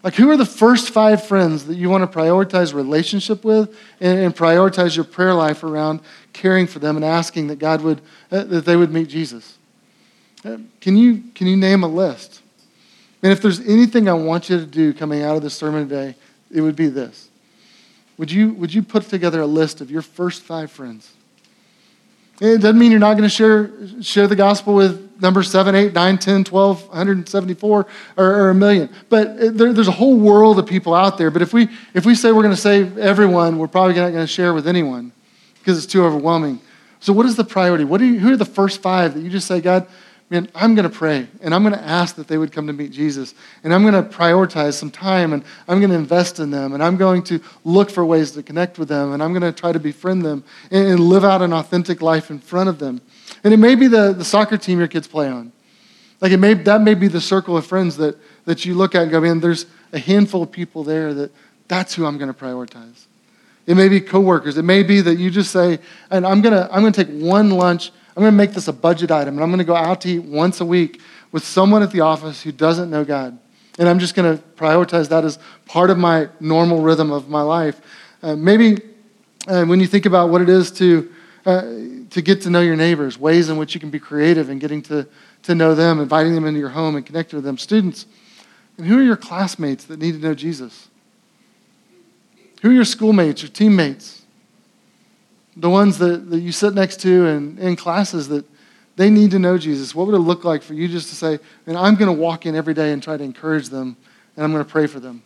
Like, 0.03 0.15
who 0.15 0.29
are 0.29 0.37
the 0.37 0.45
first 0.45 0.91
five 0.91 1.27
friends 1.27 1.65
that 1.65 1.75
you 1.75 1.89
want 1.89 2.09
to 2.09 2.17
prioritize 2.17 2.73
relationship 2.73 3.43
with 3.43 3.77
and, 3.99 4.19
and 4.19 4.35
prioritize 4.35 4.95
your 4.95 5.05
prayer 5.05 5.33
life 5.33 5.63
around 5.63 6.01
caring 6.33 6.67
for 6.67 6.79
them 6.79 6.95
and 6.95 7.03
asking 7.03 7.47
that 7.47 7.57
God 7.57 7.81
would, 7.81 8.01
uh, 8.31 8.43
that 8.43 8.65
they 8.65 8.75
would 8.75 8.91
meet 8.91 9.09
Jesus? 9.09 9.57
Uh, 10.45 10.57
can 10.79 10.95
you, 10.95 11.23
can 11.33 11.47
you 11.47 11.57
name 11.57 11.83
a 11.83 11.87
list? 11.87 12.41
And 13.23 13.31
if 13.31 13.41
there's 13.41 13.59
anything 13.61 14.07
I 14.07 14.13
want 14.13 14.49
you 14.49 14.59
to 14.59 14.65
do 14.65 14.93
coming 14.93 15.23
out 15.23 15.35
of 15.35 15.41
this 15.41 15.55
sermon 15.55 15.89
today, 15.89 16.15
it 16.51 16.61
would 16.61 16.75
be 16.75 16.87
this. 16.87 17.29
Would 18.17 18.31
you, 18.31 18.53
would 18.53 18.73
you 18.73 18.83
put 18.83 19.03
together 19.03 19.41
a 19.41 19.47
list 19.47 19.81
of 19.81 19.91
your 19.91 20.01
first 20.01 20.43
five 20.43 20.71
friends? 20.71 21.11
It 22.39 22.61
doesn't 22.61 22.77
mean 22.77 22.91
you're 22.91 22.99
not 22.99 23.13
going 23.17 23.23
to 23.23 23.29
share, 23.29 23.71
share 24.01 24.27
the 24.27 24.35
gospel 24.35 24.75
with 24.75 25.21
number 25.21 25.41
7, 25.41 25.73
8, 25.73 25.93
9, 25.93 26.17
10, 26.17 26.43
12, 26.43 26.87
174, 26.87 27.87
or, 28.17 28.25
or 28.25 28.49
a 28.51 28.55
million. 28.55 28.89
But 29.09 29.57
there, 29.57 29.73
there's 29.73 29.87
a 29.87 29.91
whole 29.91 30.17
world 30.17 30.59
of 30.59 30.67
people 30.67 30.93
out 30.93 31.17
there. 31.17 31.31
But 31.31 31.41
if 31.41 31.53
we, 31.53 31.69
if 31.95 32.05
we 32.05 32.13
say 32.13 32.31
we're 32.31 32.43
going 32.43 32.55
to 32.55 32.61
save 32.61 32.97
everyone, 32.97 33.57
we're 33.57 33.67
probably 33.67 33.95
not 33.95 34.11
going 34.11 34.23
to 34.23 34.27
share 34.27 34.53
with 34.53 34.67
anyone 34.67 35.11
because 35.55 35.83
it's 35.83 35.91
too 35.91 36.05
overwhelming. 36.05 36.61
So, 36.99 37.13
what 37.13 37.25
is 37.25 37.35
the 37.35 37.43
priority? 37.43 37.83
What 37.83 38.01
are 38.01 38.05
you, 38.05 38.19
who 38.19 38.33
are 38.33 38.37
the 38.37 38.45
first 38.45 38.81
five 38.81 39.13
that 39.13 39.21
you 39.21 39.29
just 39.29 39.47
say, 39.47 39.61
God, 39.61 39.87
man, 40.29 40.49
I'm 40.53 40.75
going 40.75 40.89
to 40.89 40.95
pray 40.95 41.27
and 41.41 41.53
I'm 41.53 41.63
going 41.63 41.73
to 41.73 41.83
ask 41.83 42.15
that 42.15 42.27
they 42.27 42.37
would 42.37 42.51
come 42.51 42.67
to 42.67 42.73
meet 42.73 42.91
Jesus. 42.91 43.33
And 43.63 43.73
I'm 43.73 43.83
going 43.83 43.93
to 43.93 44.09
prioritize 44.09 44.73
some 44.73 44.91
time 44.91 45.33
and 45.33 45.43
I'm 45.67 45.79
going 45.79 45.91
to 45.91 45.95
invest 45.95 46.39
in 46.39 46.51
them 46.51 46.73
and 46.73 46.83
I'm 46.83 46.97
going 46.97 47.23
to 47.23 47.39
look 47.63 47.89
for 47.89 48.05
ways 48.05 48.31
to 48.31 48.43
connect 48.43 48.77
with 48.77 48.89
them 48.89 49.13
and 49.13 49.23
I'm 49.23 49.31
going 49.31 49.43
to 49.43 49.57
try 49.57 49.71
to 49.71 49.79
befriend 49.79 50.23
them 50.23 50.43
and, 50.71 50.99
live 50.99 51.23
out 51.23 51.41
an 51.41 51.53
authentic 51.53 52.01
life 52.01 52.29
in 52.29 52.39
front 52.39 52.69
of 52.69 52.79
them. 52.79 53.01
And 53.43 53.53
it 53.53 53.57
may 53.57 53.75
be 53.75 53.87
the, 53.87 54.13
the 54.13 54.25
soccer 54.25 54.57
team 54.57 54.79
your 54.79 54.87
kids 54.87 55.07
play 55.07 55.29
on. 55.29 55.51
Like 56.19 56.31
it 56.31 56.37
may, 56.37 56.55
that 56.55 56.81
may 56.81 56.95
be 56.95 57.07
the 57.07 57.21
circle 57.21 57.55
of 57.55 57.65
friends 57.65 57.97
that, 57.97 58.17
that 58.45 58.65
you 58.65 58.73
look 58.73 58.95
at 58.95 59.03
and 59.03 59.11
go, 59.11 59.21
man, 59.21 59.39
there's 59.39 59.67
a 59.93 59.99
handful 59.99 60.43
of 60.43 60.51
people 60.51 60.83
there 60.83 61.13
that 61.13 61.31
that's 61.67 61.93
who 61.93 62.05
I'm 62.05 62.17
going 62.17 62.33
to 62.33 62.37
prioritize. 62.37 63.05
It 63.67 63.75
may 63.75 63.89
be 63.89 63.99
coworkers. 63.99 64.57
It 64.57 64.63
may 64.63 64.81
be 64.81 65.01
that 65.01 65.15
you 65.15 65.29
just 65.29 65.51
say, 65.51 65.79
and 66.09 66.25
I'm 66.25 66.41
going 66.41 66.53
to 66.53 66.73
I'm 66.73 66.81
going 66.81 66.93
to 66.93 67.05
take 67.05 67.13
one 67.21 67.49
lunch 67.51 67.91
I'm 68.17 68.23
going 68.23 68.33
to 68.33 68.37
make 68.37 68.53
this 68.53 68.67
a 68.67 68.73
budget 68.73 69.11
item, 69.11 69.35
and 69.35 69.43
I'm 69.43 69.49
going 69.51 69.59
to 69.59 69.63
go 69.63 69.75
out 69.75 70.01
to 70.01 70.09
eat 70.09 70.23
once 70.23 70.59
a 70.59 70.65
week 70.65 71.01
with 71.31 71.45
someone 71.45 71.83
at 71.83 71.91
the 71.91 72.01
office 72.01 72.41
who 72.41 72.51
doesn't 72.51 72.89
know 72.89 73.05
God. 73.05 73.37
And 73.77 73.87
I'm 73.87 73.99
just 73.99 74.15
going 74.15 74.35
to 74.35 74.43
prioritize 74.55 75.09
that 75.09 75.23
as 75.23 75.37
part 75.67 75.91
of 75.91 75.99
my 75.99 76.27
normal 76.39 76.81
rhythm 76.81 77.11
of 77.11 77.29
my 77.29 77.43
life. 77.43 77.79
Uh, 78.23 78.35
maybe 78.35 78.81
uh, 79.47 79.65
when 79.65 79.79
you 79.79 79.85
think 79.85 80.07
about 80.07 80.31
what 80.31 80.41
it 80.41 80.49
is 80.49 80.71
to, 80.71 81.13
uh, 81.45 81.61
to 82.09 82.21
get 82.23 82.41
to 82.41 82.49
know 82.49 82.61
your 82.61 82.75
neighbors, 82.75 83.19
ways 83.19 83.49
in 83.49 83.57
which 83.57 83.75
you 83.75 83.79
can 83.79 83.91
be 83.91 83.99
creative 83.99 84.49
in 84.49 84.57
getting 84.57 84.81
to, 84.81 85.07
to 85.43 85.53
know 85.53 85.75
them, 85.75 85.99
inviting 85.99 86.33
them 86.33 86.45
into 86.45 86.59
your 86.59 86.69
home 86.69 86.95
and 86.95 87.05
connecting 87.05 87.37
with 87.37 87.45
them. 87.45 87.59
Students, 87.59 88.07
and 88.79 88.87
who 88.87 88.97
are 88.97 89.03
your 89.03 89.15
classmates 89.15 89.83
that 89.85 89.99
need 89.99 90.13
to 90.13 90.17
know 90.17 90.33
Jesus? 90.33 90.87
Who 92.63 92.71
are 92.71 92.73
your 92.73 92.83
schoolmates, 92.83 93.43
your 93.43 93.51
teammates? 93.51 94.16
The 95.59 95.69
ones 95.69 95.97
that, 95.97 96.29
that 96.29 96.39
you 96.39 96.51
sit 96.51 96.73
next 96.73 97.01
to 97.01 97.25
and 97.25 97.59
in 97.59 97.75
classes 97.75 98.27
that 98.29 98.45
they 98.95 99.09
need 99.09 99.31
to 99.31 99.39
know 99.39 99.57
Jesus. 99.57 99.93
What 99.93 100.07
would 100.07 100.15
it 100.15 100.19
look 100.19 100.43
like 100.43 100.63
for 100.63 100.73
you 100.73 100.87
just 100.87 101.09
to 101.09 101.15
say, 101.15 101.39
and 101.65 101.77
I'm 101.77 101.95
going 101.95 102.13
to 102.13 102.21
walk 102.21 102.45
in 102.45 102.55
every 102.55 102.73
day 102.73 102.91
and 102.91 103.01
try 103.01 103.17
to 103.17 103.23
encourage 103.23 103.69
them, 103.69 103.97
and 104.35 104.43
I'm 104.43 104.51
going 104.51 104.63
to 104.63 104.69
pray 104.69 104.87
for 104.87 104.99
them? 104.99 105.23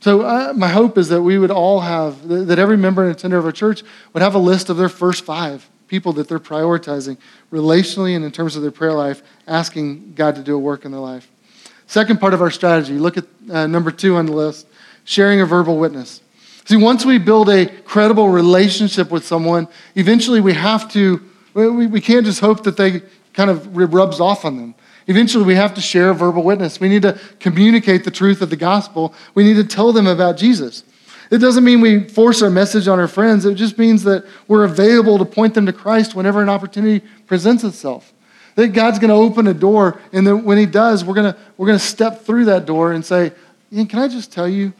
So, 0.00 0.22
uh, 0.22 0.52
my 0.56 0.68
hope 0.68 0.98
is 0.98 1.08
that 1.10 1.22
we 1.22 1.38
would 1.38 1.50
all 1.50 1.80
have, 1.80 2.26
that 2.26 2.58
every 2.58 2.76
member 2.76 3.02
and 3.02 3.12
attender 3.12 3.38
of 3.38 3.44
our 3.44 3.52
church 3.52 3.82
would 4.12 4.22
have 4.22 4.34
a 4.34 4.38
list 4.38 4.68
of 4.68 4.76
their 4.76 4.88
first 4.88 5.24
five 5.24 5.68
people 5.86 6.14
that 6.14 6.26
they're 6.26 6.40
prioritizing 6.40 7.18
relationally 7.52 8.16
and 8.16 8.24
in 8.24 8.32
terms 8.32 8.56
of 8.56 8.62
their 8.62 8.70
prayer 8.70 8.94
life, 8.94 9.22
asking 9.46 10.14
God 10.14 10.34
to 10.36 10.42
do 10.42 10.56
a 10.56 10.58
work 10.58 10.84
in 10.86 10.90
their 10.90 11.00
life. 11.00 11.30
Second 11.86 12.18
part 12.18 12.32
of 12.32 12.40
our 12.40 12.50
strategy, 12.50 12.94
look 12.94 13.18
at 13.18 13.26
uh, 13.50 13.66
number 13.66 13.90
two 13.90 14.16
on 14.16 14.24
the 14.24 14.32
list 14.32 14.66
sharing 15.04 15.42
a 15.42 15.46
verbal 15.46 15.76
witness. 15.76 16.21
See, 16.64 16.76
once 16.76 17.04
we 17.04 17.18
build 17.18 17.48
a 17.48 17.66
credible 17.66 18.28
relationship 18.28 19.10
with 19.10 19.26
someone, 19.26 19.68
eventually 19.96 20.40
we 20.40 20.54
have 20.54 20.90
to, 20.92 21.20
we, 21.54 21.86
we 21.86 22.00
can't 22.00 22.24
just 22.24 22.40
hope 22.40 22.62
that 22.64 22.76
they 22.76 23.02
kind 23.32 23.50
of 23.50 23.76
rubs 23.76 24.20
off 24.20 24.44
on 24.44 24.56
them. 24.56 24.74
Eventually, 25.06 25.44
we 25.44 25.56
have 25.56 25.74
to 25.74 25.80
share 25.80 26.10
a 26.10 26.14
verbal 26.14 26.44
witness. 26.44 26.78
We 26.78 26.88
need 26.88 27.02
to 27.02 27.18
communicate 27.40 28.04
the 28.04 28.10
truth 28.10 28.40
of 28.40 28.50
the 28.50 28.56
gospel. 28.56 29.14
We 29.34 29.42
need 29.42 29.54
to 29.54 29.64
tell 29.64 29.92
them 29.92 30.06
about 30.06 30.36
Jesus. 30.36 30.84
It 31.30 31.38
doesn't 31.38 31.64
mean 31.64 31.80
we 31.80 32.08
force 32.08 32.42
our 32.42 32.50
message 32.50 32.86
on 32.88 33.00
our 33.00 33.08
friends. 33.08 33.44
It 33.44 33.54
just 33.54 33.78
means 33.78 34.04
that 34.04 34.24
we're 34.46 34.64
available 34.64 35.18
to 35.18 35.24
point 35.24 35.54
them 35.54 35.66
to 35.66 35.72
Christ 35.72 36.14
whenever 36.14 36.42
an 36.42 36.48
opportunity 36.48 37.04
presents 37.26 37.64
itself. 37.64 38.12
That 38.54 38.68
God's 38.68 38.98
going 38.98 39.08
to 39.08 39.14
open 39.14 39.46
a 39.46 39.54
door, 39.54 40.00
and 40.12 40.26
then 40.26 40.44
when 40.44 40.58
He 40.58 40.66
does, 40.66 41.04
we're 41.04 41.14
going 41.14 41.32
to, 41.32 41.38
we're 41.56 41.66
going 41.66 41.78
to 41.78 41.84
step 41.84 42.22
through 42.22 42.44
that 42.44 42.66
door 42.66 42.92
and 42.92 43.04
say, 43.04 43.32
Can 43.72 43.98
I 43.98 44.08
just 44.08 44.30
tell 44.30 44.46
you 44.46 44.72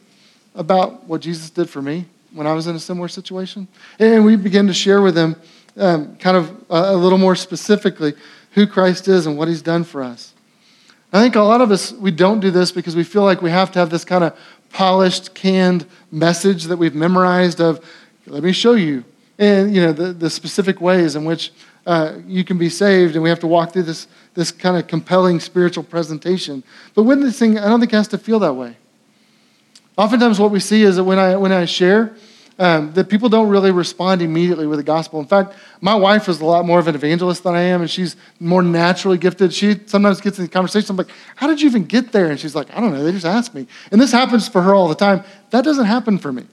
about 0.54 1.04
what 1.04 1.20
Jesus 1.20 1.50
did 1.50 1.68
for 1.68 1.82
me 1.82 2.06
when 2.32 2.46
I 2.46 2.52
was 2.52 2.66
in 2.66 2.76
a 2.76 2.80
similar 2.80 3.08
situation. 3.08 3.68
And 3.98 4.24
we 4.24 4.36
begin 4.36 4.66
to 4.66 4.74
share 4.74 5.02
with 5.02 5.14
them 5.14 5.36
um, 5.76 6.16
kind 6.16 6.36
of 6.36 6.50
a, 6.70 6.94
a 6.94 6.96
little 6.96 7.18
more 7.18 7.36
specifically 7.36 8.14
who 8.52 8.66
Christ 8.66 9.08
is 9.08 9.26
and 9.26 9.36
what 9.36 9.48
he's 9.48 9.62
done 9.62 9.84
for 9.84 10.02
us. 10.02 10.34
I 11.12 11.20
think 11.20 11.36
a 11.36 11.40
lot 11.40 11.60
of 11.60 11.70
us, 11.70 11.92
we 11.92 12.10
don't 12.10 12.40
do 12.40 12.50
this 12.50 12.72
because 12.72 12.96
we 12.96 13.04
feel 13.04 13.22
like 13.22 13.42
we 13.42 13.50
have 13.50 13.70
to 13.72 13.78
have 13.78 13.90
this 13.90 14.04
kind 14.04 14.24
of 14.24 14.36
polished, 14.70 15.34
canned 15.34 15.86
message 16.10 16.64
that 16.64 16.76
we've 16.78 16.94
memorized 16.94 17.60
of, 17.60 17.84
let 18.26 18.42
me 18.42 18.52
show 18.52 18.72
you. 18.72 19.04
And, 19.38 19.74
you 19.74 19.82
know, 19.82 19.92
the, 19.92 20.12
the 20.12 20.30
specific 20.30 20.80
ways 20.80 21.16
in 21.16 21.24
which 21.24 21.52
uh, 21.86 22.18
you 22.26 22.44
can 22.44 22.58
be 22.58 22.68
saved, 22.68 23.14
and 23.14 23.22
we 23.22 23.28
have 23.28 23.40
to 23.40 23.46
walk 23.46 23.72
through 23.72 23.82
this, 23.82 24.06
this 24.34 24.52
kind 24.52 24.76
of 24.76 24.86
compelling 24.86 25.40
spiritual 25.40 25.82
presentation. 25.82 26.62
But 26.94 27.02
witnessing, 27.02 27.58
I 27.58 27.68
don't 27.68 27.80
think 27.80 27.92
it 27.92 27.96
has 27.96 28.08
to 28.08 28.18
feel 28.18 28.38
that 28.38 28.54
way. 28.54 28.76
Oftentimes, 29.96 30.40
what 30.40 30.50
we 30.50 30.60
see 30.60 30.82
is 30.82 30.96
that 30.96 31.04
when 31.04 31.18
I, 31.18 31.36
when 31.36 31.52
I 31.52 31.64
share, 31.66 32.16
um, 32.58 32.92
that 32.92 33.08
people 33.08 33.28
don't 33.28 33.48
really 33.48 33.70
respond 33.70 34.22
immediately 34.22 34.66
with 34.66 34.78
the 34.78 34.84
gospel. 34.84 35.20
In 35.20 35.26
fact, 35.26 35.54
my 35.80 35.94
wife 35.94 36.28
is 36.28 36.40
a 36.40 36.44
lot 36.44 36.64
more 36.64 36.78
of 36.78 36.86
an 36.86 36.94
evangelist 36.94 37.42
than 37.44 37.54
I 37.54 37.62
am, 37.62 37.80
and 37.80 37.90
she's 37.90 38.16
more 38.40 38.62
naturally 38.62 39.18
gifted. 39.18 39.52
She 39.52 39.80
sometimes 39.86 40.20
gets 40.20 40.38
in 40.38 40.44
the 40.44 40.50
conversation. 40.50 40.90
I'm 40.90 40.96
like, 40.96 41.10
"How 41.36 41.46
did 41.46 41.60
you 41.60 41.68
even 41.68 41.84
get 41.84 42.12
there?" 42.12 42.30
And 42.30 42.38
she's 42.38 42.54
like, 42.54 42.68
"I 42.74 42.80
don't 42.80 42.92
know. 42.92 43.02
They 43.02 43.12
just 43.12 43.26
asked 43.26 43.54
me." 43.54 43.66
And 43.90 44.00
this 44.00 44.12
happens 44.12 44.48
for 44.48 44.62
her 44.62 44.74
all 44.74 44.88
the 44.88 44.94
time. 44.94 45.24
That 45.50 45.64
doesn't 45.64 45.86
happen 45.86 46.18
for 46.18 46.32
me. 46.32 46.44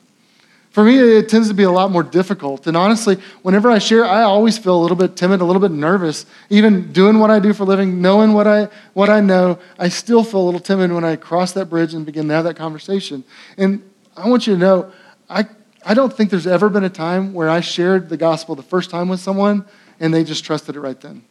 For 0.72 0.84
me, 0.84 1.00
it 1.00 1.30
tends 1.30 1.48
to 1.48 1.56
be 1.56 1.64
a 1.64 1.72
lot 1.72 1.90
more 1.90 2.04
difficult. 2.04 2.68
And 2.68 2.78
honestly, 2.78 3.18
whenever 3.42 3.72
I 3.72 3.80
share, 3.80 4.06
I 4.06 4.22
always 4.22 4.58
feel 4.58 4.80
a 4.80 4.82
little 4.82 4.98
bit 4.98 5.16
timid, 5.16 5.42
a 5.42 5.46
little 5.46 5.62
bit 5.62 5.72
nervous. 5.72 6.28
Even 6.50 6.92
doing 6.94 7.18
what 7.18 7.32
I 7.32 7.40
do 7.40 7.54
for 7.54 7.64
a 7.64 7.66
living, 7.66 8.02
knowing 8.02 8.34
what 8.34 8.46
I, 8.46 8.70
what 8.94 9.10
I 9.10 9.20
know, 9.20 9.58
I 9.80 9.90
still 9.90 10.24
feel 10.24 10.42
a 10.42 10.46
little 10.46 10.60
timid 10.60 10.92
when 10.92 11.04
I 11.04 11.16
cross 11.16 11.54
that 11.54 11.66
bridge 11.66 11.96
and 11.96 12.06
begin 12.06 12.28
to 12.28 12.34
have 12.36 12.44
that 12.44 12.56
conversation. 12.56 13.24
And 13.58 13.82
I 14.16 14.30
want 14.30 14.46
you 14.46 14.54
to 14.54 14.60
know, 14.60 14.92
I, 15.28 15.48
I 15.84 15.96
don't 15.96 16.14
think 16.14 16.30
there's 16.30 16.48
ever 16.48 16.70
been 16.70 16.84
a 16.84 16.90
time 16.90 17.34
where 17.34 17.50
I 17.50 17.62
shared 17.62 18.10
the 18.10 18.18
gospel 18.18 18.54
the 18.54 18.62
first 18.62 18.92
time 18.92 19.10
with 19.10 19.20
someone 19.20 19.66
and 20.00 20.14
they 20.14 20.24
just 20.24 20.44
trusted 20.44 20.76
it 20.76 20.80
right 20.80 21.00
then. 21.02 21.24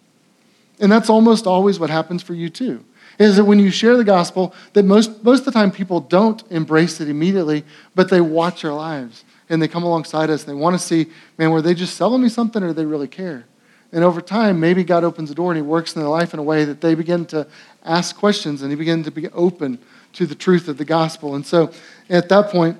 And 0.80 0.91
that's 0.91 1.09
almost 1.09 1.47
always 1.47 1.78
what 1.78 1.91
happens 1.91 2.22
for 2.22 2.34
you 2.34 2.51
too. 2.51 2.84
Is 3.20 3.36
that 3.36 3.45
when 3.45 3.59
you 3.59 3.70
share 3.70 3.97
the 3.97 4.05
gospel, 4.05 4.55
that 4.74 4.84
most, 4.84 5.24
most 5.24 5.41
of 5.41 5.45
the 5.47 5.53
time 5.53 5.70
people 5.70 6.01
don't 6.01 6.43
embrace 6.51 7.01
it 7.01 7.09
immediately, 7.09 7.64
but 7.95 8.11
they 8.11 8.20
watch 8.20 8.62
your 8.62 8.74
lives 8.74 9.24
and 9.49 9.61
they 9.61 9.68
come 9.68 9.82
alongside 9.82 10.30
us 10.30 10.46
and 10.46 10.51
they 10.51 10.61
want 10.61 10.74
to 10.74 10.78
see, 10.78 11.07
man, 11.36 11.51
were 11.51 11.62
they 11.62 11.74
just 11.74 11.96
selling 11.96 12.22
me 12.22 12.28
something 12.28 12.62
or 12.62 12.68
do 12.68 12.72
they 12.72 12.84
really 12.84 13.09
care? 13.09 13.44
And 13.92 14.05
over 14.05 14.20
time, 14.20 14.61
maybe 14.61 14.84
God 14.84 15.05
opens 15.05 15.30
the 15.30 15.34
door 15.34 15.51
and 15.51 15.57
He 15.57 15.62
works 15.62 15.94
in 15.94 16.03
their 16.03 16.11
life 16.11 16.34
in 16.34 16.40
a 16.40 16.42
way 16.42 16.64
that 16.64 16.80
they 16.80 16.94
begin 16.94 17.24
to 17.26 17.46
ask 17.84 18.16
questions 18.16 18.62
and 18.62 18.70
they 18.70 18.74
begin 18.74 19.03
to 19.05 19.11
be 19.11 19.28
open 19.30 19.78
to 20.14 20.26
the 20.26 20.34
truth 20.34 20.68
of 20.68 20.76
the 20.76 20.84
gospel. 20.84 21.34
And 21.34 21.46
so 21.46 21.70
at 22.11 22.28
that 22.28 22.51
point, 22.51 22.78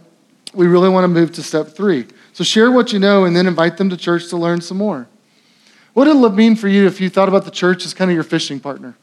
we 0.55 0.67
really 0.67 0.89
want 0.89 1.05
to 1.05 1.09
move 1.09 1.33
to 1.33 1.43
step 1.43 1.69
three. 1.69 2.07
So 2.33 2.45
share 2.45 2.71
what 2.71 2.93
you 2.93 2.99
know 2.99 3.25
and 3.25 3.35
then 3.35 3.47
invite 3.47 3.77
them 3.77 3.91
to 3.91 3.97
church 3.97 4.29
to 4.29 4.37
learn 4.37 4.61
some 4.61 4.77
more. 4.77 5.07
What 5.95 6.07
would 6.07 6.33
it 6.33 6.35
mean 6.37 6.57
for 6.57 6.69
you 6.69 6.87
if 6.87 7.01
you 7.01 7.11
thought 7.11 7.29
about 7.29 7.45
the 7.45 7.51
church 7.51 7.85
as 7.85 7.95
kind 7.95 8.11
of 8.11 8.15
your 8.15 8.25
fishing 8.25 8.61
partner? 8.61 8.95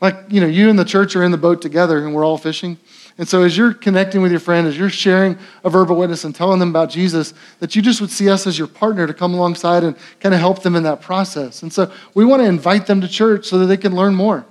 Like, 0.00 0.16
you 0.28 0.40
know, 0.40 0.46
you 0.46 0.68
and 0.68 0.78
the 0.78 0.84
church 0.84 1.16
are 1.16 1.22
in 1.22 1.30
the 1.30 1.38
boat 1.38 1.62
together 1.62 2.04
and 2.04 2.14
we're 2.14 2.24
all 2.24 2.38
fishing. 2.38 2.78
And 3.18 3.26
so, 3.26 3.42
as 3.42 3.56
you're 3.56 3.72
connecting 3.72 4.20
with 4.20 4.30
your 4.30 4.40
friend, 4.40 4.66
as 4.66 4.76
you're 4.76 4.90
sharing 4.90 5.38
a 5.64 5.70
verbal 5.70 5.96
witness 5.96 6.24
and 6.24 6.34
telling 6.34 6.58
them 6.58 6.68
about 6.68 6.90
Jesus, 6.90 7.32
that 7.60 7.74
you 7.74 7.80
just 7.80 8.00
would 8.02 8.10
see 8.10 8.28
us 8.28 8.46
as 8.46 8.58
your 8.58 8.66
partner 8.66 9.06
to 9.06 9.14
come 9.14 9.32
alongside 9.32 9.84
and 9.84 9.96
kind 10.20 10.34
of 10.34 10.40
help 10.40 10.62
them 10.62 10.76
in 10.76 10.82
that 10.82 11.00
process. 11.00 11.62
And 11.62 11.72
so, 11.72 11.90
we 12.12 12.26
want 12.26 12.42
to 12.42 12.46
invite 12.46 12.86
them 12.86 13.00
to 13.00 13.08
church 13.08 13.46
so 13.46 13.58
that 13.58 13.66
they 13.66 13.78
can 13.78 13.94
learn 13.94 14.14
more. 14.14 14.44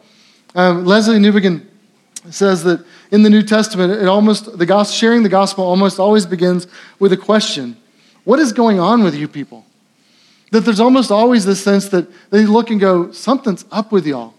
Um, 0.55 0.85
Lesslie 0.85 1.19
Newbigin 1.19 1.63
says 2.31 2.63
that 2.63 2.83
in 3.11 3.21
the 3.21 3.29
New 3.29 3.43
Testament, 3.43 3.93
it 3.93 4.07
almost 4.07 4.57
the 4.57 4.65
gospel, 4.65 4.95
sharing 4.95 5.21
the 5.21 5.29
gospel 5.29 5.63
almost 5.63 5.99
always 5.99 6.25
begins 6.25 6.65
with 6.97 7.13
a 7.13 7.17
question: 7.17 7.77
What 8.23 8.39
is 8.39 8.51
going 8.51 8.79
on 8.79 9.03
with 9.03 9.13
you 9.13 9.27
people? 9.27 9.63
That 10.49 10.61
there's 10.61 10.79
almost 10.79 11.11
always 11.11 11.45
this 11.45 11.63
sense 11.63 11.89
that 11.89 12.07
they 12.31 12.47
look 12.47 12.71
and 12.71 12.79
go, 12.79 13.11
"Something's 13.11 13.65
up 13.71 13.91
with 13.91 14.07
y'all." 14.07 14.33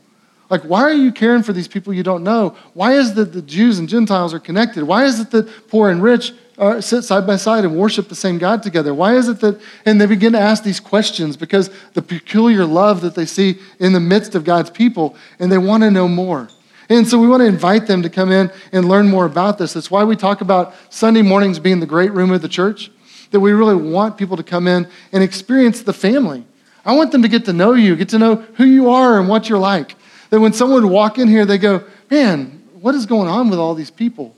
Like, 0.48 0.62
why 0.62 0.82
are 0.82 0.92
you 0.92 1.12
caring 1.12 1.42
for 1.42 1.52
these 1.52 1.66
people 1.66 1.92
you 1.92 2.02
don't 2.02 2.22
know? 2.22 2.56
Why 2.74 2.92
is 2.92 3.10
it 3.10 3.14
that 3.16 3.32
the 3.32 3.42
Jews 3.42 3.78
and 3.78 3.88
Gentiles 3.88 4.32
are 4.32 4.38
connected? 4.38 4.84
Why 4.84 5.04
is 5.04 5.18
it 5.18 5.30
that 5.32 5.48
poor 5.68 5.90
and 5.90 6.00
rich 6.02 6.32
are, 6.56 6.80
sit 6.80 7.02
side 7.02 7.26
by 7.26 7.36
side 7.36 7.64
and 7.64 7.76
worship 7.76 8.08
the 8.08 8.14
same 8.14 8.38
God 8.38 8.62
together? 8.62 8.94
Why 8.94 9.16
is 9.16 9.28
it 9.28 9.40
that, 9.40 9.60
and 9.84 10.00
they 10.00 10.06
begin 10.06 10.32
to 10.34 10.38
ask 10.38 10.62
these 10.62 10.78
questions 10.78 11.36
because 11.36 11.70
the 11.94 12.02
peculiar 12.02 12.64
love 12.64 13.00
that 13.00 13.14
they 13.14 13.26
see 13.26 13.58
in 13.80 13.92
the 13.92 14.00
midst 14.00 14.34
of 14.34 14.44
God's 14.44 14.70
people, 14.70 15.16
and 15.38 15.50
they 15.50 15.58
want 15.58 15.82
to 15.82 15.90
know 15.90 16.06
more. 16.06 16.48
And 16.88 17.06
so 17.06 17.18
we 17.18 17.26
want 17.26 17.40
to 17.40 17.46
invite 17.46 17.88
them 17.88 18.02
to 18.02 18.08
come 18.08 18.30
in 18.30 18.50
and 18.70 18.88
learn 18.88 19.08
more 19.08 19.26
about 19.26 19.58
this. 19.58 19.72
That's 19.72 19.90
why 19.90 20.04
we 20.04 20.14
talk 20.14 20.40
about 20.40 20.74
Sunday 20.88 21.22
mornings 21.22 21.58
being 21.58 21.80
the 21.80 21.86
great 21.86 22.12
room 22.12 22.30
of 22.30 22.42
the 22.42 22.48
church, 22.48 22.92
that 23.32 23.40
we 23.40 23.50
really 23.50 23.74
want 23.74 24.16
people 24.16 24.36
to 24.36 24.44
come 24.44 24.68
in 24.68 24.86
and 25.10 25.24
experience 25.24 25.82
the 25.82 25.92
family. 25.92 26.44
I 26.84 26.94
want 26.94 27.10
them 27.10 27.22
to 27.22 27.28
get 27.28 27.44
to 27.46 27.52
know 27.52 27.72
you, 27.72 27.96
get 27.96 28.10
to 28.10 28.18
know 28.18 28.36
who 28.36 28.64
you 28.64 28.90
are 28.90 29.18
and 29.18 29.28
what 29.28 29.48
you're 29.48 29.58
like. 29.58 29.96
That 30.30 30.40
when 30.40 30.52
someone 30.52 30.82
would 30.82 30.92
walk 30.92 31.18
in 31.18 31.28
here, 31.28 31.44
they 31.44 31.58
go, 31.58 31.84
man, 32.10 32.62
what 32.80 32.94
is 32.94 33.06
going 33.06 33.28
on 33.28 33.50
with 33.50 33.58
all 33.58 33.74
these 33.74 33.90
people? 33.90 34.34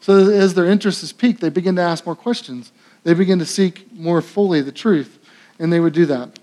So 0.00 0.30
as 0.30 0.54
their 0.54 0.66
interest 0.66 1.02
is 1.02 1.12
piqued, 1.12 1.40
they 1.40 1.50
begin 1.50 1.76
to 1.76 1.82
ask 1.82 2.06
more 2.06 2.16
questions. 2.16 2.72
They 3.04 3.14
begin 3.14 3.38
to 3.38 3.46
seek 3.46 3.92
more 3.92 4.22
fully 4.22 4.60
the 4.60 4.72
truth, 4.72 5.18
and 5.58 5.72
they 5.72 5.80
would 5.80 5.92
do 5.92 6.06
that. 6.06 6.38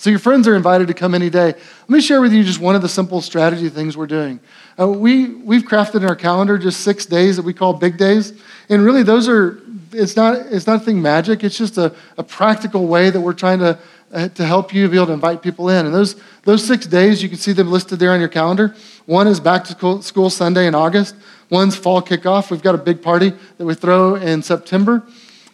So 0.00 0.08
your 0.08 0.18
friends 0.18 0.48
are 0.48 0.56
invited 0.56 0.88
to 0.88 0.94
come 0.94 1.14
any 1.14 1.28
day. 1.28 1.48
Let 1.48 1.90
me 1.90 2.00
share 2.00 2.22
with 2.22 2.32
you 2.32 2.42
just 2.42 2.58
one 2.58 2.74
of 2.74 2.80
the 2.80 2.88
simple 2.88 3.20
strategy 3.20 3.68
things 3.68 3.98
we're 3.98 4.06
doing. 4.06 4.40
Uh, 4.78 4.88
we, 4.88 5.26
we've 5.26 5.64
crafted 5.64 5.96
in 5.96 6.04
our 6.04 6.16
calendar 6.16 6.56
just 6.56 6.80
six 6.80 7.04
days 7.04 7.36
that 7.36 7.42
we 7.42 7.52
call 7.52 7.74
big 7.74 7.98
days. 7.98 8.32
And 8.70 8.82
really, 8.82 9.02
those 9.02 9.28
are, 9.28 9.60
it's 9.92 10.16
not, 10.16 10.38
it's 10.50 10.66
not 10.66 10.76
anything 10.76 11.02
magic. 11.02 11.44
It's 11.44 11.58
just 11.58 11.76
a, 11.76 11.94
a 12.16 12.22
practical 12.22 12.86
way 12.86 13.10
that 13.10 13.20
we're 13.20 13.34
trying 13.34 13.58
to 13.58 13.78
uh, 14.12 14.28
to 14.28 14.44
help 14.44 14.74
you 14.74 14.88
be 14.88 14.96
able 14.96 15.06
to 15.06 15.12
invite 15.12 15.42
people 15.42 15.68
in. 15.68 15.86
And 15.86 15.94
those, 15.94 16.20
those 16.44 16.64
six 16.64 16.86
days, 16.86 17.22
you 17.22 17.28
can 17.28 17.38
see 17.38 17.52
them 17.52 17.70
listed 17.70 17.98
there 17.98 18.12
on 18.12 18.20
your 18.20 18.28
calendar. 18.28 18.74
One 19.06 19.26
is 19.26 19.40
back 19.40 19.64
to 19.64 20.02
school 20.02 20.30
Sunday 20.30 20.66
in 20.66 20.74
August. 20.74 21.14
One's 21.50 21.76
fall 21.76 22.00
kickoff. 22.00 22.50
We've 22.50 22.62
got 22.62 22.74
a 22.74 22.78
big 22.78 23.02
party 23.02 23.32
that 23.58 23.64
we 23.64 23.74
throw 23.74 24.14
in 24.14 24.42
September. 24.42 25.02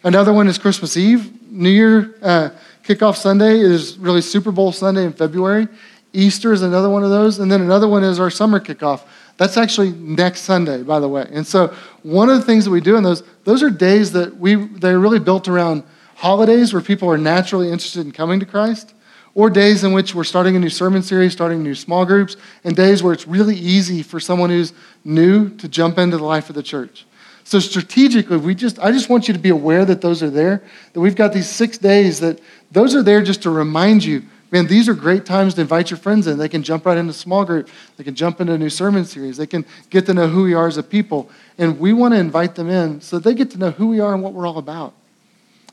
Another 0.03 0.33
one 0.33 0.47
is 0.47 0.57
Christmas 0.57 0.95
Eve. 0.95 1.51
New 1.51 1.69
Year 1.69 2.15
uh, 2.21 2.49
kickoff 2.83 3.15
Sunday 3.15 3.59
is 3.59 3.97
really 3.97 4.21
Super 4.21 4.51
Bowl 4.51 4.71
Sunday 4.71 5.05
in 5.05 5.13
February. 5.13 5.67
Easter 6.13 6.53
is 6.53 6.61
another 6.61 6.89
one 6.89 7.03
of 7.03 7.09
those. 7.09 7.39
And 7.39 7.51
then 7.51 7.61
another 7.61 7.87
one 7.87 8.03
is 8.03 8.19
our 8.19 8.29
summer 8.29 8.59
kickoff. 8.59 9.01
That's 9.37 9.57
actually 9.57 9.91
next 9.91 10.41
Sunday, 10.41 10.83
by 10.83 10.99
the 10.99 11.07
way. 11.07 11.27
And 11.31 11.45
so 11.45 11.73
one 12.03 12.29
of 12.29 12.37
the 12.37 12.45
things 12.45 12.65
that 12.65 12.71
we 12.71 12.81
do 12.81 12.95
in 12.95 13.03
those, 13.03 13.23
those 13.43 13.61
are 13.61 13.69
days 13.69 14.11
that 14.13 14.37
we, 14.37 14.55
they're 14.55 14.99
really 14.99 15.19
built 15.19 15.47
around 15.47 15.83
holidays 16.17 16.73
where 16.73 16.81
people 16.81 17.07
are 17.09 17.17
naturally 17.17 17.71
interested 17.71 18.03
in 18.03 18.11
coming 18.11 18.39
to 18.39 18.45
Christ, 18.45 18.95
or 19.35 19.51
days 19.51 19.83
in 19.83 19.93
which 19.93 20.15
we're 20.15 20.23
starting 20.23 20.55
a 20.55 20.59
new 20.59 20.69
sermon 20.69 21.03
series, 21.03 21.31
starting 21.31 21.61
new 21.61 21.75
small 21.75 22.05
groups, 22.05 22.35
and 22.63 22.75
days 22.75 23.03
where 23.03 23.13
it's 23.13 23.27
really 23.27 23.55
easy 23.55 24.01
for 24.01 24.19
someone 24.19 24.49
who's 24.49 24.73
new 25.05 25.49
to 25.57 25.67
jump 25.67 25.99
into 25.99 26.17
the 26.17 26.23
life 26.23 26.49
of 26.49 26.55
the 26.55 26.63
church. 26.63 27.05
So 27.43 27.59
strategically, 27.59 28.37
we 28.37 28.55
just 28.55 28.79
I 28.79 28.91
just 28.91 29.09
want 29.09 29.27
you 29.27 29.33
to 29.35 29.39
be 29.39 29.49
aware 29.49 29.85
that 29.85 30.01
those 30.01 30.23
are 30.23 30.31
there, 30.31 30.63
that 30.93 30.99
we've 30.99 31.15
got 31.15 31.33
these 31.33 31.47
six 31.47 31.77
days 31.77 32.19
that 32.19 32.41
those 32.71 32.95
are 32.95 33.03
there 33.03 33.21
just 33.21 33.43
to 33.43 33.51
remind 33.51 34.03
you, 34.03 34.23
man, 34.49 34.65
these 34.65 34.89
are 34.89 34.95
great 34.95 35.23
times 35.23 35.53
to 35.53 35.61
invite 35.61 35.91
your 35.91 35.99
friends 35.99 36.25
in. 36.25 36.39
They 36.39 36.49
can 36.49 36.63
jump 36.63 36.87
right 36.87 36.97
into 36.97 37.11
a 37.11 37.13
small 37.13 37.45
group, 37.45 37.69
they 37.95 38.03
can 38.03 38.15
jump 38.15 38.41
into 38.41 38.53
a 38.53 38.57
new 38.57 38.71
sermon 38.71 39.05
series, 39.05 39.37
they 39.37 39.45
can 39.45 39.65
get 39.91 40.07
to 40.07 40.15
know 40.15 40.27
who 40.27 40.41
we 40.41 40.55
are 40.55 40.67
as 40.67 40.77
a 40.77 40.83
people. 40.83 41.29
And 41.59 41.79
we 41.79 41.93
want 41.93 42.15
to 42.15 42.19
invite 42.19 42.55
them 42.55 42.71
in 42.71 43.01
so 43.01 43.19
they 43.19 43.35
get 43.35 43.51
to 43.51 43.59
know 43.59 43.69
who 43.69 43.87
we 43.87 43.99
are 43.99 44.15
and 44.15 44.23
what 44.23 44.33
we're 44.33 44.47
all 44.47 44.57
about. 44.57 44.95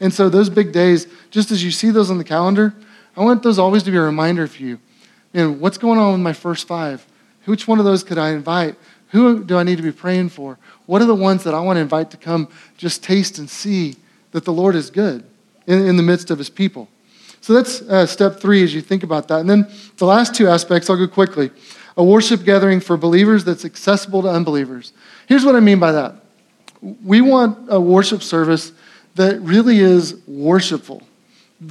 And 0.05 0.13
so 0.13 0.29
those 0.29 0.51
big 0.51 0.71
days, 0.71 1.07
just 1.31 1.51
as 1.51 1.65
you 1.65 1.71
see 1.71 1.89
those 1.89 2.11
on 2.11 2.19
the 2.19 2.25
calendar, 2.25 2.75
I 3.17 3.23
want 3.23 3.43
those 3.43 3.59
always 3.59 3.85
to 3.85 3.91
be 3.91 3.97
a 3.97 4.03
reminder 4.03 4.47
for 4.47 4.63
you. 4.63 4.79
And 5.33 5.63
what's 5.63 5.79
going 5.79 5.99
on 5.99 6.13
with 6.13 6.21
my 6.21 6.35
first 6.35 6.69
five? 6.69 7.07
Which 7.47 7.67
one 7.67 7.79
of 7.79 7.87
those 7.87 8.05
could 8.05 8.19
I 8.19 8.33
invite? 8.33 8.77
Who 9.13 9.43
do 9.43 9.57
I 9.57 9.63
need 9.63 9.77
to 9.77 9.83
be 9.83 9.93
praying 9.93 10.29
for? 10.29 10.59
What 10.85 11.01
are 11.01 11.07
the 11.07 11.15
ones 11.15 11.43
that 11.45 11.55
I 11.55 11.61
want 11.61 11.79
to 11.79 11.81
invite 11.81 12.11
to 12.11 12.19
come 12.19 12.49
just 12.77 13.03
taste 13.03 13.39
and 13.39 13.49
see 13.49 13.97
that 14.33 14.45
the 14.45 14.53
Lord 14.53 14.75
is 14.75 14.91
good 14.91 15.25
in, 15.67 15.89
in 15.89 15.97
the 15.97 16.03
midst 16.03 16.31
of 16.31 16.37
his 16.37 16.51
people? 16.51 16.87
So 17.41 17.55
that's 17.55 17.81
uh, 17.81 18.05
step 18.05 18.39
three 18.41 18.63
as 18.63 18.75
you 18.75 18.83
think 18.83 19.05
about 19.05 19.29
that. 19.29 19.41
And 19.41 19.49
then 19.49 19.71
the 19.97 20.05
last 20.05 20.35
two 20.35 20.49
aspects, 20.49 20.91
I'll 20.91 20.99
go 20.99 21.09
quickly. 21.09 21.51
A 21.97 22.05
worship 22.05 22.45
gathering 22.45 22.81
for 22.81 22.99
believers 22.99 23.43
that's 23.43 23.65
accessible 23.65 24.21
to 24.21 24.29
unbelievers. 24.29 24.93
Here's 25.29 25.47
what 25.47 25.57
I 25.57 25.61
mean 25.61 25.81
by 25.81 25.93
that. 25.93 26.17
We 27.03 27.23
want 27.23 27.73
a 27.73 27.81
worship 27.81 28.23
service 28.23 28.73
that 29.15 29.41
really 29.41 29.79
is 29.79 30.17
worshipful. 30.27 31.03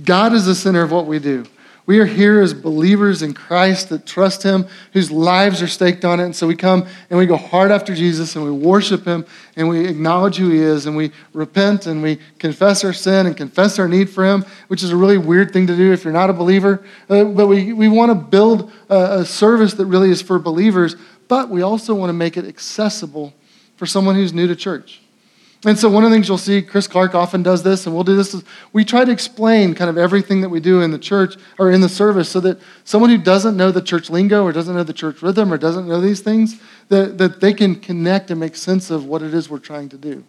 God 0.04 0.34
is 0.34 0.46
the 0.46 0.56
center 0.56 0.82
of 0.82 0.91
what 0.91 1.06
we 1.06 1.20
do. 1.20 1.46
We 1.86 2.00
are 2.00 2.06
here 2.06 2.39
as 2.39 2.54
believers 2.54 3.22
in 3.22 3.34
Christ 3.34 3.89
that 3.89 4.06
trust 4.06 4.41
Him, 4.41 4.68
whose 4.94 5.12
lives 5.12 5.62
are 5.62 5.68
staked 5.68 6.06
on 6.06 6.22
it. 6.22 6.24
And 6.24 6.36
so 6.36 6.48
we 6.48 6.56
come 6.56 6.88
and 7.10 7.20
we 7.20 7.26
go 7.26 7.36
hard 7.36 7.72
after 7.72 7.94
Jesus 7.94 8.38
and 8.38 8.46
we 8.46 8.52
worship 8.52 9.04
Him 9.04 9.26
and 9.58 9.68
we 9.68 9.86
acknowledge 9.86 10.38
who 10.38 10.50
He 10.50 10.60
is 10.60 10.86
and 10.86 10.96
we 10.96 11.12
repent 11.34 11.86
and 11.86 12.02
we 12.02 12.20
confess 12.39 12.86
our 12.86 12.94
sin 12.94 13.26
and 13.26 13.36
confess 13.36 13.80
our 13.80 13.89
need 13.89 14.10
for 14.10 14.24
Him, 14.24 14.46
which 14.70 14.82
is 14.82 14.91
a 14.91 14.96
really 14.96 15.18
weird 15.18 15.52
thing 15.52 15.68
to 15.68 15.76
do 15.76 15.91
if 15.91 16.06
you're 16.06 16.14
not 16.14 16.30
a 16.30 16.34
believer. 16.34 16.86
Uh, 17.10 17.26
but 17.26 17.48
we, 17.48 17.74
we 17.74 17.89
want 17.89 18.12
to 18.12 18.16
build 18.16 18.72
a, 18.88 19.20
a 19.20 19.26
service 19.26 19.74
that 19.74 19.86
really 19.86 20.10
is 20.10 20.22
for 20.22 20.39
believers, 20.39 20.96
but 21.28 21.50
we 21.50 21.62
also 21.62 21.94
want 21.94 22.10
to 22.10 22.14
make 22.14 22.38
it 22.38 22.46
accessible 22.46 23.34
for 23.76 23.86
someone 23.86 24.16
who's 24.16 24.32
new 24.32 24.48
to 24.48 24.56
church. 24.56 25.03
And 25.66 25.80
so, 25.80 25.89
one 25.89 26.03
of 26.03 26.09
the 26.09 26.16
things 26.16 26.28
you'll 26.28 26.38
see, 26.38 26.61
Chris 26.61 26.88
Clark 26.88 27.16
often 27.16 27.41
does 27.41 27.64
this, 27.64 27.86
and 27.86 27.95
we'll 27.95 28.03
do 28.03 28.18
this, 28.18 28.34
is 28.34 28.43
we 28.74 28.84
try 28.84 29.05
to 29.05 29.11
explain 29.11 29.74
kind 29.74 29.89
of 29.89 29.97
everything 29.97 30.41
that 30.41 30.49
we 30.49 30.59
do 30.59 30.82
in 30.82 30.91
the 30.91 30.99
church 30.99 31.36
or 31.57 31.72
in 31.72 31.80
the 31.80 31.88
service 31.88 32.28
so 32.28 32.41
that 32.41 32.59
someone 32.84 33.09
who 33.09 33.18
doesn't 33.18 33.55
know 33.55 33.72
the 33.72 33.82
church 33.82 34.09
lingo 34.09 34.43
or 34.43 34.51
doesn't 34.51 34.76
know 34.76 34.84
the 34.84 34.91
church 34.91 35.22
rhythm 35.22 35.53
or 35.53 35.57
doesn't 35.57 35.88
know 35.88 36.01
these 36.01 36.20
things, 36.20 36.59
that, 36.89 37.18
that 37.18 37.39
they 37.39 37.53
can 37.53 37.76
connect 37.76 38.30
and 38.30 38.41
make 38.41 38.57
sense 38.57 38.91
of 38.91 39.05
what 39.05 39.22
it 39.22 39.34
is 39.34 39.49
we're 39.49 39.57
trying 39.57 39.88
to 39.89 39.97
do. 39.97 40.24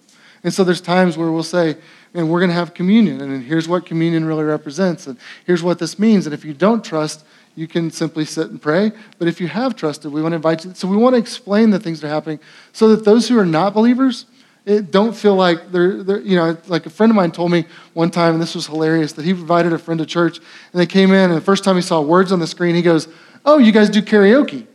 And 0.45 0.55
so, 0.55 0.63
there's 0.63 0.81
times 0.81 1.19
where 1.19 1.33
we'll 1.33 1.43
say, 1.43 1.77
and 2.13 2.31
we're 2.31 2.39
going 2.39 2.51
to 2.51 2.55
have 2.55 2.73
communion, 2.73 3.21
and 3.21 3.43
here's 3.43 3.67
what 3.67 3.87
communion 3.87 4.25
really 4.25 4.45
represents, 4.45 5.09
and 5.09 5.19
here's 5.47 5.65
what 5.65 5.81
this 5.81 5.99
means. 5.99 6.27
And 6.27 6.35
if 6.35 6.45
you 6.45 6.55
don't 6.55 6.85
trust, 6.85 7.25
you 7.57 7.67
can 7.67 7.91
simply 7.91 8.25
sit 8.25 8.51
and 8.51 8.63
pray. 8.63 8.93
But 9.19 9.27
if 9.27 9.41
you 9.41 9.49
have 9.49 9.75
trusted, 9.75 10.13
we 10.13 10.23
want 10.23 10.33
to 10.33 10.37
invite 10.37 10.65
you. 10.65 10.75
So, 10.75 10.87
we 10.87 10.97
want 10.97 11.15
to 11.15 11.19
explain 11.19 11.71
the 11.71 11.81
things 11.81 12.01
that 12.01 12.07
are 12.07 12.11
happening 12.11 12.39
so 12.73 12.89
that 12.95 13.05
those 13.05 13.27
who 13.27 13.37
are 13.37 13.47
not 13.47 13.75
believers, 13.75 14.27
it, 14.67 14.91
don't 14.91 15.15
feel 15.15 15.35
like 15.35 15.71
they're, 15.71 16.03
they're, 16.03 16.21
you 16.21 16.37
know, 16.37 16.57
like 16.69 16.87
a 16.87 16.91
friend 16.91 17.11
of 17.11 17.17
mine 17.17 17.33
told 17.33 17.51
me 17.51 17.67
one 17.93 18.11
time, 18.11 18.35
and 18.35 18.43
this 18.43 18.55
was 18.55 18.67
hilarious, 18.67 19.13
that 19.13 19.25
he 19.25 19.31
invited 19.31 19.73
a 19.73 19.79
friend 19.79 19.99
to 19.99 20.07
church, 20.07 20.39
and 20.39 20.81
they 20.81 20.87
came 20.87 21.13
in, 21.13 21.31
and 21.31 21.37
the 21.37 21.45
first 21.45 21.65
time 21.65 21.77
he 21.77 21.83
saw 21.83 22.01
words 22.01 22.33
on 22.33 22.41
the 22.41 22.47
screen, 22.47 22.75
he 22.75 22.83
goes, 22.83 23.09
Oh, 23.45 23.59
you 23.59 23.73
guys 23.73 23.91
do 23.91 24.01
karaoke. 24.01 24.67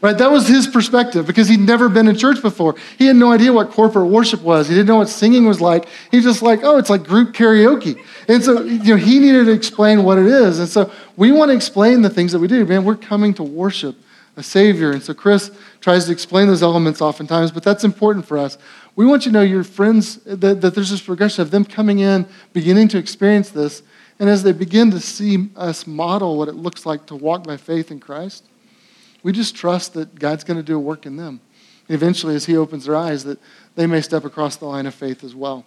Right? 0.00 0.18
That 0.18 0.30
was 0.30 0.46
his 0.46 0.66
perspective 0.66 1.26
because 1.26 1.48
he'd 1.48 1.60
never 1.60 1.88
been 1.88 2.08
in 2.08 2.16
church 2.16 2.42
before. 2.42 2.74
He 2.98 3.06
had 3.06 3.16
no 3.16 3.32
idea 3.32 3.52
what 3.52 3.70
corporate 3.70 4.08
worship 4.08 4.42
was. 4.42 4.68
He 4.68 4.74
didn't 4.74 4.88
know 4.88 4.96
what 4.96 5.08
singing 5.08 5.46
was 5.46 5.62
like. 5.62 5.86
He's 6.10 6.24
just 6.24 6.42
like, 6.42 6.60
oh, 6.62 6.76
it's 6.76 6.90
like 6.90 7.04
group 7.04 7.34
karaoke. 7.34 8.02
And 8.28 8.44
so, 8.44 8.62
you 8.62 8.84
know, 8.84 8.96
he 8.96 9.18
needed 9.18 9.46
to 9.46 9.52
explain 9.52 10.02
what 10.02 10.18
it 10.18 10.26
is. 10.26 10.58
And 10.58 10.68
so 10.68 10.90
we 11.16 11.32
want 11.32 11.50
to 11.50 11.56
explain 11.56 12.02
the 12.02 12.10
things 12.10 12.32
that 12.32 12.38
we 12.38 12.48
do. 12.48 12.66
Man, 12.66 12.84
we're 12.84 12.96
coming 12.96 13.32
to 13.34 13.42
worship 13.42 13.96
a 14.36 14.42
Savior. 14.42 14.90
And 14.90 15.02
so 15.02 15.14
Chris 15.14 15.50
tries 15.80 16.06
to 16.06 16.12
explain 16.12 16.48
those 16.48 16.62
elements 16.62 17.00
oftentimes, 17.00 17.50
but 17.50 17.62
that's 17.62 17.84
important 17.84 18.26
for 18.26 18.36
us. 18.36 18.58
We 18.96 19.06
want 19.06 19.26
you 19.26 19.32
to 19.32 19.38
know 19.38 19.42
your 19.42 19.64
friends, 19.64 20.16
that, 20.24 20.60
that 20.60 20.74
there's 20.74 20.90
this 20.90 21.00
progression 21.00 21.42
of 21.42 21.50
them 21.50 21.64
coming 21.64 21.98
in, 21.98 22.26
beginning 22.52 22.88
to 22.88 22.98
experience 22.98 23.50
this, 23.50 23.82
And 24.18 24.30
as 24.30 24.42
they 24.42 24.52
begin 24.52 24.90
to 24.92 25.00
see 25.00 25.48
us 25.56 25.86
model 25.86 26.38
what 26.38 26.48
it 26.48 26.54
looks 26.54 26.86
like 26.86 27.06
to 27.06 27.16
walk 27.16 27.44
by 27.44 27.56
faith 27.56 27.90
in 27.90 27.98
Christ, 27.98 28.44
we 29.22 29.32
just 29.32 29.56
trust 29.56 29.94
that 29.94 30.18
God's 30.18 30.44
going 30.44 30.56
to 30.58 30.62
do 30.62 30.76
a 30.76 30.80
work 30.80 31.06
in 31.06 31.16
them. 31.16 31.40
And 31.88 31.94
eventually, 31.94 32.34
as 32.34 32.46
He 32.46 32.56
opens 32.56 32.84
their 32.84 32.96
eyes, 32.96 33.24
that 33.24 33.38
they 33.74 33.86
may 33.86 34.00
step 34.00 34.24
across 34.24 34.56
the 34.56 34.66
line 34.66 34.86
of 34.86 34.94
faith 34.94 35.24
as 35.24 35.34
well. 35.34 35.64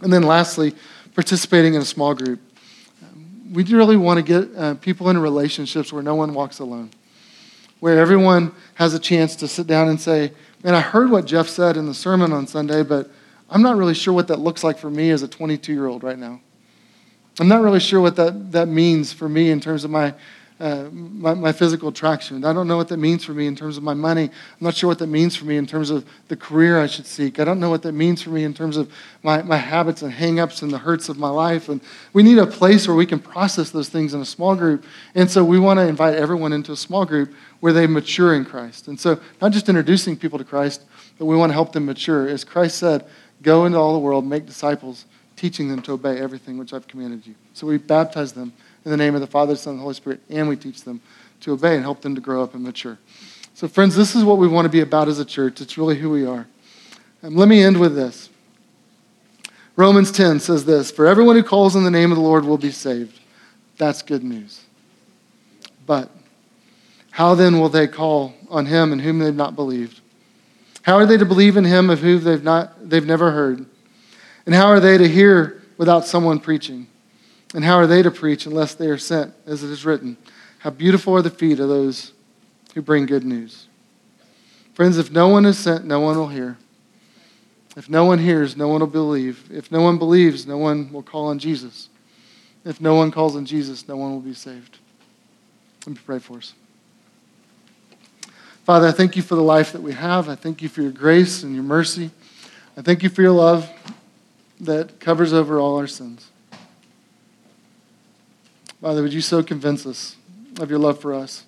And 0.00 0.12
then 0.12 0.22
lastly, 0.22 0.74
participating 1.14 1.74
in 1.74 1.82
a 1.82 1.84
small 1.84 2.14
group. 2.14 2.40
We 3.52 3.64
really 3.64 3.98
want 3.98 4.16
to 4.16 4.22
get 4.22 4.56
uh, 4.56 4.74
people 4.76 5.10
in 5.10 5.18
relationships 5.18 5.92
where 5.92 6.02
no 6.02 6.14
one 6.14 6.32
walks 6.32 6.58
alone, 6.58 6.90
where 7.80 7.98
everyone 7.98 8.52
has 8.74 8.94
a 8.94 8.98
chance 8.98 9.36
to 9.36 9.48
sit 9.48 9.66
down 9.66 9.88
and 9.88 10.00
say, 10.00 10.32
Man, 10.62 10.74
I 10.74 10.80
heard 10.80 11.10
what 11.10 11.24
Jeff 11.24 11.48
said 11.48 11.76
in 11.76 11.86
the 11.86 11.94
sermon 11.94 12.32
on 12.32 12.46
Sunday, 12.46 12.84
but 12.84 13.10
I'm 13.50 13.62
not 13.62 13.76
really 13.76 13.94
sure 13.94 14.14
what 14.14 14.28
that 14.28 14.38
looks 14.38 14.62
like 14.62 14.78
for 14.78 14.88
me 14.88 15.10
as 15.10 15.22
a 15.22 15.28
22 15.28 15.72
year 15.72 15.86
old 15.86 16.04
right 16.04 16.18
now. 16.18 16.40
I'm 17.40 17.48
not 17.48 17.62
really 17.62 17.80
sure 17.80 18.00
what 18.00 18.14
that, 18.16 18.52
that 18.52 18.68
means 18.68 19.12
for 19.12 19.28
me 19.28 19.50
in 19.50 19.60
terms 19.60 19.82
of 19.82 19.90
my, 19.90 20.14
uh, 20.62 20.88
my, 20.92 21.34
my, 21.34 21.50
physical 21.50 21.88
attraction. 21.88 22.44
I 22.44 22.52
don't 22.52 22.68
know 22.68 22.76
what 22.76 22.86
that 22.86 22.98
means 22.98 23.24
for 23.24 23.32
me 23.32 23.48
in 23.48 23.56
terms 23.56 23.76
of 23.76 23.82
my 23.82 23.94
money. 23.94 24.26
I'm 24.26 24.30
not 24.60 24.76
sure 24.76 24.86
what 24.86 25.00
that 25.00 25.08
means 25.08 25.34
for 25.34 25.44
me 25.44 25.56
in 25.56 25.66
terms 25.66 25.90
of 25.90 26.06
the 26.28 26.36
career 26.36 26.80
I 26.80 26.86
should 26.86 27.04
seek. 27.04 27.40
I 27.40 27.44
don't 27.44 27.58
know 27.58 27.68
what 27.68 27.82
that 27.82 27.94
means 27.94 28.22
for 28.22 28.30
me 28.30 28.44
in 28.44 28.54
terms 28.54 28.76
of 28.76 28.88
my, 29.24 29.42
my 29.42 29.56
habits 29.56 30.02
and 30.02 30.12
hangups 30.12 30.62
and 30.62 30.70
the 30.70 30.78
hurts 30.78 31.08
of 31.08 31.18
my 31.18 31.30
life. 31.30 31.68
And 31.68 31.80
we 32.12 32.22
need 32.22 32.38
a 32.38 32.46
place 32.46 32.86
where 32.86 32.96
we 32.96 33.06
can 33.06 33.18
process 33.18 33.70
those 33.70 33.88
things 33.88 34.14
in 34.14 34.20
a 34.20 34.24
small 34.24 34.54
group. 34.54 34.84
And 35.16 35.28
so 35.28 35.42
we 35.42 35.58
want 35.58 35.78
to 35.80 35.88
invite 35.88 36.14
everyone 36.14 36.52
into 36.52 36.70
a 36.70 36.76
small 36.76 37.04
group 37.04 37.34
where 37.58 37.72
they 37.72 37.88
mature 37.88 38.36
in 38.36 38.44
Christ. 38.44 38.86
And 38.86 39.00
so 39.00 39.18
not 39.40 39.50
just 39.50 39.68
introducing 39.68 40.16
people 40.16 40.38
to 40.38 40.44
Christ, 40.44 40.84
but 41.18 41.24
we 41.24 41.34
want 41.34 41.50
to 41.50 41.54
help 41.54 41.72
them 41.72 41.86
mature. 41.86 42.28
As 42.28 42.44
Christ 42.44 42.78
said, 42.78 43.04
go 43.42 43.66
into 43.66 43.78
all 43.78 43.94
the 43.94 43.98
world, 43.98 44.24
make 44.24 44.46
disciples, 44.46 45.06
teaching 45.34 45.66
them 45.66 45.82
to 45.82 45.92
obey 45.94 46.20
everything 46.20 46.56
which 46.56 46.72
I've 46.72 46.86
commanded 46.86 47.26
you. 47.26 47.34
So 47.52 47.66
we 47.66 47.78
baptize 47.78 48.32
them 48.32 48.52
in 48.84 48.90
the 48.90 48.96
name 48.96 49.14
of 49.14 49.20
the 49.20 49.26
Father, 49.26 49.56
Son, 49.56 49.72
and 49.72 49.80
the 49.80 49.82
Holy 49.82 49.94
Spirit, 49.94 50.20
and 50.28 50.48
we 50.48 50.56
teach 50.56 50.82
them 50.82 51.00
to 51.40 51.52
obey 51.52 51.74
and 51.74 51.82
help 51.82 52.00
them 52.00 52.14
to 52.14 52.20
grow 52.20 52.42
up 52.42 52.54
and 52.54 52.62
mature. 52.62 52.98
So, 53.54 53.68
friends, 53.68 53.94
this 53.94 54.14
is 54.14 54.24
what 54.24 54.38
we 54.38 54.48
want 54.48 54.64
to 54.64 54.70
be 54.70 54.80
about 54.80 55.08
as 55.08 55.18
a 55.18 55.24
church. 55.24 55.60
It's 55.60 55.76
really 55.76 55.98
who 55.98 56.10
we 56.10 56.26
are. 56.26 56.46
And 57.20 57.36
let 57.36 57.48
me 57.48 57.62
end 57.62 57.78
with 57.78 57.94
this. 57.94 58.30
Romans 59.76 60.10
10 60.10 60.40
says 60.40 60.64
this 60.64 60.90
For 60.90 61.06
everyone 61.06 61.36
who 61.36 61.42
calls 61.42 61.76
on 61.76 61.84
the 61.84 61.90
name 61.90 62.10
of 62.10 62.16
the 62.16 62.22
Lord 62.22 62.44
will 62.44 62.58
be 62.58 62.70
saved. 62.70 63.20
That's 63.76 64.02
good 64.02 64.22
news. 64.22 64.62
But 65.86 66.10
how 67.10 67.34
then 67.34 67.60
will 67.60 67.68
they 67.68 67.88
call 67.88 68.34
on 68.48 68.66
him 68.66 68.92
in 68.92 68.98
whom 68.98 69.18
they've 69.18 69.34
not 69.34 69.54
believed? 69.54 70.00
How 70.82 70.94
are 70.94 71.06
they 71.06 71.16
to 71.16 71.24
believe 71.24 71.56
in 71.56 71.64
him 71.64 71.90
of 71.90 72.00
whom 72.00 72.22
they've, 72.24 72.42
not, 72.42 72.88
they've 72.88 73.06
never 73.06 73.30
heard? 73.30 73.64
And 74.46 74.54
how 74.54 74.66
are 74.66 74.80
they 74.80 74.98
to 74.98 75.08
hear 75.08 75.62
without 75.78 76.06
someone 76.06 76.40
preaching? 76.40 76.86
And 77.54 77.64
how 77.64 77.76
are 77.76 77.86
they 77.86 78.02
to 78.02 78.10
preach 78.10 78.46
unless 78.46 78.74
they 78.74 78.88
are 78.88 78.98
sent, 78.98 79.34
as 79.46 79.62
it 79.62 79.70
is 79.70 79.84
written? 79.84 80.16
How 80.60 80.70
beautiful 80.70 81.14
are 81.14 81.22
the 81.22 81.30
feet 81.30 81.60
of 81.60 81.68
those 81.68 82.12
who 82.74 82.82
bring 82.82 83.06
good 83.06 83.24
news. 83.24 83.66
Friends, 84.74 84.98
if 84.98 85.10
no 85.10 85.28
one 85.28 85.44
is 85.44 85.58
sent, 85.58 85.84
no 85.84 86.00
one 86.00 86.16
will 86.16 86.28
hear. 86.28 86.56
If 87.76 87.88
no 87.88 88.04
one 88.04 88.18
hears, 88.18 88.56
no 88.56 88.68
one 88.68 88.80
will 88.80 88.86
believe. 88.86 89.48
If 89.50 89.70
no 89.70 89.82
one 89.82 89.98
believes, 89.98 90.46
no 90.46 90.58
one 90.58 90.92
will 90.92 91.02
call 91.02 91.26
on 91.26 91.38
Jesus. 91.38 91.88
If 92.64 92.80
no 92.80 92.94
one 92.94 93.10
calls 93.10 93.36
on 93.36 93.44
Jesus, 93.44 93.88
no 93.88 93.96
one 93.96 94.12
will 94.12 94.20
be 94.20 94.34
saved. 94.34 94.78
Let 95.86 95.96
me 95.96 96.00
pray 96.04 96.18
for 96.18 96.38
us. 96.38 96.54
Father, 98.64 98.86
I 98.86 98.92
thank 98.92 99.16
you 99.16 99.22
for 99.22 99.34
the 99.34 99.42
life 99.42 99.72
that 99.72 99.82
we 99.82 99.92
have. 99.92 100.28
I 100.28 100.36
thank 100.36 100.62
you 100.62 100.68
for 100.68 100.82
your 100.82 100.92
grace 100.92 101.42
and 101.42 101.54
your 101.54 101.64
mercy. 101.64 102.10
I 102.76 102.82
thank 102.82 103.02
you 103.02 103.08
for 103.08 103.22
your 103.22 103.32
love 103.32 103.68
that 104.60 105.00
covers 105.00 105.32
over 105.32 105.58
all 105.58 105.76
our 105.76 105.88
sins. 105.88 106.31
Father, 108.82 109.00
would 109.00 109.12
you 109.12 109.20
so 109.20 109.44
convince 109.44 109.86
us 109.86 110.16
of 110.58 110.68
your 110.68 110.80
love 110.80 110.98
for 110.98 111.14
us 111.14 111.44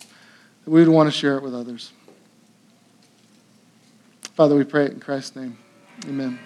that 0.64 0.70
we 0.70 0.78
would 0.78 0.88
want 0.88 1.08
to 1.08 1.10
share 1.10 1.36
it 1.36 1.42
with 1.42 1.52
others? 1.52 1.90
Father, 4.36 4.54
we 4.54 4.62
pray 4.62 4.84
it 4.84 4.92
in 4.92 5.00
Christ's 5.00 5.34
name. 5.34 5.58
Amen. 6.06 6.38